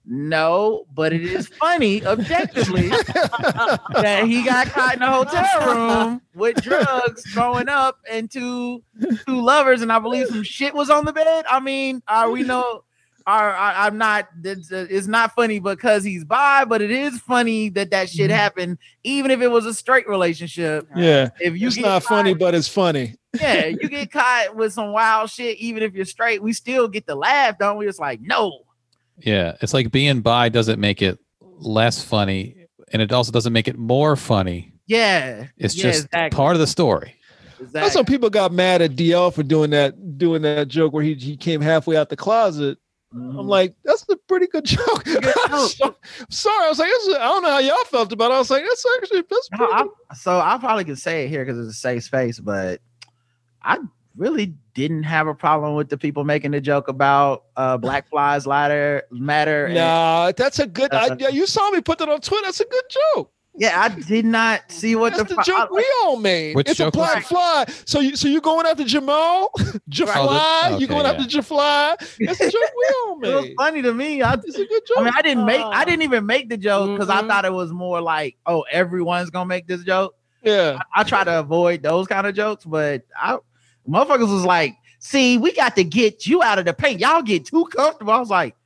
[0.07, 6.63] "No, but it is funny objectively that he got caught in a hotel room with
[6.63, 8.83] drugs throwing up and two
[9.27, 11.45] two lovers, and I believe some shit was on the bed.
[11.49, 12.85] I mean, are we know?
[13.25, 14.29] Are I, I'm not.
[14.43, 18.35] It's, uh, not funny because he's bi, but it is funny that that shit Mhm.
[18.35, 20.89] happened, even if it was a straight relationship.
[20.97, 21.29] yeah.
[21.39, 23.15] If you It's not caught- funny, but it's funny.
[23.41, 27.07] yeah, you get caught with some wild shit, even if you're straight, we still get
[27.07, 27.87] to laugh, don't we?
[27.87, 28.63] It's like, no,
[29.19, 33.69] Yeah, it's like being bi doesn't make it less funny, and it also doesn't make
[33.69, 34.73] it more funny.
[34.87, 37.15] yeah, It's yeah, just exactly, part of the story.
[37.61, 38.15] That's some exactly.
[38.15, 41.61] people got mad at DL for doing that, doing that joke where he, he came
[41.61, 42.77] halfway out the closet.
[43.15, 43.39] Mhm.
[43.39, 45.05] I'm like, that's a pretty good joke.
[45.05, 45.33] Good joke.
[45.69, 45.97] So-
[46.31, 48.35] sorry, I was like, is- I don't know how y'all felt about it.
[48.35, 49.91] I was like, that's actually that's No, pretty I, good.
[50.19, 52.81] so I probably can say it here because it's a safe space, but
[53.63, 53.79] I
[54.17, 58.47] really didn't have a problem with the people making the joke about uh black flies
[58.47, 59.67] ladder matter.
[59.67, 60.93] and- Nah, that's a good.
[60.95, 62.45] I, Uh, yeah, you saw me put that on Twitter.
[62.47, 62.85] That's a good
[63.15, 63.31] joke.
[63.55, 66.57] yeah, I did not see what That's the, the, joke I- we all made.
[66.57, 67.65] Which it's a joke was black fly.
[67.85, 69.51] So you so you going after Jamal,
[69.91, 70.13] Jafly?
[70.17, 71.97] Oh, the- you going okay, after Jafly?
[72.27, 73.55] That's a joke we all it was made.
[73.59, 74.23] funny to me.
[74.23, 74.99] I, It's a good joke.
[74.99, 77.29] I mean, I didn't make, I didn't even make the joke because I Mhm.
[77.29, 80.15] thought it was more like, oh, everyone's gonna make this joke.
[80.43, 80.79] yeah.
[80.95, 83.39] I try to avoid those kind of jokes, but I
[83.89, 87.01] motherfuckers was like, see, we got to get you out of the paint.
[87.01, 88.13] Y'all get too comfortable.
[88.13, 88.57] I was like,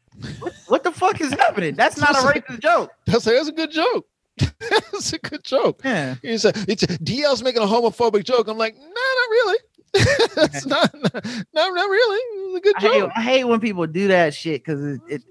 [0.40, 1.74] what, what the fuck is happening?
[1.74, 2.90] That's not a racist joke.
[3.06, 4.06] That's, that's a good joke.
[4.60, 5.80] That's a good joke.
[5.82, 6.16] Yeah.
[6.20, 8.48] He said, it's DL's making a homophobic joke.
[8.48, 9.59] I'm like, nah, not really.
[10.34, 11.24] That's not, not,
[11.55, 12.20] not really.
[12.20, 13.10] It's a good I hate, joke.
[13.16, 15.22] I hate when people do that shit because it, it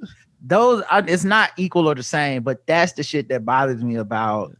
[0.41, 4.55] those it's not equal or the same, but that's the shit that bothers me about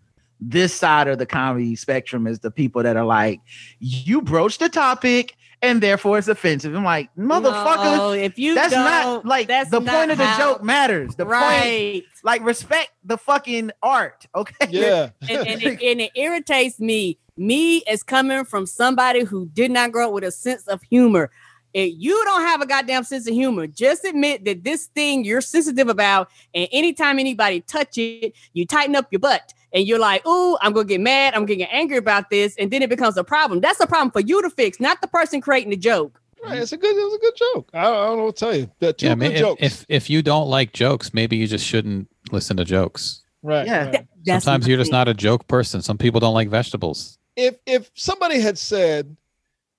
[0.48, 3.42] this side of the comedy spectrum is the people that are like,
[3.80, 6.76] you broach the topic and therefore it's offensive.
[6.76, 10.18] I'm like, motherfucker, No, if you that's don't, not like that's the not point of
[10.18, 11.16] the how- joke matters.
[11.16, 14.68] The point, like respect the fucking art, okay?
[14.70, 15.10] Yeah.
[15.22, 17.18] and, and, it, and it irritates me.
[17.38, 21.32] Me as coming from somebody who did not grow up with a sense of humor.
[21.74, 25.42] If you don't have a goddamn sense of humor, just admit that this thing you're
[25.42, 30.26] sensitive about, and anytime anybody touch it, you tighten up your butt and you're like,
[30.26, 31.36] "Ooh, I'm gonna get mad.
[31.36, 33.60] I'm gonna get angry about this," and then it becomes a problem.
[33.60, 36.20] That's a problem for you to fix, not the person creating the joke.
[36.44, 37.70] Right, it's a good, it's a good joke.
[37.74, 38.72] I, I don't know what to tell you.
[38.80, 39.62] The two yeah, good if, jokes.
[39.62, 43.22] if if you don't like jokes, maybe you just shouldn't listen to jokes.
[43.44, 43.68] right.
[43.68, 43.84] Yeah.
[43.84, 43.92] right.
[43.92, 45.82] Th- that's Sometimes you're just not a joke person.
[45.82, 47.20] Some people don't like vegetables.
[47.36, 49.16] If if somebody had said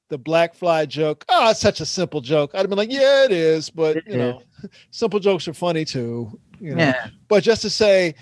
[0.09, 3.24] the black fly joke, oh, it's such a simple joke, I'd have been like, yeah,
[3.24, 4.43] it is, but It you know,
[4.90, 6.39] simple jokes are funny too.
[6.60, 6.85] You know?
[6.85, 7.09] Yeah.
[7.28, 8.14] But just to say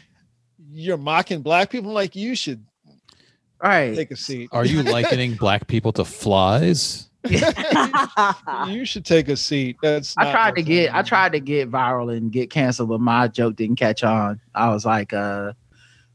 [0.74, 2.64] you're mocking black people, I'm like you should
[3.62, 3.94] All right.
[3.94, 4.48] take a seat.
[4.52, 7.08] Are you likening black people to flies?
[8.68, 9.76] you should take a seat.
[9.82, 13.00] That's I tried to what's get I tried to get viral and get canceled, but
[13.00, 14.40] my joke didn't catch on.
[14.54, 15.52] I was like, uh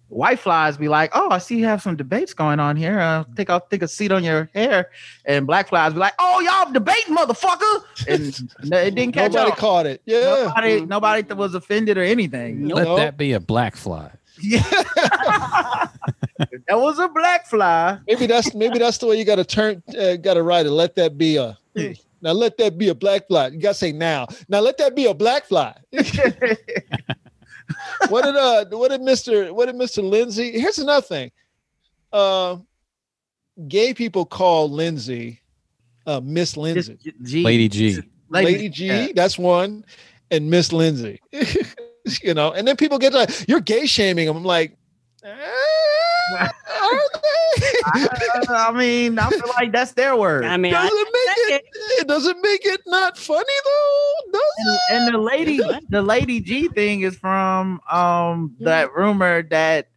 [0.10, 3.00] white flies be like, Oh, I see you have some debates going on here.
[3.00, 4.92] Uh take I'll take a seat on your hair.
[5.26, 7.84] And black flies be like, Oh, y'all debating, motherfucker.
[8.08, 9.58] And it didn't catch Nobody on.
[9.58, 10.02] caught it.
[10.06, 10.46] Yeah.
[10.46, 12.68] Nobody, nobody that was offended or anything.
[12.68, 12.98] Let Nope.
[12.98, 14.12] that be a black fly.
[14.42, 14.64] Yeah.
[16.68, 18.00] that was a black fly.
[18.08, 19.84] maybe that's maybe that's the way you got to turn.
[19.98, 20.72] Uh, got to write it.
[20.72, 21.58] Let that be a.
[22.22, 23.48] Now let that be a black fly.
[23.48, 24.28] You got to say now.
[24.50, 25.74] Now let that be a black fly.
[28.10, 29.54] what did uh what did Mr.
[29.54, 30.04] what did Mr.
[30.04, 30.60] Lindsey?
[30.60, 31.32] Here's another thing.
[32.12, 32.58] Uh
[33.70, 35.40] gay people call Lindsey
[36.06, 36.98] uh Miss Lindsey.
[37.24, 38.02] G, Lady G.
[38.30, 39.08] Lady, G, yeah.
[39.16, 39.84] that's one,
[40.30, 41.20] and Miss Lindsey.
[42.24, 44.38] you know, and then people get like, you're gay shaming them.
[44.38, 44.78] I'm like,
[45.24, 47.62] eh, are they?
[47.86, 48.08] I,
[48.50, 50.46] I mean, I feel like that's their word.
[50.46, 51.64] I mean, I, doesn't make it,
[52.02, 54.80] it doesn't make it not funny though, does it?
[54.92, 55.60] and, and the lady
[55.90, 59.88] the lady G thing is from um that rumor that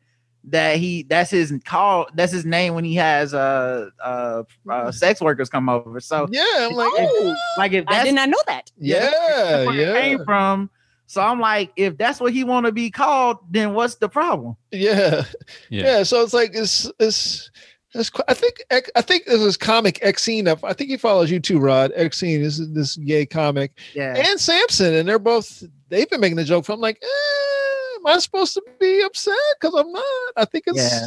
[0.44, 5.20] that he that's his call that's his name when he has uh uh, uh sex
[5.20, 6.00] workers come over.
[6.00, 7.08] So Yeah, I'm like, Oh.
[7.22, 8.70] oh, like if I did not know that.
[8.78, 10.00] yeah, that's where it yeah.
[10.00, 10.70] came from.
[11.12, 14.56] So I'm like, if that's what he want to be called, then what's the problem?
[14.70, 15.24] Yeah.
[15.68, 15.84] Yeah.
[15.98, 17.50] yeah, So it's like it's it's.
[17.94, 18.54] It's, I think
[18.96, 20.48] I think this is comic Xene.
[20.64, 21.92] I think he follows you too, Rod.
[21.92, 24.14] Xene is this gay comic, Yeah.
[24.16, 26.66] and Samson, and they're both they've been making the joke.
[26.70, 29.34] I'm like, eh, am I supposed to be upset?
[29.60, 30.04] Because I'm not.
[30.38, 31.06] I think it's Yeah.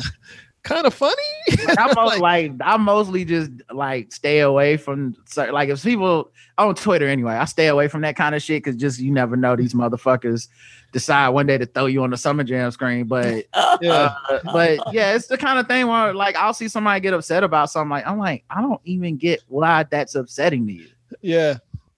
[0.65, 1.15] Kind of funny.
[1.65, 5.15] Like, I'm mo- Like- like I mostly just like stay away from
[5.51, 8.75] like if people on Twitter anyway, I stay away from that kind of shit because
[8.75, 10.47] just you never know these motherfuckers
[10.91, 13.05] decide one day to throw you on the summer jam screen.
[13.07, 13.45] But
[13.81, 17.13] yeah, uh, but yeah, it's the kind of thing where like I'll see somebody get
[17.13, 20.87] upset about something like I'm like I don't even get why that's upsetting to you.
[21.21, 21.57] yeah,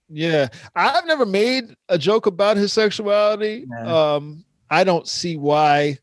[0.10, 0.48] yeah.
[0.76, 3.66] I've never made a joke about his sexuality.
[3.70, 4.14] Yeah.
[4.16, 6.00] Um, I don't see why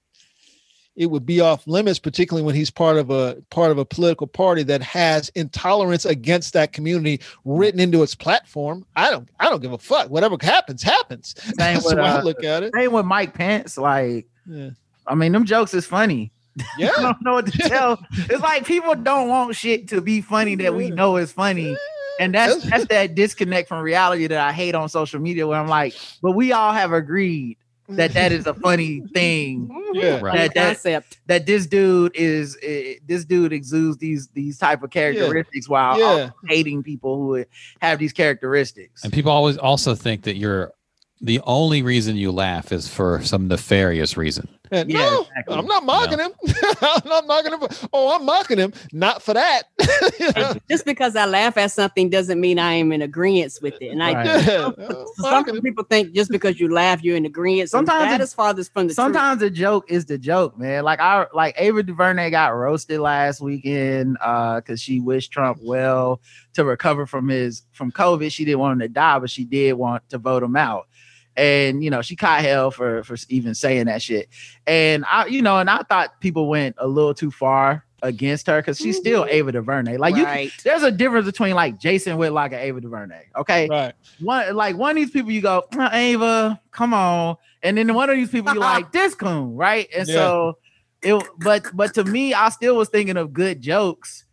[0.97, 4.27] it would be off limits, particularly when he's part of a part of a political
[4.27, 8.87] party that has intolerance against that community written into its platform.
[8.97, 10.11] I don't I don't give a fuck.
[10.11, 11.35] Whatever happens, happens.
[11.39, 12.73] Same That's with way I uh, look at it.
[12.75, 13.77] same with Mike Pence.
[13.77, 14.71] Like Yeah.
[15.07, 16.33] I mean, them jokes is funny.
[16.79, 16.93] Yeah.
[16.97, 17.99] I don't know what to tell.
[18.12, 21.77] It's like people don't want shit to be funny that we know is funny.
[22.21, 25.66] And that's that's that disconnect from reality that I hate on social media where I'm
[25.66, 27.59] like, but we all have agreed
[27.89, 29.69] that that is a funny thing.
[29.93, 30.20] Yeah.
[30.20, 30.36] Right.
[30.36, 31.19] That, that, concept.
[31.27, 36.31] that this dude is eh, this dude exudes these these type of characteristics while Yeah.
[36.48, 37.44] hating people who
[37.81, 39.05] have these characteristics.
[39.05, 40.73] And people always also think that you're
[41.20, 44.48] the only reason you laugh is for some nefarious reason.
[44.75, 45.57] And Yeah, no, exactly.
[45.57, 46.33] I'm not mocking him.
[46.83, 47.61] I'm not mocking him.
[47.93, 48.73] Oh, I'm mocking him.
[48.93, 49.63] Not for that.
[50.37, 53.89] And just because I laugh at something doesn't mean I am in agreement with it.
[53.89, 54.27] And I Right.
[54.27, 54.71] yeah.
[54.77, 57.71] So some people think just because you laugh, you're in agreement.
[57.71, 58.97] Sometimes Sometimes that it- is farthest from the truth.
[58.97, 60.85] Sometimes a joke is the joke, man.
[60.85, 66.21] Like I like Ava DuVernay got roasted last weekend uh because she wished Trump well
[66.55, 68.31] to recover from his from COVID.
[68.33, 70.87] She didn't want him to die, but she did want to vote him out.
[71.36, 74.28] And you know, she caught hell for for even saying that shit.
[74.66, 78.61] And I, you know, and I thought people went a little too far against her
[78.61, 79.97] because she's still Ava DuVernay.
[79.97, 83.24] Like you there's a difference between like Jason Whitlock and Ava DuVernay.
[83.36, 83.94] Okay Right.
[84.20, 88.11] one like one of these people you go "Uh, Ava, come on, and then one
[88.11, 89.89] of these people you like this coon, right?
[89.97, 90.15] And Yeah.
[90.15, 90.59] so
[91.02, 94.24] it, but but to me, I still was thinking of good jokes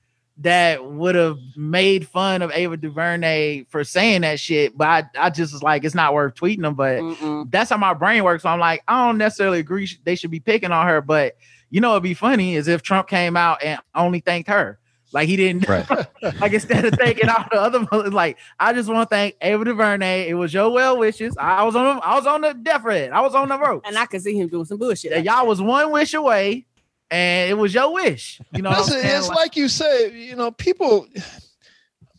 [0.41, 4.77] that would have made fun of Ava DuVernay for saying that shit.
[4.77, 6.75] But I, I just was like, it's not worth tweeting them.
[6.75, 7.49] But Mm-mm.
[7.51, 8.43] that's how my brain works.
[8.43, 11.35] So I'm like, I don't necessarily agree sh- they should be picking on her, but
[11.69, 14.77] you know, it'd be funny is if Trump came out and only thanked her.
[15.13, 15.85] Like he didn't Right.
[16.39, 20.29] like instead of thanking all the other like I just want to thank Ava DuVernay.
[20.29, 21.35] It was your well wishes.
[21.37, 23.11] I was on I was on the death red.
[23.11, 23.83] I was on the rope.
[23.85, 25.11] And I could see him doing some bullshit.
[25.11, 26.65] And y'all was one wish away,
[27.11, 28.39] and it was your wish.
[28.53, 31.07] You know, Listen, it's Like, like you say, you know, people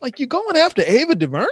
[0.01, 1.47] like you going after Ava DuVernay.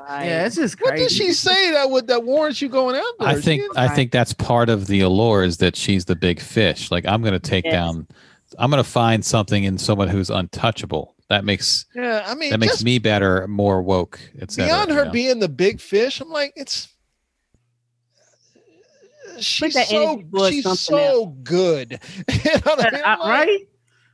[0.00, 0.24] Right.
[0.26, 3.22] yeah, it's just What did she say that would that warrants you going after?
[3.24, 3.40] I her?
[3.40, 6.90] think She- I think that's part of the allure is that she's the big fish.
[6.90, 7.72] Like I'm going to take Yes.
[7.74, 8.06] down.
[8.58, 11.14] I'm going to find something in someone who's untouchable.
[11.28, 14.66] That makes yeah, I mean, that makes me better, more woke, etc.
[14.70, 15.10] beyond her you know?
[15.10, 16.88] being the big fish, I'm like, it's
[19.40, 21.92] she's that so energy she's something so good.
[22.44, 23.02] you know what I mean?
[23.04, 23.68] I- right?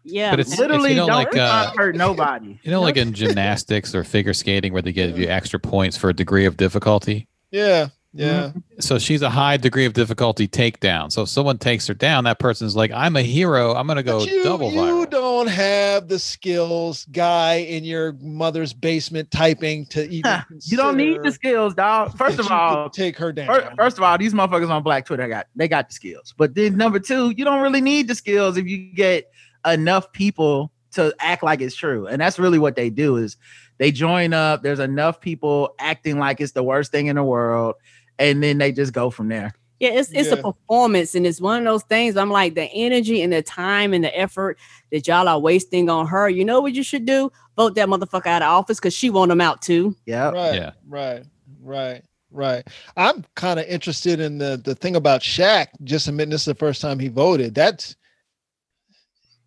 [0.05, 0.31] Yeah.
[0.31, 2.59] But it's- Literally, you know, don't like, uh, hurt nobody.
[2.63, 6.11] You know, like in gymnastics or figure skating, where they give you extra points for
[6.11, 7.27] a degree of difficulty.
[7.51, 8.59] Yeah, Mm-hmm.
[8.59, 8.81] yeah.
[8.81, 11.11] So she's a high degree of difficulty takedown.
[11.11, 13.75] So if someone takes her down, that person's like, "I'm a hero.
[13.75, 18.13] I'm going to go But you, double you don't have the skills, guy, in your
[18.21, 20.43] mother's basement typing to even.
[20.63, 22.17] you don't need the skills, dog.
[22.17, 23.47] First of all, take her down.
[23.47, 26.35] Fir- First of all, these motherfuckers on Black Twitter got they got the skills.
[26.37, 29.31] But then number two, you don't really need the skills if you get
[29.67, 32.07] enough people to act like it's true.
[32.07, 33.37] And that's really what they do is
[33.79, 34.63] they join up.
[34.63, 37.75] There's enough people acting like it's the worst thing in the world,
[38.19, 39.53] and then they just go from there.
[39.81, 42.17] Yeah, it's it's a performance, and it's one of those things.
[42.17, 44.57] I'm like the energy and the time and the effort
[44.93, 46.29] that y'all are wasting on her.
[46.29, 47.31] You know what you should do?
[47.57, 49.95] Vote that motherfucker out of office because she want him out too.
[50.07, 50.31] Yeah.
[50.31, 50.71] right, Yeah.
[50.89, 51.25] right,
[51.61, 52.67] right, right.
[52.97, 55.67] I'm kind of interested in the the thing about Shaq.
[55.83, 57.55] Just admitting this is the first time he voted.
[57.55, 57.97] That's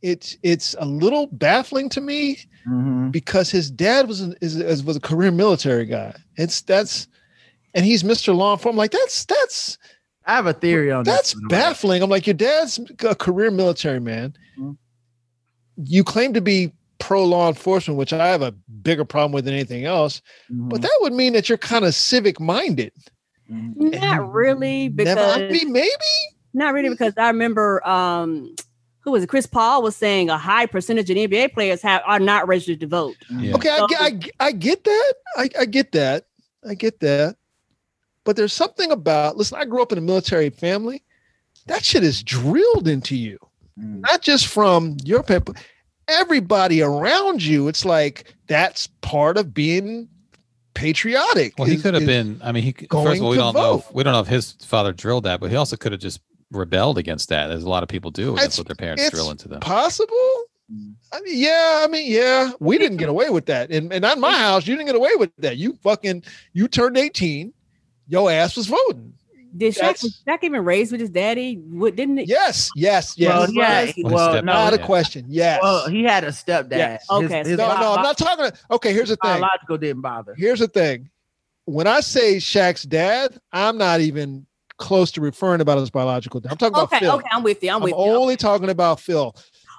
[0.01, 2.37] it's it's a little baffling to me
[2.67, 3.11] Mhm.
[3.11, 6.13] because his dad was an, is, is was a career military guy.
[6.35, 7.07] It's that's
[7.77, 8.35] and he's Mr.
[8.35, 8.77] Law Enforcement.
[8.77, 9.77] Like that's that's
[10.25, 11.11] I have a theory on that.
[11.11, 11.41] that's this.
[11.47, 12.03] baffling.
[12.03, 14.35] I'm like your dad's a career military man.
[14.59, 14.75] Mhm.
[15.77, 18.51] You claim to be pro law enforcement, which I have a
[18.81, 20.21] bigger problem with than anything else.
[20.51, 20.69] Mhm.
[20.69, 22.91] But that would mean that you're kind of civic minded.
[23.49, 24.01] Mhm.
[24.01, 25.89] Not really, because Never, I mean, maybe.
[26.53, 28.55] not really because I remember um
[29.01, 29.27] who was it?
[29.29, 32.87] Chris Paul was saying a high percentage of NBA players have are not registered to
[32.87, 33.15] vote.
[33.29, 33.53] Yeah.
[33.55, 35.13] Okay, I, get- I, I get that.
[35.37, 36.25] I, I get that.
[36.67, 37.37] I get that.
[38.27, 41.01] But there's something about listen, I grew up in a military family.
[41.67, 43.37] That shit is drilled into you,
[43.79, 44.01] Mm.
[44.01, 45.55] not just from your people,
[46.09, 47.69] everybody around you.
[47.69, 50.09] It's like that's part of being
[50.73, 51.53] patriotic.
[51.57, 52.41] Well, he is- could have been.
[52.43, 53.77] I mean, he first of all, we don't know.
[53.79, 56.19] If, we don't know if his father drilled that, but he also could have just
[56.51, 59.11] rebelled against that, as a lot of people do against It's- what their parents it's
[59.15, 59.61] drill into them.
[59.61, 60.43] possible.
[60.69, 60.95] Mm.
[61.13, 63.71] I mean, yeah, I mean, yeah, we didn't get away with that.
[63.71, 65.55] And, and not in my house, you didn't get away with that.
[65.55, 67.53] You fucking, you turned 18,
[68.07, 69.13] your ass was voting.
[69.55, 71.55] Did Shaq, That's- was Shaq even raised with his daddy?
[71.55, 72.27] What didn't it?
[72.27, 73.29] Yes, yes, yes.
[73.29, 75.25] Well, yeah, When well, no, not a question.
[75.29, 75.59] Yes.
[75.63, 76.71] well, he had a stepdad.
[76.77, 77.05] Yes.
[77.09, 78.51] Okay, His, his no, no, I'm not talking.
[78.71, 79.39] Okay, here's the thing.
[79.41, 80.35] biological didn't bother.
[80.37, 81.09] Here's the thing.
[81.65, 84.45] When I say Shaq's dad, I'm not even
[84.77, 86.51] close to referring about his biological dad.
[86.51, 87.11] I'm talking Okay, about Phil.
[87.15, 87.69] okay, I'm with you.
[87.69, 89.35] I'm, I'm with only talking about Phil.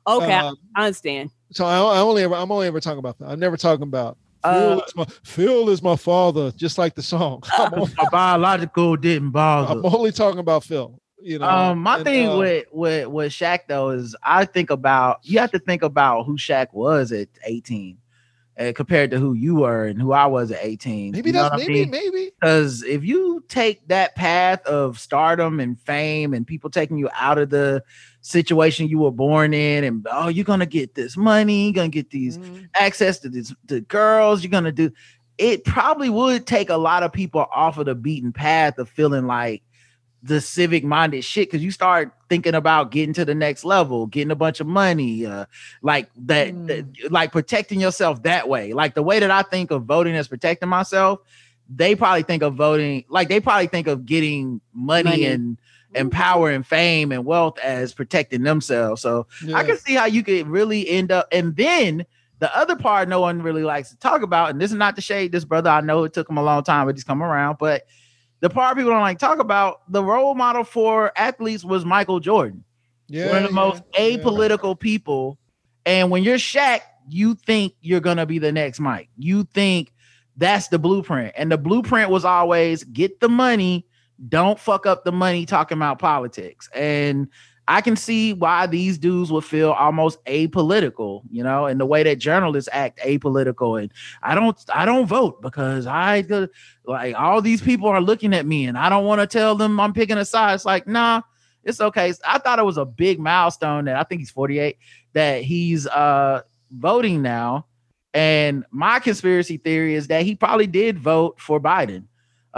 [0.07, 1.31] Okay, Uh, I understand.
[1.53, 3.29] so I, I only ever, I'm only ever talking about Phil.
[3.29, 7.03] I'm never talking about Phil, Uh, is my, Phil is my father, just like the
[7.03, 7.43] song.
[7.59, 9.73] Only, my biological didn't bother.
[9.81, 11.01] I'm only talking about Phil.
[11.21, 14.71] You know, Um, my and, thing uh, with with with Shaq though is I think
[14.71, 17.99] about you have to think about who Shaq was at 18,
[18.59, 21.13] uh, compared to who you were and who I was at 18.
[21.13, 21.91] maybe You know that's what I maybe mean?
[21.91, 27.09] maybe Because if you take that path of stardom and fame and people taking you
[27.15, 27.83] out of the
[28.21, 32.11] situation you were born in, and oh, you're gonna get this money, you're gonna get
[32.11, 32.69] these Mhm.
[32.79, 34.91] access to these to girls, you're gonna do
[35.39, 39.25] it probably would take a lot of people off of the beaten path of feeling
[39.29, 39.63] like
[40.23, 44.31] the civic minded shit because you start thinking about getting to the next level, getting
[44.33, 45.45] a bunch of money, uh,
[45.83, 46.67] like that, Mm.
[46.67, 48.73] that- like protecting yourself that way.
[48.73, 51.21] Like the way that I think of voting as protecting myself,
[51.69, 55.25] they probably think of voting like they probably think of getting money, Money.
[55.27, 55.59] and
[55.95, 59.01] and power and fame and wealth as protecting themselves.
[59.01, 61.27] So I can see how you could really end up.
[61.33, 62.05] And then
[62.41, 65.03] the other part no one really likes to talk about, and this is not to
[65.03, 65.71] shade this brother.
[65.71, 67.57] I know it took him a long time, but he's come around.
[67.59, 67.87] But
[68.41, 72.21] the part people don't like to talk about, the role model for athletes was Michael
[72.21, 72.65] Jordan,
[73.09, 74.19] yeah, one of the most yeah, yeah.
[74.19, 75.39] apolitical people.
[75.85, 79.09] And when you're Shaq, you think you're gonna be the next Mike.
[79.17, 79.93] You think
[80.37, 81.35] that's the blueprint.
[81.37, 83.87] And the blueprint was always get the money,
[84.29, 86.69] don't fuck up the money talking about politics.
[86.75, 87.29] And
[87.71, 92.03] I can see why these dudes would feel almost apolitical, you know, and the way
[92.03, 93.81] that journalists act apolitical.
[93.81, 93.93] And
[94.23, 96.25] I don't, I don't vote because I
[96.87, 99.79] like all these people are looking at me, and I don't want to tell them
[99.79, 100.55] I'm picking a side.
[100.55, 101.21] It's like, nah,
[101.63, 102.15] it's okay.
[102.27, 104.79] I thought it was a big milestone that I think he's 48
[105.13, 106.41] that he's uh
[106.71, 107.67] voting now.
[108.15, 112.05] And my conspiracy theory is that he probably did vote for Biden.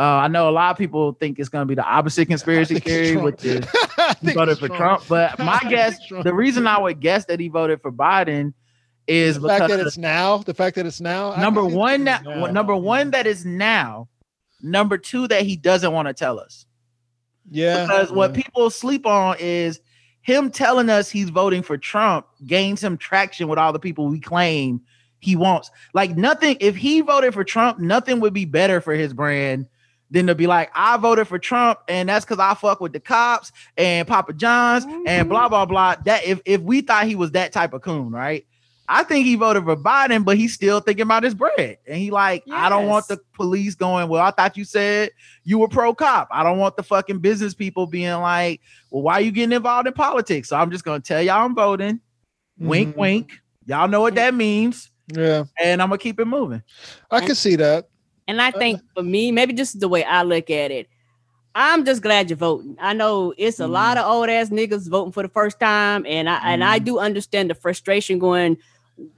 [0.00, 2.78] Uh, I know a lot of people think it's going to be the opposite conspiracy
[2.80, 5.02] theory with the he voted for Trump.
[5.06, 8.54] But my guess, the reason I would guess that he voted for Biden
[9.06, 11.36] is the fact that because it's now, the fact that it's now.
[11.36, 12.46] Number one, that now.
[12.46, 14.08] number one that is now,
[14.62, 16.64] number two that he doesn't want to tell us
[17.50, 19.80] yeah, because what people sleep on is
[20.22, 24.18] him telling us he's voting for Trump gains him traction with all the people we
[24.18, 24.80] claim
[25.18, 25.70] he wants.
[25.92, 29.66] Like nothing, if he voted for Trump, nothing would be better for his brand
[30.10, 33.00] than to be like, I voted for Trump, and that's because I fuck with the
[33.00, 35.96] cops and Papa John's and blah blah blah.
[36.04, 38.46] That if if we thought he was that type of coon, right?
[38.92, 41.78] I think he voted for Biden, but he's still thinking about his bread.
[41.86, 45.10] And he like, I don't want the police going, well, I thought you said
[45.44, 46.26] you were pro cop.
[46.32, 48.60] I don't want the fucking business people being like,
[48.90, 50.48] well, why are you getting involved in politics?
[50.48, 52.00] So I'm just gonna tell y'all I'm voting.
[52.58, 52.98] Wink, Mhm.
[52.98, 53.40] wink.
[53.64, 54.90] Y'all know what that means.
[55.14, 56.62] Yeah, And I'm gonna keep it moving.
[57.12, 57.89] I can see that.
[58.30, 60.88] And I think for me, maybe just the way I look at it,
[61.54, 62.76] I'm just glad you're voting.
[62.80, 63.70] I know it's a Mm.
[63.70, 66.84] lot of old ass niggas voting for the first time, and I and I Mm.
[66.84, 68.56] do understand the frustration going.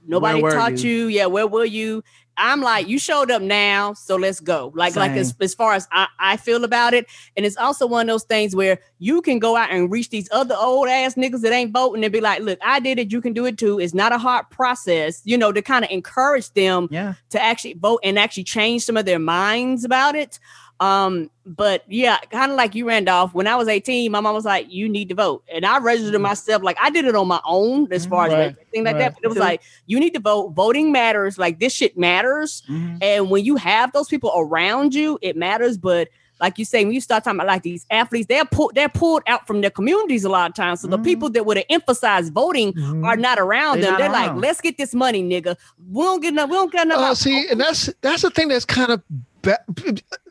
[0.07, 1.07] Nobody taught you.
[1.07, 2.03] Yeah, where were you?
[2.37, 4.71] I'm like, you showed up now, so let's go.
[4.75, 7.05] Like, like as, as far as I, I feel about it,
[7.37, 10.27] and it's also one of those things where you can go out and reach these
[10.31, 13.21] other old ass niggas that ain't voting and be like, look, I did it, you
[13.21, 13.79] can do it too.
[13.79, 17.13] It's not a hard process, you know, to kind of encourage them Yeah.
[17.29, 20.39] to actually vote and actually change some of their minds about it.
[20.79, 23.33] Um, but yeah, kind of like you, Randolph.
[23.33, 26.19] When I was 18, my mom was like, "You need to vote," and I registered
[26.21, 26.61] myself.
[26.63, 28.99] Like I did it on my own, as far Right, as thing like right.
[28.99, 29.13] that.
[29.15, 30.49] But it was like, "You need to vote.
[30.49, 31.37] Voting matters.
[31.37, 32.97] Like this shit matters." Mhm.
[33.01, 35.77] And when you have those people around you, it matters.
[35.77, 36.09] But
[36.41, 39.23] like you say, when you start talking about like these athletes, they're pulled, they're pulled
[39.27, 40.81] out from their communities a lot of times.
[40.81, 41.03] So the Mhm.
[41.05, 43.05] people that would have emphasized voting Mm-hmm.
[43.05, 43.91] are not around They them.
[43.93, 45.55] not They're like, let's get this money, nigga.
[45.91, 46.49] We don't get enough.
[46.49, 46.97] We don't get enough.
[46.99, 49.01] Oh, out- see, and that's that's the thing that's kind of
[49.41, 49.63] ba-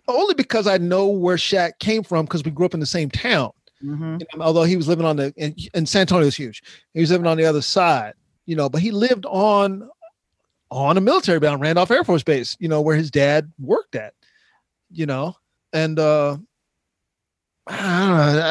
[0.09, 3.11] only because I know where Shaq came from because we grew up in the same
[3.11, 3.51] town.
[3.85, 4.21] Mhm.
[4.21, 6.63] You know, although he was living on the and, and San Antonio is huge.
[6.95, 8.15] He was living on the other side,
[8.47, 9.89] you know, but he lived on
[10.71, 13.95] on a military base, on Randolph Air Force Base, you know, where his dad worked
[13.95, 14.15] at,
[14.91, 15.37] you know.
[15.75, 16.37] and uh,
[17.67, 17.77] I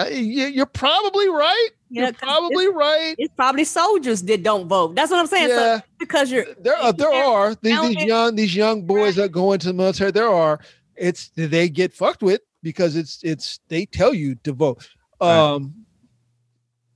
[0.06, 0.18] don't know.
[0.18, 1.70] you- You're probably right.
[1.90, 3.16] Yeah, You're probably right.
[3.18, 4.96] It's probably soldiers that don't vote.
[4.96, 5.50] That's what I'm saying.
[5.50, 5.78] Yeah.
[5.80, 9.52] So because you're there are there are these, these young these young boys that go
[9.52, 10.12] into the military.
[10.12, 10.60] There are
[11.02, 14.88] it's they get fucked with because it's it's they tell you to vote.
[15.20, 15.36] Right.
[15.38, 15.74] Um,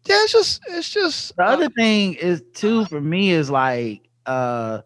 [0.05, 4.81] yeah, it's just it's just The other thing is too for me is like, uh,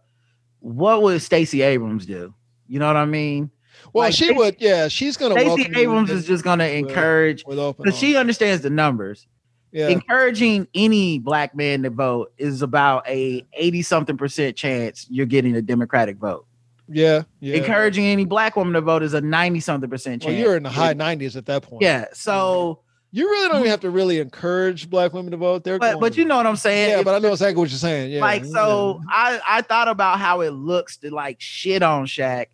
[0.59, 2.33] what would Stacey Abrams do?
[2.67, 3.51] You know what I mean?
[3.93, 7.97] well, like, she Stacey- would yeah, she's gonna Stacey Abrams is just gonna encourage because
[7.97, 9.27] she understands the numbers.
[9.71, 15.25] yeah Encouraging any black man to vote is about a 80 something percent chance you're
[15.25, 16.45] getting a Democratic vote.
[16.91, 17.55] Yeah yeah.
[17.55, 20.31] Encouraging any black woman to vote is a 90 something percent chance.
[20.33, 21.81] Well, you're in the high nineties at that point.
[21.81, 22.05] Yeah.
[22.13, 25.63] So, you really don't even have to really encourage black women to vote.
[25.63, 26.91] They're but but you know what I'm saying?
[26.91, 28.11] yeah, If but I know exactly what you're saying.
[28.11, 29.07] Yeah, like so yeah.
[29.09, 32.47] I I thought about how it looks to like shit on Shaq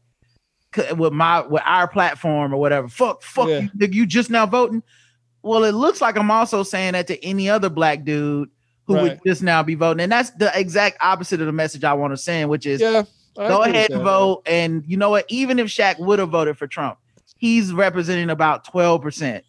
[0.98, 2.88] with my with our platform or whatever.
[2.88, 3.68] Fuck, fuck Yeah.
[3.78, 4.84] you, you just now voting.
[5.42, 8.50] Well, it looks like I'm also saying that to any other black dude
[8.88, 11.94] who would just now be voting, and that's the exact opposite of the message I
[11.94, 13.04] want to send, which is yeah.
[13.38, 14.44] I go ahead and vote.
[14.46, 15.26] And you know what?
[15.28, 16.98] Even if Shaq would have voted for Trump,
[17.38, 19.44] he's representing about twelve percent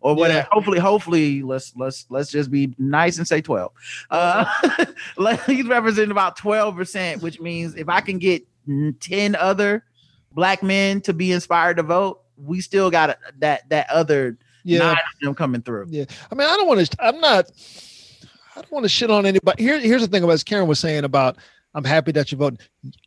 [0.00, 0.38] or whatever.
[0.40, 0.46] Yeah.
[0.52, 3.72] Hopefully, hopefully, let's let's let's just be nice and say twelve.
[4.10, 4.44] Uh,
[5.16, 8.42] let- he's representing about twelve percent, which means if I can get
[9.00, 9.84] ten other
[10.32, 14.92] black men to be inspired to vote, we still got that that other Yeah, nine
[14.92, 15.86] of them coming through.
[15.90, 16.04] Yeah.
[16.30, 16.96] I mean, I don't want to.
[17.04, 17.50] I'm not.
[18.54, 19.62] I don't want to shit on anybody.
[19.62, 21.36] Here, here's the thing about as Karen was saying about.
[21.74, 22.58] I'm happy that you're voting.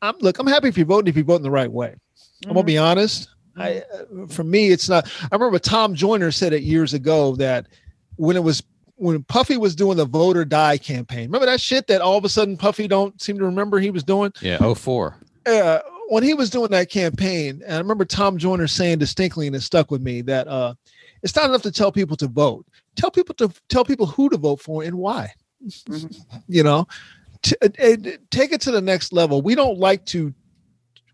[0.01, 0.39] I'm look.
[0.39, 1.07] I'm happy if you're voting.
[1.09, 1.89] If you're voting the right way.
[1.89, 1.95] I'm
[2.47, 2.53] Mm-hmm.
[2.55, 3.29] gonna be honest.
[3.57, 5.11] I, uh, for me, it's not.
[5.31, 7.67] I remember Tom Joyner said it years ago that
[8.15, 8.63] when it was
[8.95, 11.25] when Puffy was doing the vote or die campaign.
[11.27, 14.03] Remember that shit that all of a sudden Puffy don't seem to remember he was
[14.03, 14.31] doing.
[14.41, 15.17] Yeah, oh four.
[15.45, 15.79] uh,
[16.09, 19.61] when he was doing that campaign, and I remember Tom Joyner saying distinctly, and it
[19.61, 20.73] stuck with me that uh,
[21.23, 22.65] it's not enough to tell people to vote.
[22.95, 25.33] Tell people to tell people who to vote for and why.
[26.47, 26.87] you know,
[27.41, 27.95] T- uh, uh,
[28.29, 29.41] take it to the next level.
[29.41, 30.33] We don't like to.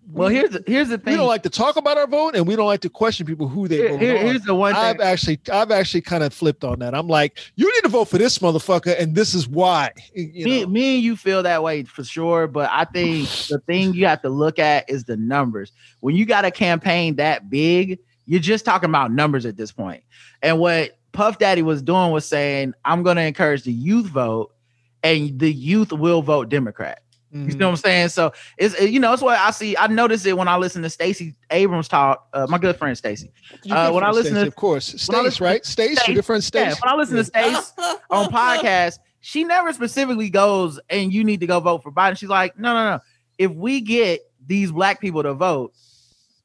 [0.10, 1.12] Well, here's the, here's the thing.
[1.12, 3.50] we don't like to talk about our vote, and we don't like to question people
[3.50, 4.26] who they vote here- on.
[4.26, 4.82] here's the one thing.
[4.82, 6.96] I've actually, I've actually kind of flipped on that.
[6.96, 9.92] I'm like, you need to vote for this motherfucker, and this is why.
[10.16, 10.68] You me, know?
[10.68, 14.22] me and you feel that way for sure, but I think the thing you have
[14.22, 15.74] to look at is the numbers.
[16.00, 20.04] When you got a campaign that big, you're just talking about numbers at this point.
[20.42, 24.54] And what Puff Daddy was doing was saying, I'm going to encourage the youth vote,
[25.04, 27.02] and the youth will vote Democrat.
[27.32, 27.56] You Mhm.
[27.58, 28.10] know what I'm saying?
[28.10, 29.76] So it's you know it's what I see.
[29.78, 32.26] I notice it when I listen to Stacey Abrams talk.
[32.34, 33.32] Uh, my good friend Stacey.
[33.70, 35.66] Uh, when I listen Stacey, to- of course, Stace, right?
[35.66, 36.82] Stace, Stace, your Yeah, Stace.
[36.82, 37.74] when I listen to Stace
[38.10, 42.18] on podcast, she never specifically goes and you need to go vote for Biden.
[42.18, 43.00] She's like, no, no, no.
[43.38, 45.74] If we get these black people to vote,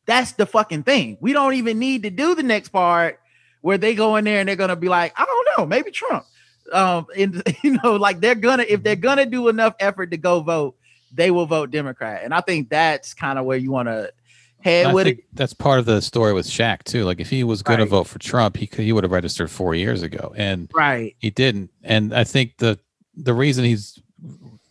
[0.04, 1.16] that's the fucking thing.
[1.20, 3.20] We don't even need to do the next part
[3.60, 6.24] where they go in there and they're gonna be like, I don't know, maybe Trump.
[6.72, 10.40] Um, and you know, like they're gonna if they're gonna do enough effort to go
[10.40, 10.76] vote,
[11.12, 12.22] they will vote Democrat.
[12.24, 14.12] And I think that's kind of where you want to
[14.60, 15.24] head with it.
[15.34, 17.04] that's part of the story with Shaq too.
[17.04, 17.90] Like if he was going to Right.
[17.90, 21.16] vote for Trump, he could, he would have registered four years ago, and Right.
[21.18, 21.70] he didn't.
[21.82, 22.78] And I think the
[23.16, 23.98] the reason he's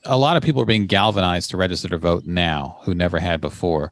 [0.06, 3.40] a lot of people are being galvanized to register to vote now who never had
[3.41, 3.91] before.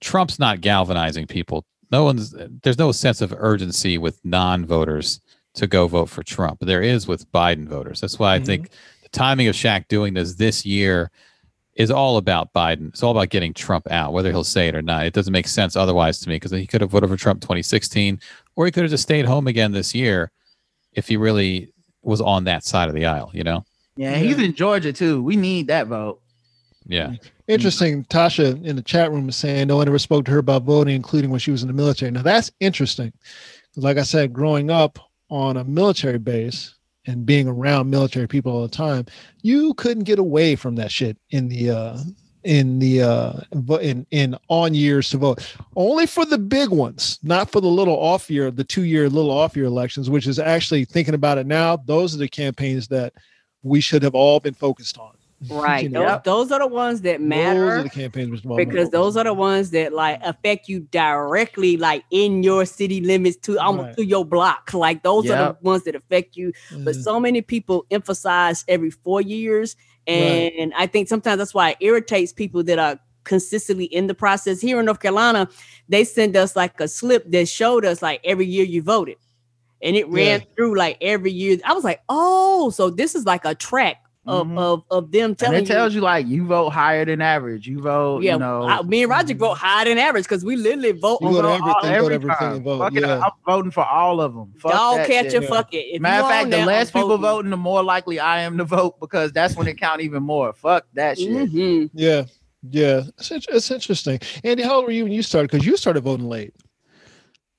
[0.00, 1.66] Trump's not galvanizing people.
[1.92, 5.20] No one's there's no sense of urgency with non-voters
[5.54, 6.60] to go vote for Trump.
[6.60, 8.00] There is with Biden voters.
[8.00, 8.46] That's why I Mhm.
[8.46, 8.70] think
[9.02, 11.10] the timing of Shaq doing this this year
[11.74, 12.88] is all about Biden.
[12.88, 15.06] It's all about getting Trump out, whether he'll say it or not.
[15.06, 18.20] It doesn't make sense otherwise to me because he could have voted for Trump 2016,
[18.54, 20.30] or he could have just stayed home again this year
[20.92, 21.72] if he really
[22.02, 23.64] was on that side of the aisle, you know?
[23.96, 24.44] Yeah, he's Yeah.
[24.46, 25.22] in Georgia too.
[25.22, 26.20] We need that vote.
[26.86, 27.14] Yeah.
[27.46, 28.04] Interesting.
[28.04, 30.94] Tasha in the chat room is saying no one ever spoke to her about voting,
[30.96, 32.10] including when she was in the military.
[32.10, 33.12] Now that's interesting.
[33.76, 34.98] Like I said, growing up
[35.30, 36.74] on a military base
[37.06, 39.06] and being around military people all the time,
[39.42, 41.98] you couldn't get away from that shit in the uh
[42.44, 43.32] in the uh
[43.80, 45.56] in in on years to vote.
[45.76, 49.30] Only for the big ones not for the little off year the two year little
[49.30, 53.12] off year elections which is actually thinking about it now those are the campaigns that
[53.62, 55.12] we should have all been focused on
[55.48, 55.84] Right.
[55.84, 56.20] You Those, know?
[56.24, 57.60] those are the ones that matter.
[57.60, 60.80] those are matter the campaigns we because those are the ones that like affect you
[60.90, 63.96] directly, like in your city limits to almost Right.
[63.96, 64.74] to your block.
[64.74, 66.52] Like those are the ones that affect you.
[66.84, 67.02] But Mhm.
[67.02, 69.76] so many people emphasize every four years.
[70.06, 74.60] And I think sometimes that's why it irritates people that are consistently in the process.
[74.60, 75.48] Here in North Carolina,
[75.88, 79.16] they send us like a slip that showed us like every year you voted.
[79.82, 80.46] And it ran Yeah.
[80.54, 81.58] through like every year.
[81.64, 83.96] I was like, oh, so this is like a track
[84.30, 84.58] of Mhm.
[84.58, 87.66] of, of them And telling it tells you like you vote higher than average.
[87.66, 88.62] You vote, yeah, you know.
[88.62, 91.42] I- me and Roger vote higher than average because we literally vote You on go
[91.42, 93.04] to all- everything, go every everything vote, Fuck it.
[93.04, 94.52] I'm voting for all of them.
[94.58, 95.30] Fuck dog that catcher.
[95.30, 95.42] shit.
[95.42, 95.48] yeah.
[95.48, 95.86] Fuck it.
[95.94, 97.22] If Matter of fact, the there, less I'm people voting.
[97.22, 100.52] voting, the more likely I am to vote because that's when it count even more.
[100.52, 101.28] Fuck that shit.
[101.28, 101.90] Mhm.
[101.94, 102.24] Yeah,
[102.70, 103.02] yeah.
[103.18, 104.20] It's, int- it's interesting.
[104.44, 105.50] Andy, how old were you when you started?
[105.50, 106.54] Because you started voting late.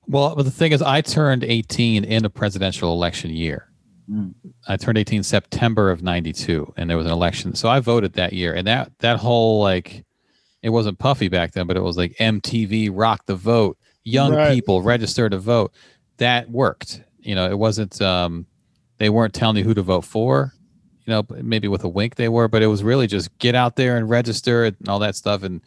[0.08, 3.68] Well, but the thing is, I turned 18 in a presidential election year.
[4.10, 4.34] Mm.
[4.66, 7.54] I turned 18 September of 92 and there was an election.
[7.54, 8.54] So I voted that year.
[8.54, 10.04] And that that whole like
[10.62, 14.54] it wasn't puffy back then, but it was like MTV rock the vote, young Right.
[14.54, 15.72] people register to vote.
[16.18, 17.02] That worked.
[17.20, 18.46] You know, it wasn't um
[18.98, 20.52] they weren't telling you who to vote for.
[21.04, 23.74] You know, maybe with a wink they were, but it was really just get out
[23.76, 25.60] there and register and all that stuff and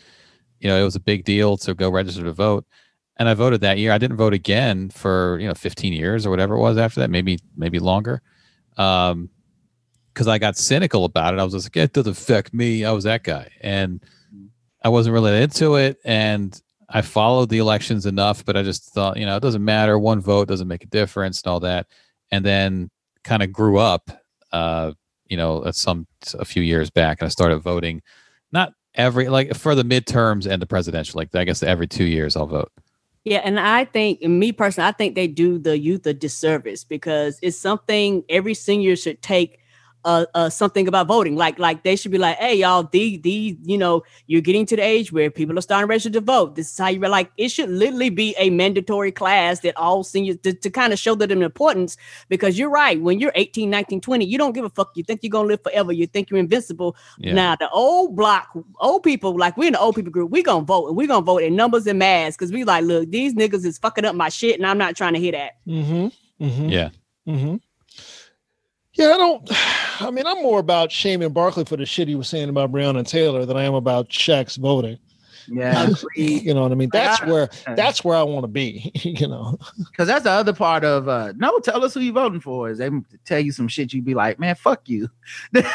[0.59, 2.65] you know, it was a big deal to go register to vote
[3.17, 3.91] and I voted that year.
[3.91, 7.09] I didn't vote again for you know 15 years or whatever it was after that,
[7.09, 8.21] maybe maybe longer,
[8.77, 9.29] um,
[10.13, 11.39] because I got cynical about it.
[11.39, 12.85] I was just like, it doesn't affect me.
[12.85, 14.03] I was that guy, and
[14.83, 15.97] I wasn't really into it.
[16.05, 16.59] And
[16.89, 19.97] I followed the elections enough, but I just thought, you know, it doesn't matter.
[19.97, 21.87] One vote doesn't make a difference and all that.
[22.31, 22.91] And then
[23.23, 24.11] kind of grew up,
[24.51, 24.91] uh,
[25.27, 26.05] you know, at some
[26.37, 28.01] a few years back, and I started voting.
[28.51, 31.17] Not every like for the midterms and the presidential.
[31.17, 32.71] Like I guess every two years I'll vote.
[33.25, 37.39] Yeah, and I think, me personally, I think they do the youth a disservice because
[37.41, 39.57] it's something every senior should take.
[40.05, 43.57] Uh, uh, something about voting, like like they should be like, hey y'all, the the
[43.63, 46.55] you know you're getting to the age where people are starting to register to vote.
[46.55, 47.31] This is how you like.
[47.37, 51.15] It should literally be a mandatory class that all seniors to, to kind of show
[51.15, 51.97] them the importance.
[52.29, 54.91] Because you're right, when you're 18, 19, 20, you don't give a fuck.
[54.95, 55.91] You think you're gonna live forever.
[55.91, 56.95] You think you're invincible.
[57.17, 57.33] Yeah.
[57.33, 58.49] Now the old block,
[58.79, 61.25] old people, like we're in the old people group, we gonna vote and we gonna
[61.25, 64.29] vote in numbers and mass because we like, look, these niggas is fucking up my
[64.29, 65.53] shit, and I'm not trying to hear that.
[65.67, 66.45] Mm-hmm.
[66.45, 66.69] mm-hmm.
[66.69, 66.89] Yeah.
[67.27, 67.55] Mm-hmm.
[68.95, 69.49] Yeah, I don't.
[70.01, 73.07] I mean, I'm more about shaming Barkley for the shit he was saying about Breonna
[73.07, 74.97] Taylor than I am about Shaq's voting.
[75.47, 76.89] Yeah, You know what I mean?
[76.91, 78.91] That's where that's where I want to be.
[79.03, 79.59] You know?
[79.91, 81.59] because that's the other part of uh no.
[81.59, 82.67] Tell us who you voting for.
[82.71, 82.89] Is they
[83.25, 85.07] tell you some shit, You'd be like, man, fuck you.
[85.53, 85.65] You're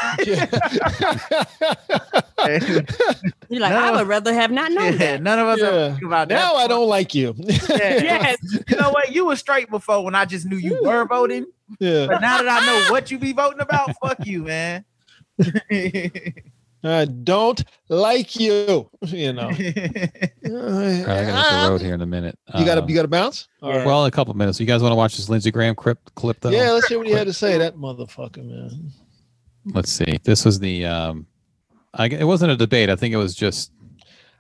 [3.61, 3.79] like, No.
[3.79, 5.23] I would rather have not known Yeah, that.
[5.23, 5.67] none of us Yeah.
[5.67, 6.35] ever think about that.
[6.35, 7.35] now I don't like you.
[7.69, 8.39] Yes.
[8.69, 9.13] You know what?
[9.13, 11.47] You were straight before when I just knew you were voting.
[11.79, 12.07] Yeah.
[12.07, 14.85] But now that I know what you be voting about, fuck you, man.
[16.83, 18.89] I don't like you.
[19.03, 19.43] You know.
[19.49, 19.63] All right,
[20.47, 22.39] I gotta hit the road here in a minute.
[22.59, 23.49] You got to Um, you got to bounce.
[23.63, 23.85] All right.
[23.87, 24.59] well, in a couple minutes.
[24.59, 25.99] You guys want to watch this Lindsey Graham clip?
[26.15, 26.49] Clip though.
[26.51, 27.59] yeah, let's hear what he had to say.
[27.59, 28.93] That motherfucker, man.
[29.67, 30.19] Let's see.
[30.25, 30.87] This was the.
[30.87, 31.27] Um,
[31.93, 32.89] I, g- it wasn't a debate.
[32.89, 33.73] I think it was just.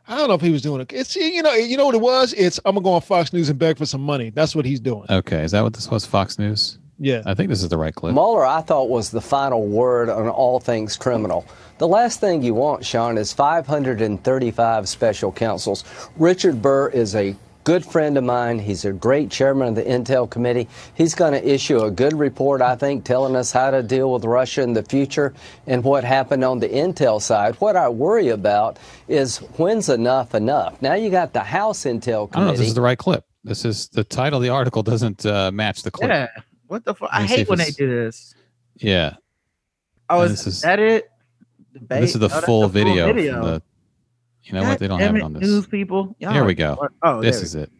[0.08, 0.92] I don't know if he was doing it.
[0.94, 2.32] It's you know you know what it was.
[2.32, 4.30] It's I'm gonna go on Fox News and beg for some money.
[4.30, 5.04] That's what he's doing.
[5.10, 6.06] Okay, is that what this was?
[6.06, 6.78] Fox News.
[7.00, 7.22] Yeah.
[7.24, 8.12] I think this is the right clip.
[8.12, 11.46] Mueller, I thought, was the final word on all things criminal.
[11.78, 15.84] The last thing you want, Sean, is 535 special counsels.
[16.18, 18.58] Richard Burr is a good friend of mine.
[18.58, 20.68] He's a great chairman of the Intel Committee.
[20.94, 24.24] He's going to issue a good report, I think, telling us how to deal with
[24.24, 25.32] Russia in the future
[25.66, 27.54] and what happened on the Intel side.
[27.56, 28.78] What I worry about
[29.08, 30.80] is when's enough enough?
[30.82, 33.24] Now you got the House Intel I don't know if this is the right clip.
[33.42, 36.10] This is the title of the article doesn't uh, match the clip.
[36.10, 36.28] yeah.
[36.70, 37.08] What the fuck?
[37.12, 38.32] I Let me see hate when they do this.
[38.76, 39.16] Yeah.
[40.08, 41.10] Oh, And is, this is- that it?
[41.72, 42.00] Debate?
[42.02, 43.08] This is the Oh, full the video.
[43.08, 43.62] from the,
[44.44, 44.78] you know what?
[44.78, 45.42] They don't have it on this.
[45.42, 46.14] News people.
[46.20, 46.86] Y'all There we go.
[47.02, 47.72] Oh, This there is it.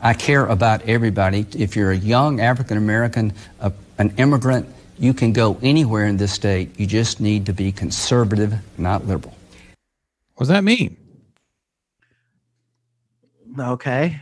[0.00, 1.46] I care about everybody.
[1.56, 4.66] If you're a young African American, a- an immigrant,
[4.98, 6.78] you can go anywhere in this state.
[6.80, 9.36] You just need to be conservative, not liberal.
[10.34, 10.96] What does that mean?
[13.56, 14.18] Okay.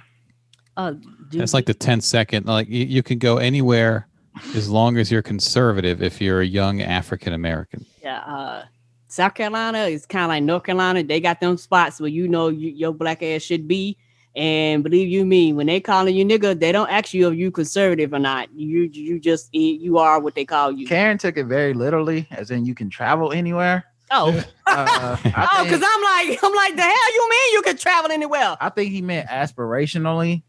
[0.76, 2.46] Uh, do- That's like the 10 second.
[2.46, 4.06] Like you, you can go anywhere
[4.55, 7.84] as long as you're conservative if you're a young African American.
[8.02, 8.64] yeah, uh,
[9.09, 11.02] South Carolina is kind of like North Carolina.
[11.02, 13.96] They got them spots where you know you, your black ass should be.
[14.36, 17.50] And believe you me, when they calling you nigga, they don't ask you if you
[17.50, 18.52] conservative or not.
[18.55, 20.86] You you just you are what they call you.
[20.86, 23.84] Karen took it very literally, as in you can travel anywhere.
[24.10, 24.28] Oh,
[24.66, 28.10] Uh, I oh, because I'm like I'm like the hell you mean you can travel
[28.12, 28.56] anywhere?
[28.60, 30.42] I think he meant aspirationally.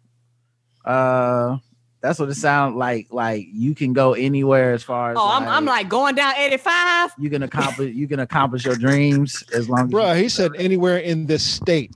[0.86, 1.58] Uh,
[2.02, 3.08] that's what it sounds like.
[3.12, 5.18] Like you can go anywhere as far as.
[5.20, 7.12] Oh, I'm I'm like going down 85.
[7.18, 7.94] you can accomplish.
[7.94, 9.90] You can accomplish your dreams as long as.
[9.90, 11.92] Bruh, he said anywhere in this state.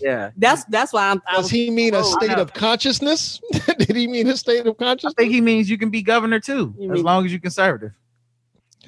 [0.00, 1.22] Yeah, That's that's why I'm.
[1.32, 3.40] Does was, he mean a Oh, I state of consciousness?
[3.78, 5.14] Did he mean a state of consciousness?
[5.16, 7.40] I think he means you can be governor too, You as mean- long as you're
[7.40, 7.92] conservative.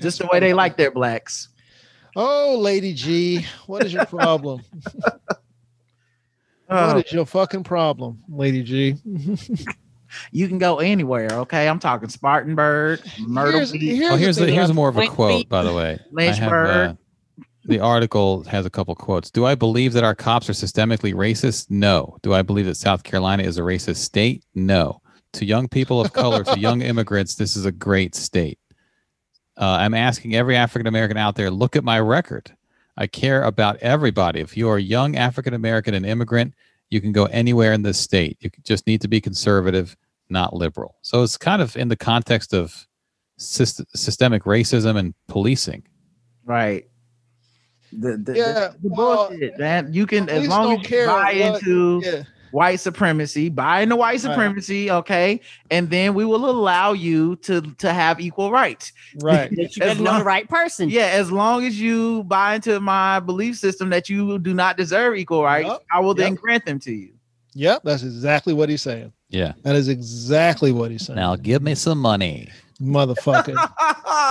[0.00, 1.48] Just the way they like their blacks.
[2.16, 4.62] Oh, Lady G, what is your problem?
[6.68, 8.96] Oh, what is your fucking problem, Lady G?
[10.30, 11.28] You can go anywhere.
[11.32, 13.82] Okay, I'm talking Spartanburg, Myrtle Here's- Beach.
[13.82, 15.48] here's Oh, here's the, here's more of a quote, beat.
[15.48, 15.98] by the way.
[16.16, 16.94] I have, uh,
[17.64, 19.30] the article has a couple quotes.
[19.32, 21.66] Do I believe that our cops are systemically racist?
[21.70, 22.16] No.
[22.22, 24.44] Do I believe that South Carolina is a racist state?
[24.54, 25.02] No.
[25.34, 28.60] To young people of color, to young immigrants, this is a great state.
[29.60, 32.55] Uh, I'm asking every African American out there, look at my record.
[32.96, 34.40] I care about everybody.
[34.40, 36.54] If you are a young African American and immigrant,
[36.90, 38.38] you can go anywhere in this state.
[38.40, 39.96] You just need to be conservative,
[40.30, 40.96] not liberal.
[41.02, 42.86] So it's kind of in the context of
[43.38, 45.82] syst- systemic racism and policing.
[46.44, 46.86] Right.
[47.92, 49.92] The, the, Yeah, the, the well, bullshit, man.
[49.92, 52.22] You can as long as you care buy what- into Yeah.
[52.52, 55.40] White supremacy, buy into white supremacy, okay,
[55.70, 58.92] and then we will allow you to to have equal rights.
[59.20, 59.50] Right.
[59.56, 60.88] That you As know long- the right person.
[60.90, 65.16] Yeah, as long as you buy into my belief system that you do not deserve
[65.16, 66.40] equal rights, Yup, I will then yup.
[66.42, 67.12] grant them to you.
[67.54, 67.82] Yep.
[67.84, 69.12] That's exactly what he's saying.
[69.30, 69.52] Yeah.
[69.62, 71.16] That is exactly what he's saying.
[71.16, 72.48] Now give me some money.
[72.80, 73.56] motherfucker.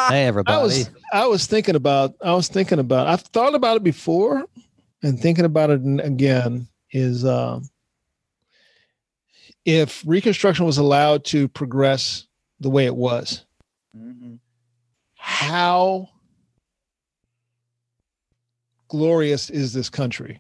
[0.08, 0.54] Hey everybody.
[0.56, 0.64] I everybody.
[0.64, 4.46] was I was thinking about I was thinking about I've thought about it before
[5.04, 7.64] and thinking about it again is um
[9.66, 12.28] if reconstruction was allowed to progress
[12.60, 13.46] the way it was
[13.96, 14.40] Mhm.
[15.16, 16.10] how
[18.88, 20.40] glorious is this country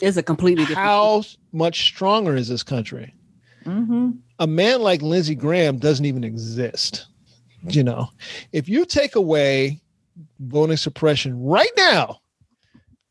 [0.00, 0.86] It's a completely different.
[0.86, 3.14] how much stronger is this country
[3.64, 4.18] Mhm.
[4.40, 7.06] a man like Lindsey Graham doesn't even exist.
[7.68, 8.08] You know,
[8.50, 9.80] if you take away
[10.40, 12.18] voting suppression right now,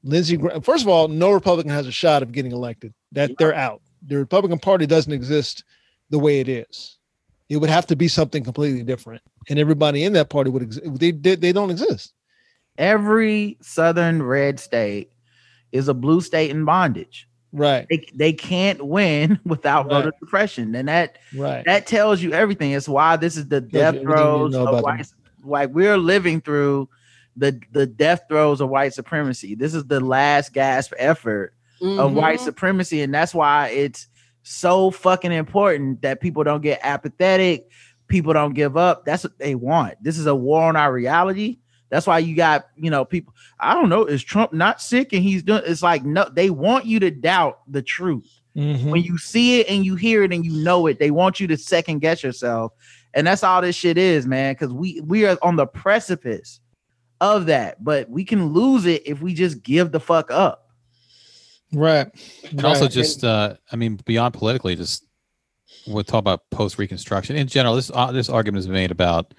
[0.04, 2.94] Lindsey Graham, first of all, no Republican has a shot of getting elected.
[3.14, 3.82] That they're out.
[4.08, 5.64] The Republican Party doesn't exist
[6.10, 6.98] the way it is.
[7.50, 10.86] It would have to be something completely different, and everybody in that party would exist.
[11.00, 12.14] They, they they don't exist.
[12.78, 15.12] Every southern red state
[15.72, 17.28] is a blue state in bondage.
[17.54, 20.04] Right, They, they can't win without Right.
[20.06, 21.66] voter suppression, and that right.
[21.66, 22.72] that tells you everything.
[22.72, 25.08] It's why this is the death throes of white.
[25.44, 26.88] Like we're living through
[27.36, 29.56] the the death throes of white supremacy.
[29.56, 32.14] This is the last gasp effort of Mhm.
[32.14, 34.08] white supremacy, and that's why it's
[34.44, 37.68] so fucking important that people don't get apathetic.
[38.08, 39.06] People don't give up.
[39.06, 39.96] That's what they want.
[40.04, 41.60] This is a war on our reality.
[41.90, 43.34] That's why you got you know people.
[43.60, 44.06] I don't know.
[44.06, 45.62] Is Trump not sick and he's doing?
[45.66, 46.30] It's like no.
[46.34, 48.92] They want you to doubt the truth Mhm.
[48.92, 51.48] when you see it and you hear it and you know it, they want you
[51.48, 52.74] to second guess yourself.
[53.14, 54.56] And that's all this shit is, man.
[54.56, 56.60] Cause we we are on the precipice
[57.20, 60.61] of that, but we can lose it if we just give the fuck up.
[61.74, 62.08] Right.
[62.52, 62.92] And also Right.
[62.92, 65.06] just uh I mean beyond politically, just
[65.88, 67.36] we'll talk about post reconstruction.
[67.36, 69.34] In general, this uh, this argument is made about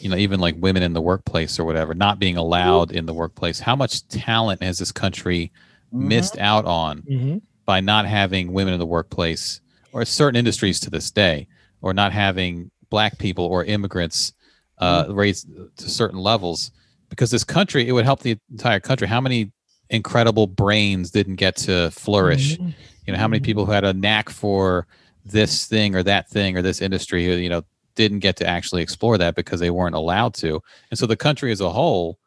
[0.00, 3.12] you know, even like women in the workplace or whatever, not being allowed in the
[3.14, 3.58] workplace.
[3.58, 5.50] How much talent has this country
[5.90, 7.42] missed out on Mhm.
[7.66, 9.60] by not having women in the workplace
[9.92, 11.48] or certain industries to this day,
[11.82, 14.32] or not having black people or immigrants
[14.78, 16.70] uh, raised to certain levels?
[17.10, 19.08] Because this country, it would help the entire country.
[19.08, 19.50] How many
[19.90, 22.58] incredible brains didn't get to flourish?
[22.58, 22.74] Mhm.
[23.06, 24.86] You know, how many people who had a knack for
[25.24, 27.62] this thing or that thing or this industry who, you know,
[27.94, 30.62] didn't get to actually explore that because they weren't allowed to.
[30.90, 32.18] And so the country as a whole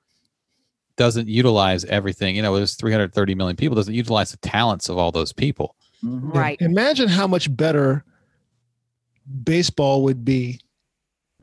[0.98, 2.36] doesn't utilize everything.
[2.36, 5.76] You know, there's 330 million people, doesn't utilize the talents of all those people.
[6.04, 6.34] Mhm.
[6.34, 6.58] Right.
[6.62, 8.04] Imagine how much better
[9.44, 10.60] baseball would be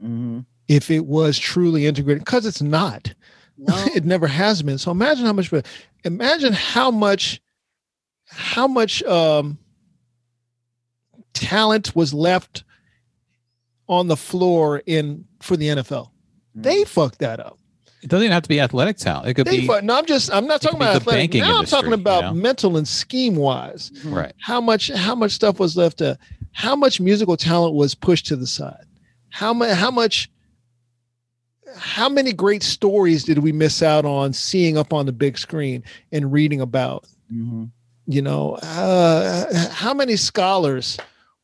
[0.04, 0.44] Mhm.
[0.68, 3.14] if it was truly integrated because it's not
[3.56, 3.74] No.
[3.94, 5.66] it never has been so imagine how much better
[6.04, 7.40] imagine how much
[8.26, 9.58] how much um
[11.32, 12.64] talent was left
[13.88, 16.10] on the floor in for the NFL
[16.54, 17.56] they fucked that up.
[18.02, 19.28] It doesn't even have to be athletic talent.
[19.28, 21.30] It could they be fuck, no i'm just i'm not talking about the athletic.
[21.32, 22.32] banking now i'm industry, talking you about know?
[22.32, 24.32] mental and scheme wise right.
[24.40, 26.16] how much how much stuff was left to
[26.52, 28.84] how much musical talent was pushed to the side?
[29.30, 30.30] How much how much
[31.76, 35.82] how many great stories did we miss out on seeing up on the big screen
[36.12, 37.70] and reading about Mhm.
[38.06, 40.96] you know uh, how many scholars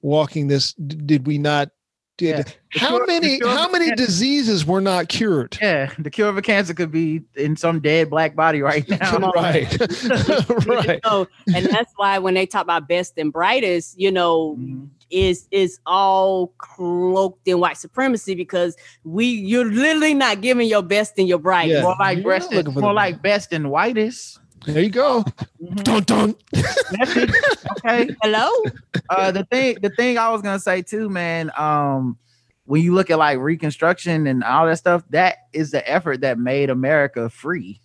[0.02, 1.70] walking this d- did we not
[2.16, 2.52] did Yeah.
[2.80, 6.42] How cure- many how many cancer- diseases were not cured Yeah, the cure of a
[6.42, 9.18] cancer could be in some dead black body right now.
[9.34, 9.68] right
[10.66, 14.88] right So, and that's why when they talk about best and brightest, you know, Mhm.
[15.10, 21.14] Is is all cloaked in white supremacy because we you're literally not giving your best
[21.18, 21.76] and your brightest.
[21.76, 21.82] Yeah.
[21.82, 24.38] More like You're not best, looking more like best and whitest.
[24.66, 25.22] there you go
[25.62, 25.82] Mhm.
[25.84, 26.34] dun, dun.
[26.52, 27.30] That's it.
[27.84, 28.14] Okay.
[28.22, 28.48] Hello?
[29.10, 31.50] uh the thing the thing I was gonna say too, man.
[31.56, 32.16] Um,
[32.66, 36.38] when you look at like Reconstruction and all that stuff, that is the effort that
[36.38, 37.80] made America free.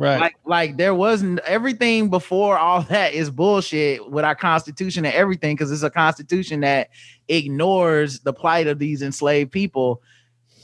[0.00, 0.18] Right.
[0.18, 5.54] Like, like there wasn't everything before all that is bullshit with our constitution and everything
[5.54, 6.88] because it's a constitution that
[7.28, 10.00] ignores the plight of these enslaved people.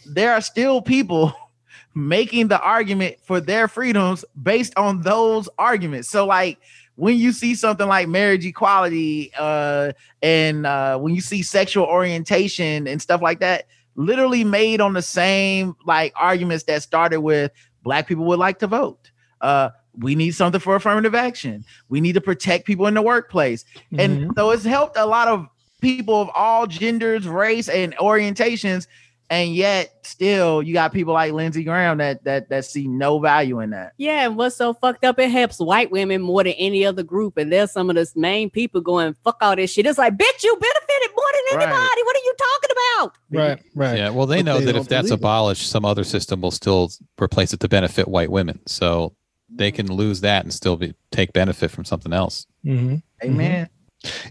[0.06, 1.34] There are still people
[1.94, 6.08] making the argument for their freedoms based on those arguments.
[6.08, 6.58] So, like,
[6.94, 9.92] when you see something like marriage equality uh,
[10.22, 15.02] and uh, when you see sexual orientation and stuff like that, literally made on the
[15.02, 17.52] same like arguments that started with
[17.82, 19.10] black people would like to vote.
[19.46, 21.64] Uh, we need something for affirmative action.
[21.88, 23.64] We need to protect people in the workplace.
[23.98, 25.46] And so it's helped a lot of
[25.80, 28.86] people of all genders, race, and orientations.
[29.28, 33.58] And yet still you got people like Lindsey Graham that that that see no value
[33.58, 33.92] in that.
[33.98, 35.18] Yeah, and what's so fucked up?
[35.18, 38.50] It helps white women more than any other group, and there's some of the main
[38.50, 39.84] people going fuck all this shit.
[39.86, 41.68] It's like, bitch, you benefited more than Right.
[41.68, 42.02] anybody.
[42.04, 43.12] What are you talking about?
[43.32, 43.62] Right.
[43.74, 43.98] Right.
[43.98, 45.24] Yeah, well, they But know they that if that's believe it.
[45.24, 46.90] abolished, some other system will still
[47.20, 48.60] replace it to benefit white women.
[48.66, 49.12] So
[49.48, 52.46] they can lose that and still be take benefit from something else.
[52.64, 53.02] Mhm.
[53.24, 53.68] Amen.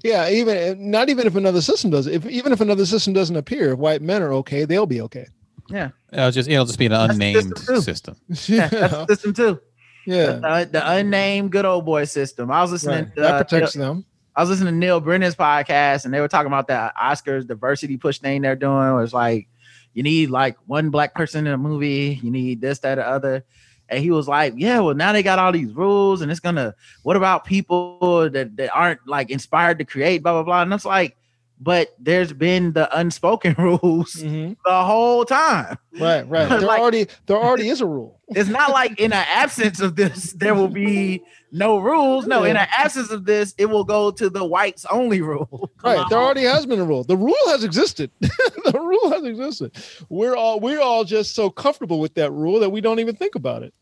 [0.03, 0.29] Yeah.
[0.29, 2.13] Even not even if another system does it.
[2.15, 5.27] If even if another system doesn't appear, if white men are okay, they'll be okay.
[5.69, 5.89] Yeah.
[6.13, 7.81] It'll just it'll just be an the unnamed system, too.
[7.81, 8.15] system.
[8.47, 9.59] Yeah, that's system too.
[10.05, 10.33] yeah.
[10.33, 12.51] The, the unnamed good old boy system.
[12.51, 13.15] I was listening Right.
[13.15, 14.05] to, That uh, protects them.
[14.35, 17.97] I was listening to Neal Brennan's podcast and they were talking about that Oscars diversity
[17.97, 18.93] push thing they're doing.
[18.93, 19.47] Where it's like
[19.93, 23.45] you need like one black person in a movie, you need this, that, or other.
[23.89, 26.73] And he was like, Yeah, well, now they got all these rules, and it's gonna
[27.03, 30.61] what about people that, that aren't like inspired to create, blah blah blah.
[30.63, 31.15] And it's like,
[31.61, 34.57] but there's been the unspoken rules Mhm.
[34.65, 35.77] the whole time.
[35.99, 36.27] Right.
[36.27, 36.49] Right.
[36.49, 38.19] There Like- already there already is a rule.
[38.29, 41.21] It's not like in an absence of this, there will be
[41.55, 42.27] no rules.
[42.27, 45.71] No, in the absence of this, it will go to the whites only rule.
[45.83, 46.05] Right.
[46.09, 47.03] There already has been a rule.
[47.03, 48.11] The rule has existed.
[48.19, 49.71] the rule has existed.
[50.09, 53.35] We're all we're all just so comfortable with that rule that we don't even think
[53.35, 53.73] about it.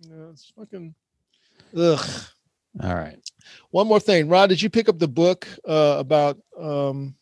[0.00, 0.94] Yeah, it's fucking
[1.76, 2.10] ugh.
[2.82, 3.18] All right.
[3.70, 4.48] One more thing, Rod.
[4.48, 7.14] Did you pick up the book uh, about um,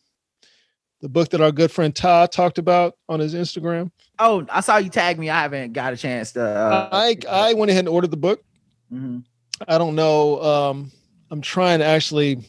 [1.01, 3.91] the book that our good friend Todd talked about on his Instagram?
[4.19, 5.29] Oh, I saw you tag me.
[5.29, 6.43] I haven't got a chance to.
[6.43, 8.43] Uh, I I went ahead and ordered the book.
[8.91, 9.23] mhm.
[9.67, 10.41] I don't know.
[10.41, 10.91] Um,
[11.31, 12.39] I'm trying to actually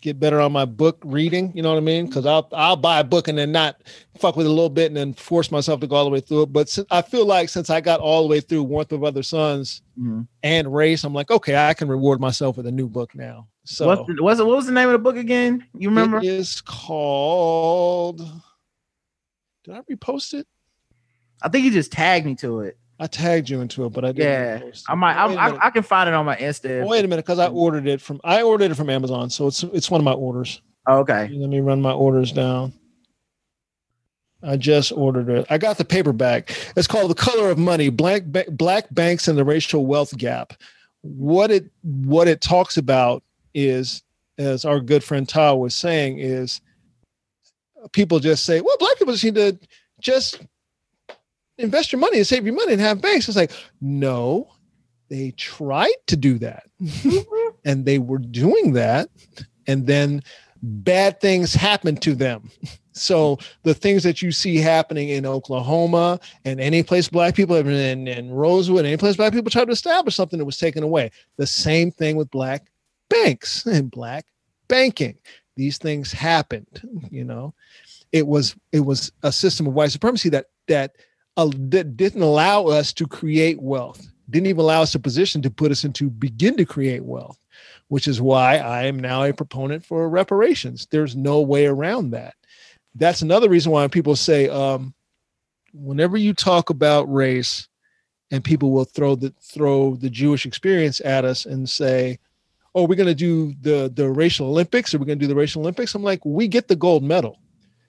[0.00, 1.52] get better on my book reading.
[1.56, 2.06] You know what I mean?
[2.06, 3.82] Because I'll I'll buy a book and then not
[4.18, 6.20] fuck with it a little bit and then force myself to go all the way
[6.20, 6.52] through it.
[6.52, 9.22] But since, I feel like since I got all the way through Warmth of Other
[9.22, 10.26] Suns Mhm.
[10.42, 13.48] and Race, I'm like, okay, I can reward myself with a new book now.
[13.64, 15.64] So What's the, what's the, what was the name of the book again?
[15.74, 16.18] You remember?
[16.18, 18.18] it is called.
[19.64, 20.46] Did I repost it?
[21.42, 22.78] I think you just tagged me to it.
[23.00, 24.66] I tagged you into it, but I didn't.
[24.66, 24.70] Yeah.
[24.88, 25.14] I might.
[25.14, 25.66] I.
[25.66, 26.86] I, can find it on my Insta.
[26.86, 29.62] Wait a minute, because I ordered it from I ordered it from Amazon, so it's
[29.62, 30.60] it's one of my orders.
[30.86, 31.28] Oh, okay.
[31.32, 32.72] Let me run my orders down.
[34.42, 35.46] I just ordered it.
[35.50, 36.50] I got the paperback.
[36.76, 40.54] It's called The Color of Money: Black Black Banks and the Racial Wealth Gap.
[41.02, 43.22] What it what it talks about
[43.54, 44.02] is,
[44.38, 46.60] as our good friend Todd was saying, is
[47.92, 49.58] people just say, "Well, black people just need to
[50.00, 50.40] just
[51.58, 54.48] invest your money and save your money and have banks." It's like, no,
[55.08, 57.48] they tried to do that, mm-hmm.
[57.64, 59.08] and they were doing that,
[59.66, 60.22] and then
[60.62, 62.50] bad things happened to them.
[62.92, 67.66] So the things that you see happening in Oklahoma and any place black people have
[67.66, 70.82] been in, in Rosewood, any place black people tried to establish something that was taken
[70.82, 71.10] away.
[71.36, 72.70] The same thing with black
[73.08, 74.26] banks and black
[74.66, 75.16] banking.
[75.56, 77.54] These things happened, you know.
[78.12, 80.96] It was it was a system of white supremacy that that,
[81.38, 85.50] uh, that didn't allow us to create wealth, didn't even allow us a position to
[85.50, 87.38] put us into begin to create wealth
[87.88, 90.86] which is why I am now a proponent for reparations.
[90.90, 92.34] There's no way around that.
[92.94, 94.94] That's another reason why people say, um,
[95.72, 97.68] whenever you talk about race,
[98.30, 102.18] and people will throw the throw the Jewish experience at us and say,
[102.74, 105.34] "Oh, we're going to do the the racial Olympics, or we're going to do the
[105.34, 107.38] racial Olympics." I'm like, we get the gold medal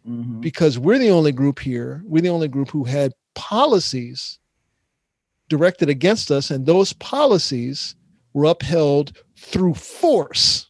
[0.07, 0.39] Mhm.
[0.39, 2.01] because we're the only group here.
[2.05, 4.39] We're the only group who had policies
[5.49, 7.95] directed against us, and those policies
[8.33, 10.69] were upheld through force.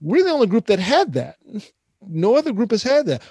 [0.00, 1.36] We're the only group that had that.
[2.06, 3.22] No other group has had that.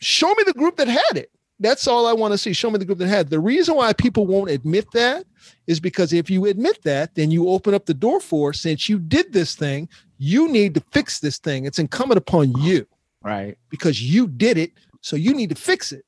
[0.00, 1.30] Show me the group that had it.
[1.60, 2.52] That's all I want to see.
[2.52, 3.30] Show me the group that had.
[3.30, 5.26] The reason why people won't admit that
[5.66, 9.00] is because if you admit that, then you open up the door for since you
[9.00, 9.88] did this thing,
[10.18, 11.64] you need to fix this thing.
[11.64, 12.86] It's incumbent upon you
[13.24, 13.58] Right.
[13.70, 14.70] because you did it,
[15.00, 16.04] so you need to fix it.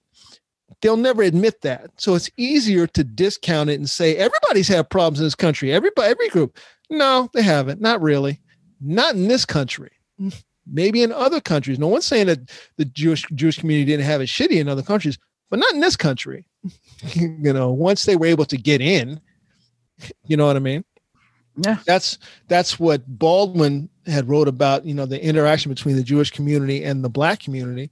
[0.82, 1.90] They'll never admit that.
[1.97, 5.73] So it's easier to discount it and say everybody's had problems in this country.
[5.73, 6.59] Everybody, every group.
[6.89, 7.81] No, they haven't.
[7.81, 8.40] Not really.
[8.81, 9.90] Not in this country.
[10.66, 11.78] Maybe in other countries.
[11.78, 15.19] No one's saying that the Jewish Jewish community didn't have it shitty in other countries,
[15.51, 16.47] but not in this country.
[17.15, 19.20] you know, once they were able to get in,
[20.27, 20.85] you know what I mean?
[21.57, 21.78] Yeah.
[21.86, 26.85] That's that's what Baldwin had wrote about, you know, the interaction between the Jewish community
[26.85, 27.90] and the black community.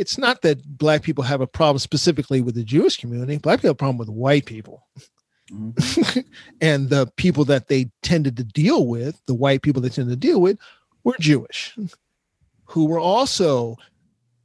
[0.00, 3.36] It's not that black people have a problem specifically with the Jewish community.
[3.36, 4.86] Black people have a problem with white people.
[5.52, 6.24] Mhm.
[6.60, 10.26] and the people that they tended to deal with, the white people they tended to
[10.26, 10.58] deal with,
[11.04, 11.76] were Jewish,
[12.64, 13.76] who were also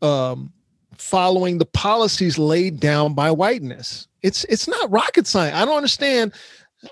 [0.02, 0.52] um,
[0.98, 4.08] following the policies laid down by whiteness.
[4.22, 5.56] It's it's not rocket science.
[5.56, 6.34] I don't understand.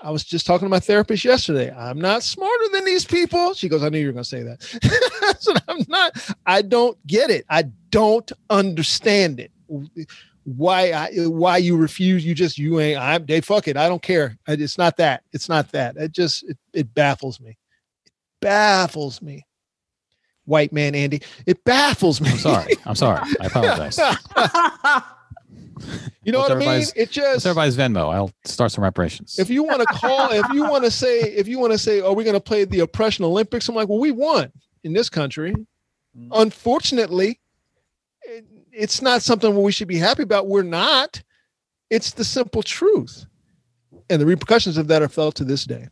[0.02, 1.74] I was just talking to my therapist yesterday.
[1.74, 3.54] I'm not smarter than these people.
[3.54, 4.78] She goes, I knew you were going to say that.
[5.22, 6.34] I said, I'm not.
[6.46, 7.44] I don't get it.
[7.48, 9.50] I don't understand it.
[10.44, 12.24] Why I why you refuse?
[12.24, 13.00] You just you ain't.
[13.00, 13.24] I'm.
[13.24, 13.78] They fuck it.
[13.78, 14.36] I don't care.
[14.46, 15.22] It's not that.
[15.32, 15.96] It's not that.
[15.96, 17.56] It just it, it baffles me.
[18.04, 19.46] It baffles me.
[20.44, 21.22] White man, Andy.
[21.46, 22.28] It baffles me.
[22.28, 22.74] I'm sorry.
[22.84, 23.20] I'm sorry.
[23.40, 23.98] I apologize.
[26.24, 26.86] you know What's what I mean?
[26.96, 28.12] It just everybody's Venmo?
[28.12, 29.38] I'll start some reparations.
[29.38, 32.00] if you want to call, if you want to say, if you want to say,
[32.00, 33.68] are we going to play the oppression Olympics?
[33.68, 34.50] I'm like, well, we won
[34.82, 35.52] in this country.
[35.52, 36.28] Mm-hmm.
[36.32, 37.40] Unfortunately,
[38.22, 38.46] it-
[38.76, 40.48] it's not something we should be happy about.
[40.48, 41.22] We're not.
[41.90, 43.24] It's the simple truth,
[44.10, 45.86] and the repercussions of that are felt to this day.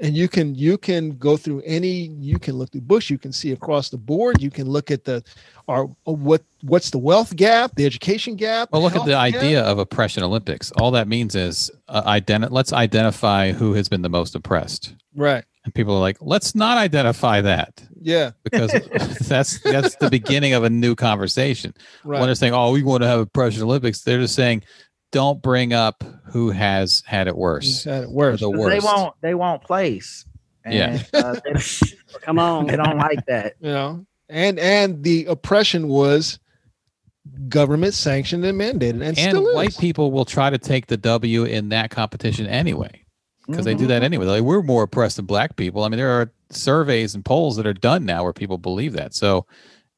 [0.00, 3.32] And you can you can go through any you can look through books you can
[3.32, 5.24] see across the board you can look at the
[5.66, 9.34] our what what's the wealth gap the education gap Well, look at the gap.
[9.34, 10.70] idea of oppression Olympics.
[10.72, 14.94] All that means is uh, identi- let's identify who has been the most oppressed.
[15.16, 18.70] right And people are like, let's not identify that yeah because
[19.28, 21.74] that's that's the beginning of a new conversation.
[22.04, 24.62] right When they're saying, "Oh, we want to have oppression Olympics," they're just saying,
[25.12, 28.40] "Don't bring up who has had it He's worse." had it worse.
[28.40, 29.14] the They won't.
[29.20, 30.24] They won't place.
[30.68, 31.00] Yeah.
[31.14, 31.60] Uh, they,
[32.22, 32.66] Come on.
[32.66, 33.54] they don't like that.
[33.60, 36.38] You know, and and the oppression was
[37.48, 39.54] government sanctioned and mandated, and, and still is.
[39.54, 43.04] white people will try to take the W in that competition anyway
[43.46, 43.88] because they do Mm-hmm.
[43.88, 44.26] that anyway.
[44.26, 45.84] Like we're more oppressed than black people.
[45.84, 49.14] I mean, there are surveys and polls that are done now where people believe that.
[49.14, 49.46] So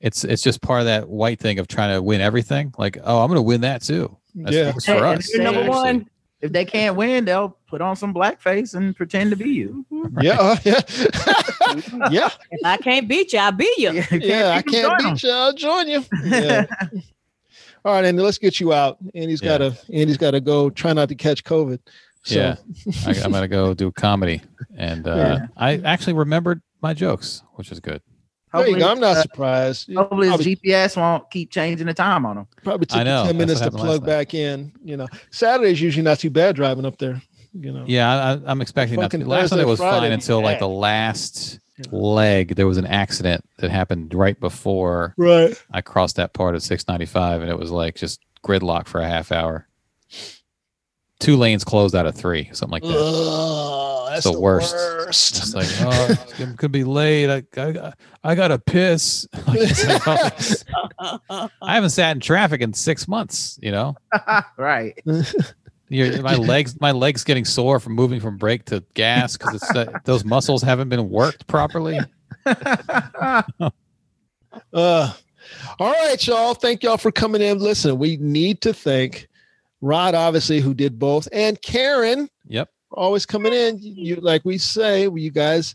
[0.01, 2.73] it's it's just part of that white thing of trying to win everything.
[2.79, 4.17] Like, oh, I'm going to win that too.
[4.35, 4.67] That's Yeah.
[4.73, 5.33] works for And- us.
[5.35, 6.09] and you're number one.
[6.41, 9.85] If they can't win, they'll put on some blackface and pretend to be you.
[10.23, 10.81] Yeah, uh, yeah,
[12.11, 13.93] yeah, If I can't beat you, I'll beat you.
[13.93, 14.55] You yeah.
[14.57, 15.31] I can't join beat you.
[15.31, 16.05] I'll join you.
[16.25, 16.65] Yeah.
[17.85, 18.23] All right, Andy.
[18.23, 18.97] Let's get you out.
[19.15, 19.49] Andy's Yeah.
[19.49, 19.93] got to.
[19.95, 20.71] Andy's got to go.
[20.71, 21.79] Try not to catch COVID.
[22.25, 22.57] So, Yeah.
[23.07, 24.41] I, I'm going to go do comedy,
[24.77, 25.47] and uh, Yeah.
[25.57, 28.01] I actually remembered my jokes, which is good.
[28.53, 28.91] There you Hopefully, go.
[28.91, 29.95] I'm not uh, surprised.
[29.95, 32.47] hopefully his Probably, GPS won't keep changing the time on them.
[32.65, 33.25] probably took I know.
[33.27, 34.73] ten minutes to plug back in.
[34.83, 37.23] You know, Saturday's usually not too bad driving up there.
[37.53, 37.85] You know.
[37.87, 39.11] Yeah, I, I- I'm expecting that.
[39.11, 40.01] To Fucking be, last Thursday, Sunday was Friday.
[40.07, 41.61] fine until like the last
[41.93, 42.57] leg.
[42.57, 45.55] There was an accident that happened right before Right.
[45.73, 49.31] I crossed that part of 695, and it was like just gridlock for a half
[49.33, 49.69] hour.
[51.21, 52.97] Two lanes closed out of three, something like that.
[52.97, 54.75] Ugh, that's the the, worst.
[54.75, 55.37] worst.
[55.37, 57.31] It's like, oh, it could be late.
[57.31, 59.27] I, I, got- I got to piss.
[59.47, 60.29] Like, like,
[60.99, 63.59] oh, I haven't sat in traffic in six months.
[63.63, 63.97] You know,
[64.57, 64.99] right.
[65.89, 69.71] Your, my legs, my legs getting sore from moving from brake to gas because it's
[69.75, 71.99] uh, those muscles haven't been worked properly.
[74.73, 75.13] Uh,
[75.79, 76.55] all right, y'all.
[76.55, 77.59] Thank y'all for coming in.
[77.59, 79.29] Listen, we need to thank
[79.81, 82.69] Rod, obviously, who did both, and Karen, Yep.
[82.93, 83.79] always coming in.
[83.81, 85.75] You, like we say, you guys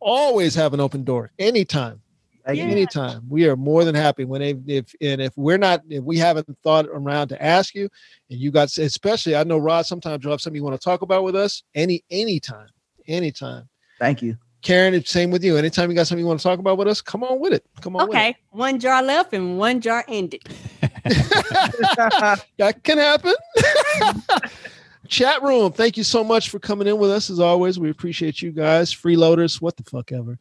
[0.00, 2.00] always have an open door anytime.
[2.44, 2.64] Thank you.
[2.64, 3.22] Anytime.
[3.28, 6.48] We are more than happy when they, if and if we're not if we haven't
[6.64, 7.88] thought around to ask you,
[8.30, 11.02] and you got especially I know Rod sometimes you'll have something you want to talk
[11.02, 11.62] about with us.
[11.74, 12.66] Any anytime,
[13.06, 13.68] anytime.
[14.00, 14.36] Thank you.
[14.62, 15.56] Karen, it's same with you.
[15.56, 17.64] Anytime you got something you want to talk about with us, come on with it.
[17.80, 18.18] Come on with it.
[18.18, 18.36] Okay.
[18.50, 20.42] One jar left and one jar ended.
[22.58, 23.34] that can happen.
[25.08, 27.78] Chat room, thank you so much for coming in with us as always.
[27.78, 28.94] We appreciate you guys.
[28.94, 30.38] Freeloaders, what the fuck ever.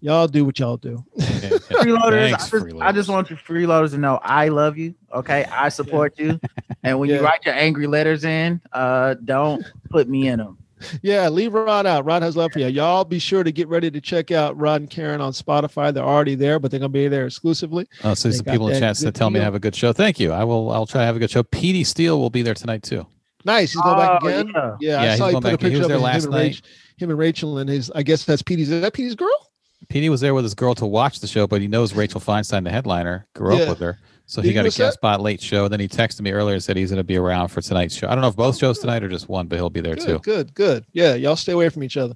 [0.00, 1.04] Y'all do what y'all do.
[1.18, 2.30] freeloaders.
[2.30, 4.94] Thanks, I, just, I just want you freeloaders to know I love you.
[5.12, 6.40] Okay, I support you.
[6.84, 7.16] And when Yeah.
[7.16, 10.58] you write your angry letters in, uh, don't put me in them.
[11.02, 12.04] Yeah, leave Rod out.
[12.04, 12.66] Rod has love for you.
[12.68, 15.92] Y'all be sure to get ready to check out Rod and Karen on Spotify.
[15.92, 17.86] They're already there, but they're gonna be there exclusively.
[18.02, 19.44] Oh, so They some people in that to good that tell me to deal.
[19.44, 19.92] have a good show.
[19.92, 20.32] Thank you.
[20.32, 20.70] I will.
[20.70, 21.42] I'll try to have a good show.
[21.42, 23.06] Petey Steele will be there tonight too.
[23.44, 23.72] Nice.
[23.72, 24.52] He's going back Oh, again.
[24.54, 24.76] yeah.
[24.80, 25.60] Yeah, Yeah, I he's saw you going put a back.
[25.60, 26.60] He picture was of there him, last and night.
[26.96, 27.90] Him and Rachel and his.
[27.94, 28.70] I guess that's Petey's.
[28.70, 29.28] Is that Petey's girl?
[29.90, 32.64] Petey was there with his girl to watch the show, but he knows Rachel Feinstein,
[32.64, 33.62] the headliner, grew Yeah.
[33.64, 33.98] up with her.
[34.26, 34.84] So Did he got a miss that?
[34.84, 35.68] guest spot late show.
[35.68, 38.08] Then he texted me earlier and said he's going to be around for tonight's show.
[38.08, 40.06] I don't know if both shows tonight or just one, but he'll be there Good,
[40.06, 40.18] too.
[40.20, 40.86] good, good.
[40.92, 42.14] Yeah, y'all stay away from each other.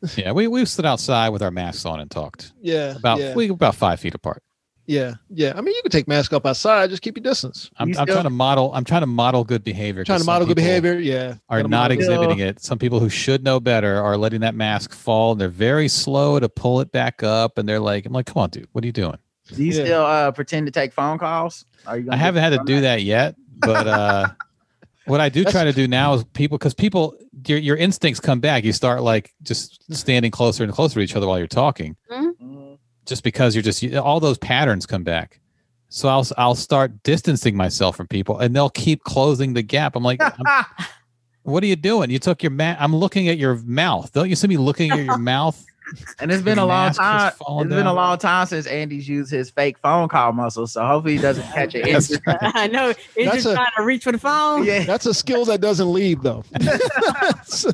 [0.16, 3.34] Yeah, we we stood outside with our masks on and talked Yeah, about yeah.
[3.34, 4.42] we about five feet apart.
[4.86, 5.52] Yeah, yeah.
[5.56, 6.88] I mean, you can take mask up outside.
[6.90, 7.68] Just keep your distance.
[7.78, 8.72] I'm, I'm trying to model.
[8.74, 10.02] I'm trying to model good behavior.
[10.02, 10.98] 'cause Trying to model good behavior.
[10.98, 12.62] Yeah, Are not model- exhibiting it.
[12.62, 15.32] Some people who should know better are letting that mask fall.
[15.32, 18.40] And they're very slow to pull it back up, and they're like, "I'm like, come
[18.42, 19.18] on, dude, what are you doing?"
[19.54, 19.84] Do you Yeah.
[19.84, 21.64] still uh, pretend to take phone calls?
[21.86, 22.08] Are you?
[22.10, 24.28] I haven't had to do that yet, but uh,
[25.06, 27.14] what I do try to do now is people because people
[27.46, 28.64] your your instincts come back.
[28.64, 32.78] You start like just standing closer and closer to each other while you're talking, Mhm.
[33.06, 35.40] just because you're just all those patterns come back.
[35.88, 39.96] So I'll I'll start distancing myself from people, and they'll keep closing the gap.
[39.96, 40.64] I'm like, I'm-
[41.44, 42.10] what are you doing?
[42.10, 44.12] You took your ma- I'm looking at your mouth.
[44.12, 45.64] Don't you see me looking at your mouth?
[46.20, 47.32] And it's been a long time.
[47.32, 50.66] falling It's been a long time since Andy's used his fake phone call muscle.
[50.66, 51.84] So hopefully he doesn't catch it.
[51.92, 52.38] That's right.
[52.40, 52.88] I know.
[52.90, 54.64] It's That's just a- trying to reach for the phone.
[54.64, 54.84] Yeah.
[54.84, 56.44] That's a skill that doesn't leave though.
[56.50, 57.62] that's,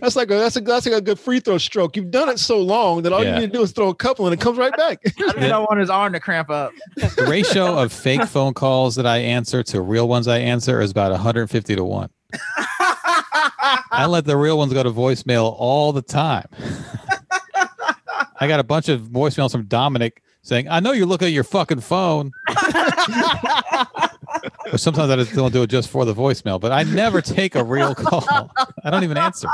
[0.00, 1.96] that's like a that's a that's like a good free throw stroke.
[1.96, 3.34] You've done it so long that all Yeah.
[3.34, 5.00] you need to do is throw a couple and it comes right back.
[5.36, 6.72] I don't want his arm to cramp up.
[6.96, 10.90] The ratio of fake phone calls that I answer to real ones I answer is
[10.90, 12.10] about 150 to 1.
[13.92, 16.46] I let the real ones go to voicemail all the time.
[18.40, 21.44] I got a bunch of voicemails from Dominic saying, I know you're looking at your
[21.44, 22.32] fucking phone.
[22.48, 22.56] but
[24.76, 27.62] sometimes I just don't do it just for the voicemail, but I never take a
[27.62, 28.50] real call.
[28.82, 29.46] I don't even answer.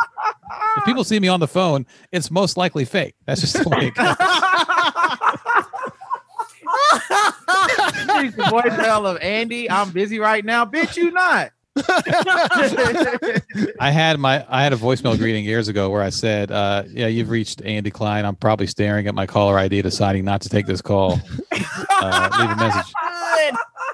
[0.77, 3.17] If people see me on the phone, it's most likely fake.
[3.27, 4.07] That's just the way it goes.
[8.23, 9.69] He's the voicemail of Andy.
[9.71, 10.65] I'm busy right now.
[10.65, 11.51] Bitch, you not.
[13.81, 17.09] I had my I had a voicemail greeting years ago where I said, uh, "Yeah,
[17.09, 18.25] you've reached Andy Klein.
[18.25, 21.21] I'm probably staring at my caller ID, deciding not to take this call.
[21.53, 22.93] Uh, leave a message."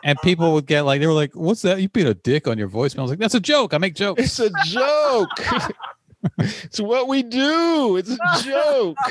[0.05, 1.81] And people would get like, they were like, "What's that?
[1.81, 3.75] You being a dick on your voicemail?" I was like, "That's a joke.
[3.75, 5.31] I make jokes." It's a joke.
[6.39, 7.97] it's what we do.
[7.97, 8.97] It's a joke.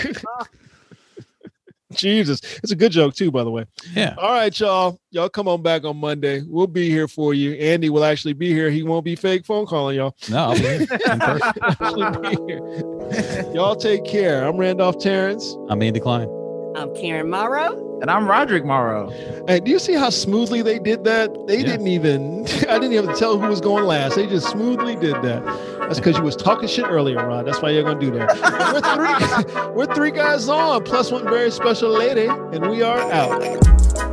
[1.91, 2.41] Jesus.
[2.63, 3.65] It's a good joke too, by the way.
[3.93, 4.15] Yeah.
[4.17, 4.99] All right, y'all.
[5.11, 6.41] Y'all come on back on Monday.
[6.47, 7.53] We'll be here for you.
[7.53, 8.69] Andy will actually be here.
[8.69, 10.15] He won't be fake phone calling y'all.
[10.29, 12.21] No, I'll be here in person.
[12.21, 13.51] Be here.
[13.53, 14.47] y'all take care.
[14.47, 15.55] I'm Randolph Terrence.
[15.69, 16.40] I'm Andy Klein.
[16.75, 17.99] I'm Karen Morrow.
[18.01, 19.09] And I'm Roderick Morrow.
[19.47, 21.29] Hey, do you see how smoothly they did that?
[21.47, 21.65] They Yeah.
[21.65, 24.15] didn't even I didn't even tell who was going last.
[24.15, 25.43] They just smoothly did that.
[25.81, 27.45] That's because you was talking shit earlier, Rod.
[27.45, 28.29] That's why you're gonna do that.
[28.73, 34.10] We're three we're three guys on, plus one very special lady, and we are out.